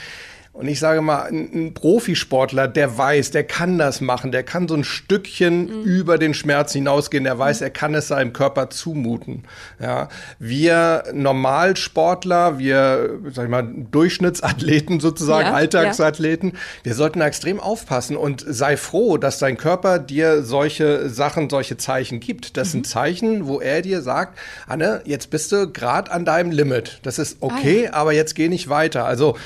Und 0.52 0.66
ich 0.66 0.80
sage 0.80 1.00
mal, 1.00 1.22
ein, 1.22 1.48
ein, 1.54 1.74
Profisportler, 1.74 2.66
der 2.66 2.98
weiß, 2.98 3.30
der 3.30 3.44
kann 3.44 3.78
das 3.78 4.00
machen, 4.00 4.32
der 4.32 4.42
kann 4.42 4.66
so 4.66 4.74
ein 4.74 4.82
Stückchen 4.82 5.66
mhm. 5.66 5.84
über 5.84 6.18
den 6.18 6.34
Schmerz 6.34 6.72
hinausgehen, 6.72 7.22
der 7.22 7.38
weiß, 7.38 7.60
mhm. 7.60 7.66
er 7.66 7.70
kann 7.70 7.94
es 7.94 8.08
seinem 8.08 8.32
Körper 8.32 8.68
zumuten. 8.68 9.44
Ja, 9.80 10.08
wir 10.40 11.04
Normalsportler, 11.12 12.58
wir, 12.58 13.20
sag 13.32 13.44
ich 13.44 13.50
mal, 13.50 13.62
Durchschnittsathleten 13.62 14.98
sozusagen, 14.98 15.46
ja, 15.46 15.54
Alltagsathleten, 15.54 16.50
ja. 16.50 16.58
wir 16.82 16.94
sollten 16.94 17.20
da 17.20 17.28
extrem 17.28 17.60
aufpassen 17.60 18.16
und 18.16 18.44
sei 18.46 18.76
froh, 18.76 19.18
dass 19.18 19.38
dein 19.38 19.56
Körper 19.56 20.00
dir 20.00 20.42
solche 20.42 21.08
Sachen, 21.08 21.48
solche 21.48 21.76
Zeichen 21.76 22.18
gibt. 22.18 22.56
Das 22.56 22.68
mhm. 22.68 22.72
sind 22.72 22.86
Zeichen, 22.88 23.46
wo 23.46 23.60
er 23.60 23.82
dir 23.82 24.02
sagt, 24.02 24.36
Anne, 24.66 25.02
jetzt 25.04 25.30
bist 25.30 25.52
du 25.52 25.70
gerade 25.70 26.10
an 26.10 26.24
deinem 26.24 26.50
Limit. 26.50 26.98
Das 27.04 27.20
ist 27.20 27.36
okay, 27.38 27.82
ah, 27.82 27.84
ja. 27.84 27.92
aber 27.92 28.12
jetzt 28.12 28.34
geh 28.34 28.48
nicht 28.48 28.68
weiter. 28.68 29.04
Also 29.04 29.36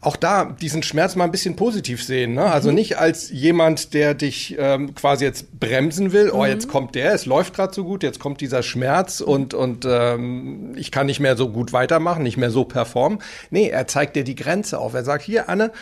auch 0.00 0.16
da 0.16 0.53
diesen 0.60 0.82
Schmerz 0.82 1.16
mal 1.16 1.24
ein 1.24 1.30
bisschen 1.30 1.56
positiv 1.56 2.02
sehen. 2.02 2.34
Ne? 2.34 2.44
Also 2.44 2.70
mhm. 2.70 2.76
nicht 2.76 2.98
als 2.98 3.30
jemand, 3.30 3.94
der 3.94 4.14
dich 4.14 4.56
ähm, 4.58 4.94
quasi 4.94 5.24
jetzt 5.24 5.58
bremsen 5.58 6.12
will. 6.12 6.30
Oh, 6.30 6.42
mhm. 6.42 6.46
jetzt 6.46 6.68
kommt 6.68 6.94
der, 6.94 7.12
es 7.12 7.26
läuft 7.26 7.54
gerade 7.54 7.74
so 7.74 7.84
gut, 7.84 8.02
jetzt 8.02 8.20
kommt 8.20 8.40
dieser 8.40 8.62
Schmerz 8.62 9.20
und, 9.20 9.54
und 9.54 9.86
ähm, 9.88 10.72
ich 10.76 10.90
kann 10.90 11.06
nicht 11.06 11.20
mehr 11.20 11.36
so 11.36 11.50
gut 11.50 11.72
weitermachen, 11.72 12.22
nicht 12.22 12.36
mehr 12.36 12.50
so 12.50 12.64
performen. 12.64 13.18
Nee, 13.50 13.68
er 13.68 13.86
zeigt 13.86 14.16
dir 14.16 14.24
die 14.24 14.34
Grenze 14.34 14.78
auf. 14.78 14.94
Er 14.94 15.04
sagt, 15.04 15.22
hier, 15.22 15.48
Anne, 15.48 15.72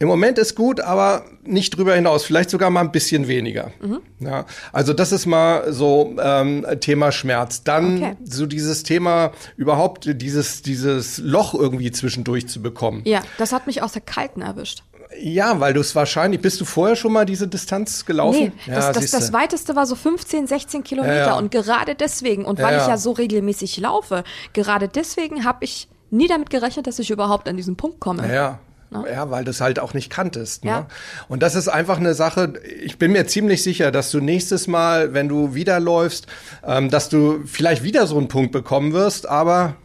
im 0.00 0.08
Moment 0.08 0.38
ist 0.38 0.56
gut, 0.56 0.80
aber 0.80 1.26
nicht 1.44 1.76
drüber 1.76 1.94
hinaus, 1.94 2.24
vielleicht 2.24 2.48
sogar 2.48 2.70
mal 2.70 2.80
ein 2.80 2.90
bisschen 2.90 3.28
weniger. 3.28 3.70
Mhm. 3.82 4.00
Ja, 4.18 4.46
also 4.72 4.94
das 4.94 5.12
ist 5.12 5.26
mal 5.26 5.70
so 5.74 6.16
ähm, 6.18 6.64
Thema 6.80 7.12
Schmerz. 7.12 7.64
Dann 7.64 7.98
okay. 7.98 8.16
so 8.24 8.46
dieses 8.46 8.82
Thema 8.82 9.32
überhaupt 9.58 10.08
dieses 10.10 10.62
dieses 10.62 11.18
Loch 11.18 11.52
irgendwie 11.52 11.90
zwischendurch 11.90 12.48
zu 12.48 12.62
bekommen. 12.62 13.02
Ja, 13.04 13.20
das 13.36 13.52
hat 13.52 13.66
mich 13.66 13.82
aus 13.82 13.92
der 13.92 14.00
Kalten 14.00 14.40
erwischt. 14.40 14.84
Ja, 15.20 15.60
weil 15.60 15.74
du 15.74 15.80
es 15.80 15.94
wahrscheinlich, 15.94 16.40
bist 16.40 16.58
du 16.62 16.64
vorher 16.64 16.96
schon 16.96 17.12
mal 17.12 17.26
diese 17.26 17.46
Distanz 17.46 18.06
gelaufen? 18.06 18.40
Nee, 18.40 18.52
das, 18.72 18.86
ja, 18.86 18.92
das, 18.92 19.10
das 19.10 19.32
weiteste 19.34 19.76
war 19.76 19.84
so 19.84 19.96
15, 19.96 20.46
16 20.46 20.82
Kilometer 20.82 21.14
ja, 21.14 21.26
ja. 21.26 21.38
und 21.38 21.50
gerade 21.50 21.94
deswegen 21.94 22.46
und 22.46 22.58
weil 22.58 22.78
ich 22.78 22.86
ja 22.86 22.96
so 22.96 23.12
regelmäßig 23.12 23.76
laufe, 23.76 24.24
gerade 24.54 24.88
deswegen 24.88 25.44
habe 25.44 25.64
ich 25.64 25.88
nie 26.08 26.26
damit 26.26 26.48
gerechnet, 26.48 26.86
dass 26.86 26.98
ich 26.98 27.10
überhaupt 27.10 27.48
an 27.50 27.58
diesen 27.58 27.76
Punkt 27.76 28.00
komme. 28.00 28.32
Ja, 28.32 28.60
Ne? 28.90 29.04
Ja, 29.10 29.30
weil 29.30 29.44
du 29.44 29.50
es 29.50 29.60
halt 29.60 29.78
auch 29.78 29.94
nicht 29.94 30.10
kanntest. 30.10 30.64
Ne? 30.64 30.70
Ja. 30.70 30.86
Und 31.28 31.42
das 31.42 31.54
ist 31.54 31.68
einfach 31.68 31.98
eine 31.98 32.14
Sache, 32.14 32.54
ich 32.82 32.98
bin 32.98 33.12
mir 33.12 33.26
ziemlich 33.26 33.62
sicher, 33.62 33.90
dass 33.90 34.10
du 34.10 34.20
nächstes 34.20 34.66
Mal, 34.66 35.14
wenn 35.14 35.28
du 35.28 35.54
wieder 35.54 35.78
läufst, 35.78 36.26
ähm, 36.66 36.90
dass 36.90 37.08
du 37.08 37.44
vielleicht 37.46 37.82
wieder 37.82 38.06
so 38.06 38.18
einen 38.18 38.28
Punkt 38.28 38.52
bekommen 38.52 38.92
wirst, 38.92 39.28
aber 39.28 39.76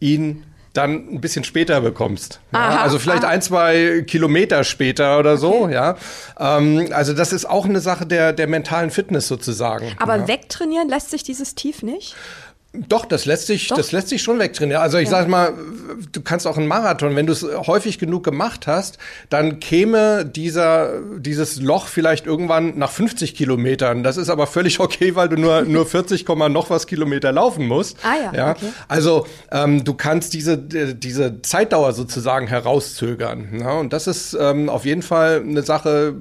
ihn 0.00 0.44
dann 0.74 1.08
ein 1.08 1.20
bisschen 1.20 1.44
später 1.44 1.80
bekommst. 1.80 2.40
Ja? 2.52 2.82
also 2.82 2.98
vielleicht 2.98 3.24
aha. 3.24 3.30
ein, 3.30 3.40
zwei 3.40 4.04
Kilometer 4.06 4.64
später 4.64 5.20
oder 5.20 5.36
so, 5.36 5.62
okay. 5.62 5.74
ja. 5.74 5.96
Ähm, 6.38 6.88
also 6.92 7.14
das 7.14 7.32
ist 7.32 7.48
auch 7.48 7.64
eine 7.64 7.80
Sache 7.80 8.06
der, 8.06 8.32
der 8.32 8.48
mentalen 8.48 8.90
Fitness 8.90 9.28
sozusagen. 9.28 9.92
Aber 9.98 10.16
ja? 10.16 10.28
wegtrainieren 10.28 10.88
lässt 10.88 11.10
sich 11.10 11.22
dieses 11.22 11.54
Tief 11.54 11.82
nicht? 11.82 12.16
Doch, 12.88 13.04
das 13.04 13.24
lässt 13.24 13.46
sich, 13.46 13.68
Doch. 13.68 13.76
das 13.76 13.92
lässt 13.92 14.08
sich 14.08 14.22
schon 14.22 14.38
wegtrainieren. 14.38 14.82
Also 14.82 14.98
ich 14.98 15.04
ja. 15.04 15.10
sag 15.10 15.28
mal, 15.28 15.52
du 16.12 16.22
kannst 16.22 16.46
auch 16.46 16.56
einen 16.58 16.66
Marathon, 16.66 17.14
wenn 17.14 17.26
du 17.26 17.32
es 17.32 17.44
häufig 17.44 17.98
genug 17.98 18.24
gemacht 18.24 18.66
hast, 18.66 18.98
dann 19.30 19.60
käme 19.60 20.24
dieser, 20.24 21.00
dieses 21.18 21.60
Loch 21.60 21.86
vielleicht 21.86 22.26
irgendwann 22.26 22.76
nach 22.76 22.90
50 22.90 23.36
Kilometern. 23.36 24.02
Das 24.02 24.16
ist 24.16 24.28
aber 24.28 24.48
völlig 24.48 24.80
okay, 24.80 25.14
weil 25.14 25.28
du 25.28 25.36
nur, 25.36 25.62
nur 25.62 25.86
40, 25.86 26.26
noch 26.48 26.70
was 26.70 26.86
Kilometer 26.86 27.30
laufen 27.30 27.66
musst. 27.66 27.98
Ah 28.02 28.14
ja. 28.24 28.34
ja? 28.34 28.50
Okay. 28.52 28.66
Also 28.88 29.26
ähm, 29.52 29.84
du 29.84 29.94
kannst 29.94 30.34
diese, 30.34 30.58
diese 30.58 31.42
Zeitdauer 31.42 31.92
sozusagen 31.92 32.48
herauszögern. 32.48 33.60
Ja? 33.60 33.72
Und 33.72 33.92
das 33.92 34.08
ist 34.08 34.36
ähm, 34.38 34.68
auf 34.68 34.84
jeden 34.84 35.02
Fall 35.02 35.42
eine 35.46 35.62
Sache, 35.62 36.14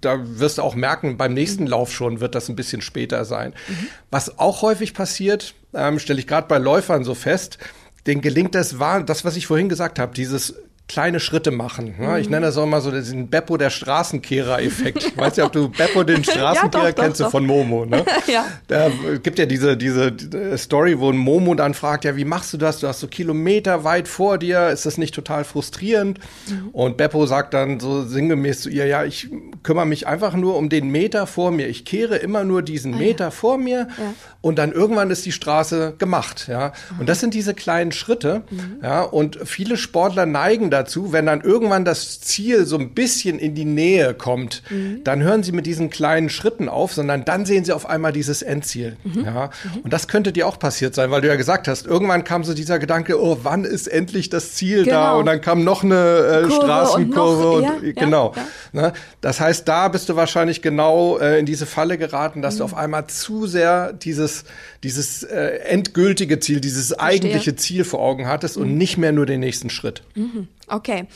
da 0.00 0.18
wirst 0.38 0.58
du 0.58 0.62
auch 0.62 0.74
merken, 0.74 1.16
beim 1.16 1.34
nächsten 1.34 1.64
mhm. 1.64 1.70
Lauf 1.70 1.92
schon 1.92 2.20
wird 2.20 2.34
das 2.34 2.48
ein 2.48 2.56
bisschen 2.56 2.82
später 2.82 3.24
sein. 3.24 3.54
Mhm. 3.68 3.86
Was 4.10 4.38
auch 4.38 4.62
häufig 4.62 4.94
passiert, 4.94 5.54
ähm, 5.74 5.98
stelle 5.98 6.20
ich 6.20 6.26
gerade 6.26 6.48
bei 6.48 6.58
Läufern 6.58 7.04
so 7.04 7.14
fest, 7.14 7.58
denen 8.06 8.20
gelingt 8.20 8.54
das, 8.54 8.78
war 8.78 9.02
das, 9.02 9.24
was 9.24 9.36
ich 9.36 9.46
vorhin 9.46 9.68
gesagt 9.68 9.98
habe, 9.98 10.14
dieses 10.14 10.54
kleine 10.90 11.20
Schritte 11.20 11.52
machen. 11.52 11.94
Ne? 12.00 12.18
Ich 12.18 12.26
mhm. 12.26 12.32
nenne 12.32 12.46
das 12.46 12.58
auch 12.58 12.66
mal 12.66 12.80
so 12.80 12.90
den 12.90 13.28
Beppo 13.28 13.56
der 13.56 13.70
Straßenkehrer-Effekt. 13.70 15.16
weißt 15.16 15.38
du, 15.38 15.44
ob 15.44 15.52
du 15.52 15.68
Beppo 15.68 16.02
den 16.02 16.24
Straßenkehrer 16.24 16.84
ja, 16.86 16.92
doch, 16.92 17.02
kennst 17.02 17.20
doch, 17.20 17.26
du 17.26 17.30
von 17.30 17.46
Momo, 17.46 17.84
ne? 17.84 18.04
ja. 18.26 18.46
Da 18.66 18.90
gibt 19.22 19.38
ja 19.38 19.46
diese, 19.46 19.76
diese 19.76 20.12
Story, 20.58 20.98
wo 20.98 21.08
ein 21.08 21.16
Momo 21.16 21.54
dann 21.54 21.74
fragt, 21.74 22.04
ja, 22.04 22.16
wie 22.16 22.24
machst 22.24 22.52
du 22.52 22.56
das? 22.56 22.80
Du 22.80 22.88
hast 22.88 22.98
so 22.98 23.06
Kilometer 23.06 23.84
weit 23.84 24.08
vor 24.08 24.36
dir, 24.36 24.70
ist 24.70 24.84
das 24.84 24.98
nicht 24.98 25.14
total 25.14 25.44
frustrierend? 25.44 26.18
Mhm. 26.48 26.70
Und 26.72 26.96
Beppo 26.96 27.24
sagt 27.24 27.54
dann 27.54 27.78
so 27.78 28.02
sinngemäß 28.02 28.62
zu 28.62 28.68
ihr, 28.68 28.86
ja, 28.86 29.04
ich 29.04 29.28
kümmere 29.62 29.86
mich 29.86 30.08
einfach 30.08 30.34
nur 30.34 30.56
um 30.56 30.70
den 30.70 30.90
Meter 30.90 31.28
vor 31.28 31.52
mir. 31.52 31.68
Ich 31.68 31.84
kehre 31.84 32.16
immer 32.16 32.42
nur 32.42 32.62
diesen 32.62 32.94
ah, 32.94 32.98
Meter 32.98 33.24
ja. 33.26 33.30
vor 33.30 33.58
mir 33.58 33.86
ja. 33.96 34.14
und 34.40 34.58
dann 34.58 34.72
irgendwann 34.72 35.12
ist 35.12 35.24
die 35.24 35.30
Straße 35.30 35.94
gemacht, 35.98 36.48
ja. 36.48 36.72
Und 36.98 37.08
das 37.08 37.20
sind 37.20 37.32
diese 37.32 37.54
kleinen 37.54 37.92
Schritte, 37.92 38.42
mhm. 38.50 38.78
ja. 38.82 39.02
Und 39.02 39.38
viele 39.44 39.76
Sportler 39.76 40.26
neigen 40.26 40.68
da 40.68 40.79
dazu, 40.80 41.12
wenn 41.12 41.26
dann 41.26 41.40
irgendwann 41.40 41.84
das 41.84 42.20
Ziel 42.20 42.64
so 42.64 42.76
ein 42.76 42.90
bisschen 42.90 43.38
in 43.38 43.54
die 43.54 43.64
Nähe 43.64 44.14
kommt, 44.14 44.62
mhm. 44.70 45.04
dann 45.04 45.22
hören 45.22 45.42
sie 45.42 45.52
mit 45.52 45.66
diesen 45.66 45.90
kleinen 45.90 46.28
Schritten 46.28 46.68
auf, 46.68 46.92
sondern 46.92 47.24
dann 47.24 47.46
sehen 47.46 47.64
sie 47.64 47.72
auf 47.72 47.88
einmal 47.88 48.12
dieses 48.12 48.42
Endziel. 48.42 48.96
Mhm. 49.04 49.24
Ja? 49.24 49.50
Mhm. 49.64 49.80
Und 49.82 49.92
das 49.92 50.08
könnte 50.08 50.32
dir 50.32 50.46
auch 50.46 50.58
passiert 50.58 50.94
sein, 50.94 51.10
weil 51.10 51.20
du 51.20 51.28
ja 51.28 51.36
gesagt 51.36 51.68
hast, 51.68 51.86
irgendwann 51.86 52.24
kam 52.24 52.44
so 52.44 52.54
dieser 52.54 52.78
Gedanke, 52.78 53.20
oh, 53.22 53.38
wann 53.42 53.64
ist 53.64 53.86
endlich 53.86 54.30
das 54.30 54.54
Ziel 54.54 54.84
genau. 54.84 54.96
da? 54.96 55.12
Und 55.14 55.26
dann 55.26 55.40
kam 55.40 55.64
noch 55.64 55.84
eine 55.84 56.46
äh, 56.46 56.50
Straßenkurve. 56.50 57.50
Und, 57.50 57.62
noch, 57.62 57.76
und 57.76 57.86
ja, 57.86 57.92
genau. 57.92 58.34
Ja, 58.72 58.80
ne? 58.80 58.92
Das 59.20 59.40
heißt, 59.40 59.68
da 59.68 59.88
bist 59.88 60.08
du 60.08 60.16
wahrscheinlich 60.16 60.62
genau 60.62 61.18
äh, 61.18 61.38
in 61.38 61.46
diese 61.46 61.66
Falle 61.66 61.98
geraten, 61.98 62.42
dass 62.42 62.56
du 62.56 62.64
mhm. 62.64 62.72
auf 62.72 62.76
einmal 62.76 63.06
zu 63.06 63.46
sehr 63.46 63.92
dieses, 63.92 64.44
dieses 64.82 65.22
äh, 65.22 65.58
endgültige 65.66 66.40
Ziel, 66.40 66.60
dieses 66.60 66.88
Verstehe. 66.88 67.06
eigentliche 67.06 67.56
Ziel 67.56 67.84
vor 67.84 68.00
Augen 68.00 68.26
hattest 68.26 68.56
und 68.56 68.72
mhm. 68.72 68.78
nicht 68.78 68.98
mehr 68.98 69.12
nur 69.12 69.26
den 69.26 69.40
nächsten 69.40 69.70
Schritt. 69.70 70.02
Mhm. 70.14 70.48
Okay. 70.70 71.06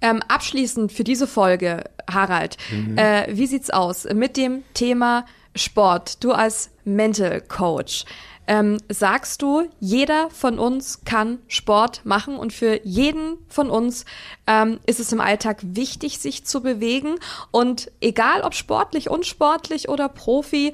Ähm, 0.00 0.22
abschließend 0.28 0.92
für 0.92 1.04
diese 1.04 1.26
Folge, 1.26 1.84
Harald, 2.10 2.56
mhm. 2.70 2.96
äh, 2.98 3.26
wie 3.30 3.46
sieht's 3.46 3.70
aus 3.70 4.04
mit 4.04 4.36
dem 4.36 4.62
Thema 4.74 5.24
Sport? 5.56 6.22
Du 6.22 6.32
als 6.32 6.70
Mental 6.84 7.40
Coach. 7.40 8.04
Ähm, 8.50 8.78
sagst 8.88 9.42
du, 9.42 9.68
jeder 9.78 10.30
von 10.30 10.58
uns 10.58 11.04
kann 11.04 11.38
Sport 11.48 12.06
machen 12.06 12.36
und 12.38 12.54
für 12.54 12.80
jeden 12.82 13.36
von 13.48 13.68
uns 13.68 14.06
ähm, 14.46 14.80
ist 14.86 15.00
es 15.00 15.12
im 15.12 15.20
Alltag 15.20 15.58
wichtig, 15.62 16.18
sich 16.18 16.46
zu 16.46 16.62
bewegen 16.62 17.16
und 17.50 17.92
egal 18.00 18.40
ob 18.40 18.54
sportlich, 18.54 19.10
unsportlich 19.10 19.90
oder 19.90 20.08
Profi, 20.08 20.72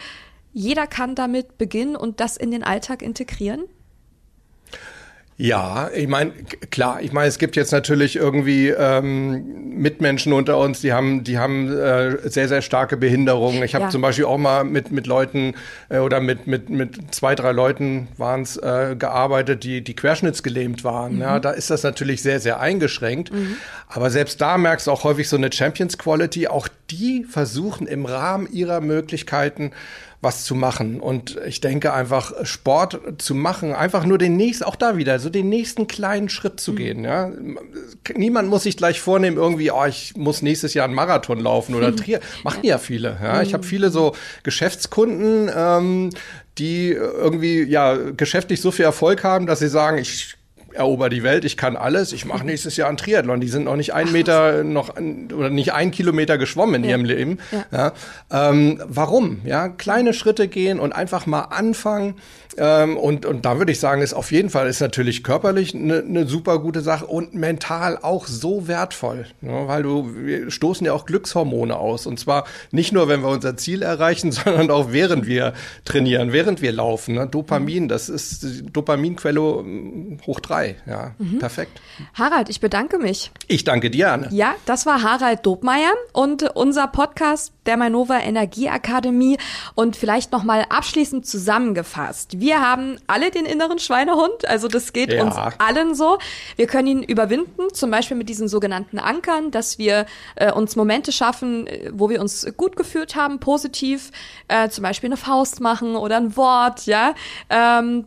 jeder 0.53 0.87
kann 0.87 1.17
damit 1.17 1.59
beginnen 1.59 1.97
und 1.97 2.21
das 2.21 2.37
in 2.37 2.53
den 2.53 2.63
Alltag 2.63 3.03
integrieren? 3.03 3.65
Ja, 5.37 5.91
ich 5.93 6.07
meine, 6.07 6.31
klar, 6.71 7.03
ich 7.03 7.13
meine, 7.13 7.27
es 7.27 7.39
gibt 7.39 7.57
jetzt 7.57 7.73
natürlich 7.73 8.15
irgendwie 8.15 8.69
ähm, 8.69 9.75
Mitmenschen 9.77 10.33
unter 10.33 10.59
uns, 10.59 10.81
die 10.81 10.93
haben, 10.93 11.25
die 11.25 11.39
haben 11.39 11.77
äh, 11.77 12.29
sehr, 12.29 12.47
sehr 12.47 12.63
starke 12.63 12.97
Behinderungen. 12.97 13.65
Ich 13.65 13.75
habe 13.75 13.87
ja. 13.87 13.91
zum 13.91 14.01
Beispiel 14.01 14.27
auch 14.27 14.39
mal 14.39 14.63
mit, 14.63 14.93
mit 14.93 15.09
Leuten 15.09 15.55
äh, 15.89 15.99
oder 15.99 16.21
mit, 16.21 16.47
mit, 16.47 16.71
mit 16.71 17.13
zwei, 17.13 17.35
drei 17.35 17.51
Leuten 17.51 18.07
waren 18.17 18.43
es 18.43 18.57
äh, 18.57 18.95
gearbeitet, 18.97 19.65
die, 19.65 19.83
die 19.83 19.97
querschnittsgelähmt 19.97 20.85
waren. 20.85 21.17
Mhm. 21.17 21.23
Ja, 21.23 21.41
da 21.41 21.51
ist 21.51 21.69
das 21.69 21.83
natürlich 21.83 22.23
sehr, 22.23 22.39
sehr 22.39 22.61
eingeschränkt. 22.61 23.33
Mhm. 23.33 23.57
Aber 23.89 24.11
selbst 24.11 24.41
da 24.41 24.57
merkst 24.57 24.87
du 24.87 24.93
auch 24.93 25.03
häufig 25.03 25.29
so 25.29 25.37
eine 25.37 25.53
Champions 25.53 25.99
Quality. 25.99 26.47
Auch 26.47 26.69
die 26.91 27.25
versuchen 27.25 27.89
im 27.89 28.07
Rahmen 28.07 28.47
ihrer 28.53 28.81
Möglichkeiten 28.81 29.73
was 30.25 30.45
zu 30.45 30.57
machen. 30.57 30.99
Und 31.01 31.39
ich 31.47 31.61
denke 31.61 31.93
einfach, 31.93 32.33
Sport 32.45 33.01
zu 33.19 33.35
machen, 33.35 33.73
einfach 33.73 34.05
nur 34.05 34.19
den 34.19 34.37
nächsten, 34.37 34.65
auch 34.65 34.77
da 34.77 34.97
wieder, 34.97 35.19
so 35.21 35.31
den 35.31 35.49
nächsten 35.49 35.87
kleinen 35.87 36.29
Schritt 36.29 36.59
zu 36.59 36.73
mhm. 36.73 36.77
gehen. 36.77 37.05
Ja? 37.05 37.31
Niemand 38.17 38.49
muss 38.49 38.65
sich 38.65 38.77
gleich 38.77 39.01
vornehmen, 39.01 39.37
irgendwie, 39.37 39.71
oh, 39.71 39.85
ich 39.85 40.17
muss 40.17 40.43
nächstes 40.43 40.75
Jahr 40.75 40.87
einen 40.87 40.95
Marathon 40.95 41.39
laufen 41.39 41.77
oder 41.77 41.95
Trier. 41.97 42.21
Machen 42.43 42.65
ja 42.65 42.79
viele. 42.79 43.17
Ja? 43.23 43.43
Ich 43.43 43.55
habe 43.55 43.65
mhm. 43.65 43.69
viele 43.69 43.91
so 43.91 44.17
Geschäftskunden, 44.43 45.51
ähm, 45.55 46.11
die 46.59 46.91
irgendwie 46.91 47.63
ja 47.63 47.95
geschäftlich 48.17 48.61
so 48.61 48.71
viel 48.71 48.85
Erfolg 48.85 49.23
haben, 49.23 49.47
dass 49.47 49.59
sie 49.59 49.69
sagen, 49.69 49.99
ich 49.99 50.37
erober 50.75 51.09
die 51.09 51.23
Welt, 51.23 51.45
ich 51.45 51.57
kann 51.57 51.77
alles, 51.77 52.13
ich 52.13 52.25
mache 52.25 52.45
nächstes 52.45 52.77
Jahr 52.77 52.89
einen 52.89 52.97
Triathlon. 52.97 53.41
Die 53.41 53.49
sind 53.49 53.65
noch 53.65 53.77
nicht 53.77 53.95
ein 53.95 54.13
Meter 54.13 54.65
noch 54.65 54.97
oder 54.97 55.51
nicht 55.51 55.73
ein 55.73 55.91
Kilometer 55.91 56.39
geschwommen 56.39 56.77
in 56.77 56.85
ja. 56.85 56.91
ihrem 56.91 57.05
Leben. 57.05 57.39
Ja. 57.51 57.93
ja. 58.31 58.49
Ähm, 58.51 58.83
warum? 58.87 59.41
Ja, 59.45 59.69
kleine 59.69 60.13
Schritte 60.13 60.49
gehen 60.49 60.81
und 60.81 60.93
einfach 60.93 61.27
mal 61.27 61.43
anfangen. 61.43 62.15
Ähm, 62.57 62.97
und, 62.97 63.27
und 63.27 63.45
da 63.45 63.59
würde 63.59 63.73
ich 63.73 63.81
sagen, 63.81 64.03
ist 64.03 64.15
auf 64.15 64.31
jeden 64.31 64.51
Fall 64.51 64.69
ist 64.69 64.81
natürlich 64.81 65.25
körperlich 65.25 65.75
eine 65.75 66.03
ne 66.03 66.27
super 66.27 66.59
gute 66.59 66.81
Sache 66.81 67.07
und 67.07 67.35
mental 67.35 67.99
auch 68.01 68.27
so 68.27 68.69
wertvoll, 68.69 69.27
ja, 69.41 69.67
weil 69.67 69.83
du 69.83 70.15
wir 70.15 70.51
stoßen 70.51 70.87
ja 70.87 70.93
auch 70.93 71.07
Glückshormone 71.07 71.77
aus 71.77 72.07
und 72.07 72.19
zwar 72.19 72.45
nicht 72.71 72.93
nur, 72.93 73.09
wenn 73.09 73.23
wir 73.23 73.29
unser 73.29 73.57
Ziel 73.57 73.83
erreichen, 73.83 74.33
sondern 74.33 74.71
auch 74.71 74.93
während 74.93 75.27
wir 75.27 75.55
trainieren, 75.85 76.33
während 76.33 76.63
wir 76.63 76.73
laufen. 76.73 77.15
Ne? 77.15 77.27
Dopamin, 77.27 77.89
das 77.89 78.09
ist 78.09 78.65
Dopaminquelle 78.73 79.41
hm, 79.41 80.19
hoch 80.27 80.41
drei. 80.41 80.77
Ja, 80.87 81.15
mhm. 81.19 81.39
perfekt. 81.39 81.81
Harald, 82.15 82.49
ich 82.49 82.61
bedanke 82.61 82.99
mich. 82.99 83.31
Ich 83.49 83.65
danke 83.65 83.91
dir, 83.91 84.13
Anne. 84.13 84.29
Ja, 84.31 84.55
das 84.67 84.87
war 84.87 85.03
Harald 85.03 85.45
Dobmeier 85.45 85.93
und 86.13 86.43
unser 86.55 86.87
Podcast 86.87 87.53
der 87.67 87.77
Manova 87.77 88.21
Energieakademie 88.21 89.39
und 89.75 89.97
vielleicht 89.97 90.33
noch 90.33 90.45
mal 90.45 90.67
abschließend 90.69 91.27
zusammengefasst. 91.27 92.41
Wir 92.45 92.61
haben 92.61 92.99
alle 93.07 93.31
den 93.31 93.47
inneren 93.47 93.79
Schweinehund, 93.79 94.47
also 94.47 94.69
das 94.69 94.93
geht 94.93 95.11
ja. 95.11 95.25
uns 95.25 95.35
allen 95.57 95.95
so. 95.95 96.19
Wir 96.57 96.67
können 96.67 96.89
ihn 96.89 97.03
überwinden, 97.03 97.73
zum 97.73 97.91
Beispiel 97.91 98.19
mit 98.19 98.29
diesen 98.29 98.49
sogenannten 98.49 98.99
Ankern, 98.99 99.51
dass 99.51 99.79
wir 99.79 100.05
äh, 100.37 100.53
uns 100.53 100.77
Momente 100.77 101.11
schaffen, 101.11 101.67
äh, 101.67 101.91
wo 101.95 102.11
wir 102.11 102.21
uns 102.21 102.47
gut 102.59 102.77
gefühlt 102.77 103.17
haben, 103.17 103.41
positiv, 103.41 104.11
äh, 104.49 104.69
zum 104.69 104.83
Beispiel 104.83 105.09
eine 105.09 105.17
Faust 105.17 105.63
machen 105.63 105.97
oder 105.97 106.19
ein 106.19 106.37
Wort, 106.37 106.85
ja. 106.85 107.15
Ähm, 107.49 108.05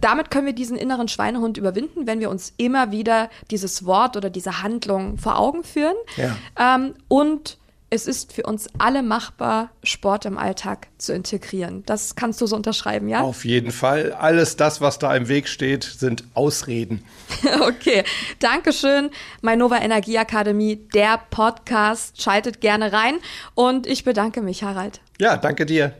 damit 0.00 0.30
können 0.30 0.46
wir 0.46 0.54
diesen 0.54 0.78
inneren 0.78 1.08
Schweinehund 1.08 1.58
überwinden, 1.58 2.06
wenn 2.06 2.20
wir 2.20 2.30
uns 2.30 2.54
immer 2.56 2.90
wieder 2.90 3.28
dieses 3.50 3.84
Wort 3.84 4.16
oder 4.16 4.30
diese 4.30 4.62
Handlung 4.62 5.18
vor 5.18 5.38
Augen 5.38 5.62
führen. 5.62 5.96
Ja. 6.16 6.76
Ähm, 6.76 6.94
und 7.08 7.58
es 7.94 8.06
ist 8.06 8.32
für 8.32 8.42
uns 8.42 8.68
alle 8.78 9.02
machbar, 9.02 9.70
Sport 9.82 10.24
im 10.24 10.36
Alltag 10.36 10.88
zu 10.98 11.14
integrieren. 11.14 11.84
Das 11.86 12.16
kannst 12.16 12.40
du 12.40 12.46
so 12.46 12.56
unterschreiben, 12.56 13.08
ja? 13.08 13.20
Auf 13.20 13.44
jeden 13.44 13.70
Fall. 13.70 14.12
Alles 14.12 14.56
das, 14.56 14.80
was 14.80 14.98
da 14.98 15.14
im 15.14 15.28
Weg 15.28 15.48
steht, 15.48 15.84
sind 15.84 16.24
Ausreden. 16.34 17.04
okay, 17.60 18.04
Dankeschön. 18.40 19.10
Mainova 19.42 19.78
Energieakademie, 19.78 20.76
der 20.92 21.20
Podcast. 21.30 22.20
Schaltet 22.20 22.60
gerne 22.60 22.92
rein. 22.92 23.14
Und 23.54 23.86
ich 23.86 24.04
bedanke 24.04 24.42
mich, 24.42 24.64
Harald. 24.64 25.00
Ja, 25.20 25.36
danke 25.36 25.64
dir. 25.64 25.94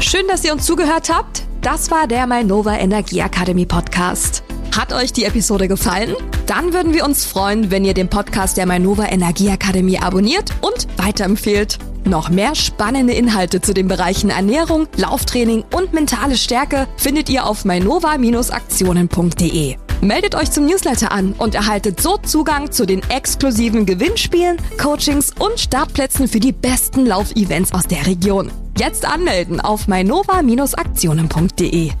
Schön, 0.00 0.28
dass 0.28 0.44
ihr 0.44 0.52
uns 0.52 0.64
zugehört 0.64 1.12
habt. 1.12 1.42
Das 1.60 1.90
war 1.90 2.06
der 2.06 2.26
Mainova 2.26 2.76
Energieakademie 2.76 3.66
Podcast. 3.66 4.44
Hat 4.76 4.92
euch 4.92 5.12
die 5.12 5.24
Episode 5.24 5.68
gefallen? 5.68 6.16
Dann 6.46 6.72
würden 6.72 6.92
wir 6.92 7.04
uns 7.04 7.24
freuen, 7.24 7.70
wenn 7.70 7.84
ihr 7.84 7.94
den 7.94 8.08
Podcast 8.08 8.56
der 8.56 8.66
Mainova 8.66 9.06
Energieakademie 9.06 10.00
abonniert 10.00 10.50
und 10.62 10.88
weiterempfehlt. 10.96 11.78
Noch 12.04 12.28
mehr 12.28 12.56
spannende 12.56 13.12
Inhalte 13.12 13.60
zu 13.60 13.72
den 13.72 13.86
Bereichen 13.86 14.30
Ernährung, 14.30 14.88
Lauftraining 14.96 15.62
und 15.72 15.92
mentale 15.92 16.36
Stärke 16.36 16.88
findet 16.96 17.30
ihr 17.30 17.46
auf 17.46 17.64
mainova-aktionen.de. 17.64 19.76
Meldet 20.00 20.34
euch 20.34 20.50
zum 20.50 20.66
Newsletter 20.66 21.12
an 21.12 21.34
und 21.38 21.54
erhaltet 21.54 22.02
so 22.02 22.16
Zugang 22.16 22.72
zu 22.72 22.84
den 22.84 23.08
exklusiven 23.10 23.86
Gewinnspielen, 23.86 24.56
Coachings 24.82 25.30
und 25.38 25.60
Startplätzen 25.60 26.26
für 26.26 26.40
die 26.40 26.50
besten 26.50 27.06
Laufevents 27.06 27.72
aus 27.72 27.84
der 27.84 28.08
Region. 28.08 28.50
Jetzt 28.76 29.06
anmelden 29.06 29.60
auf 29.60 29.86
mainova-aktionen.de. 29.86 31.92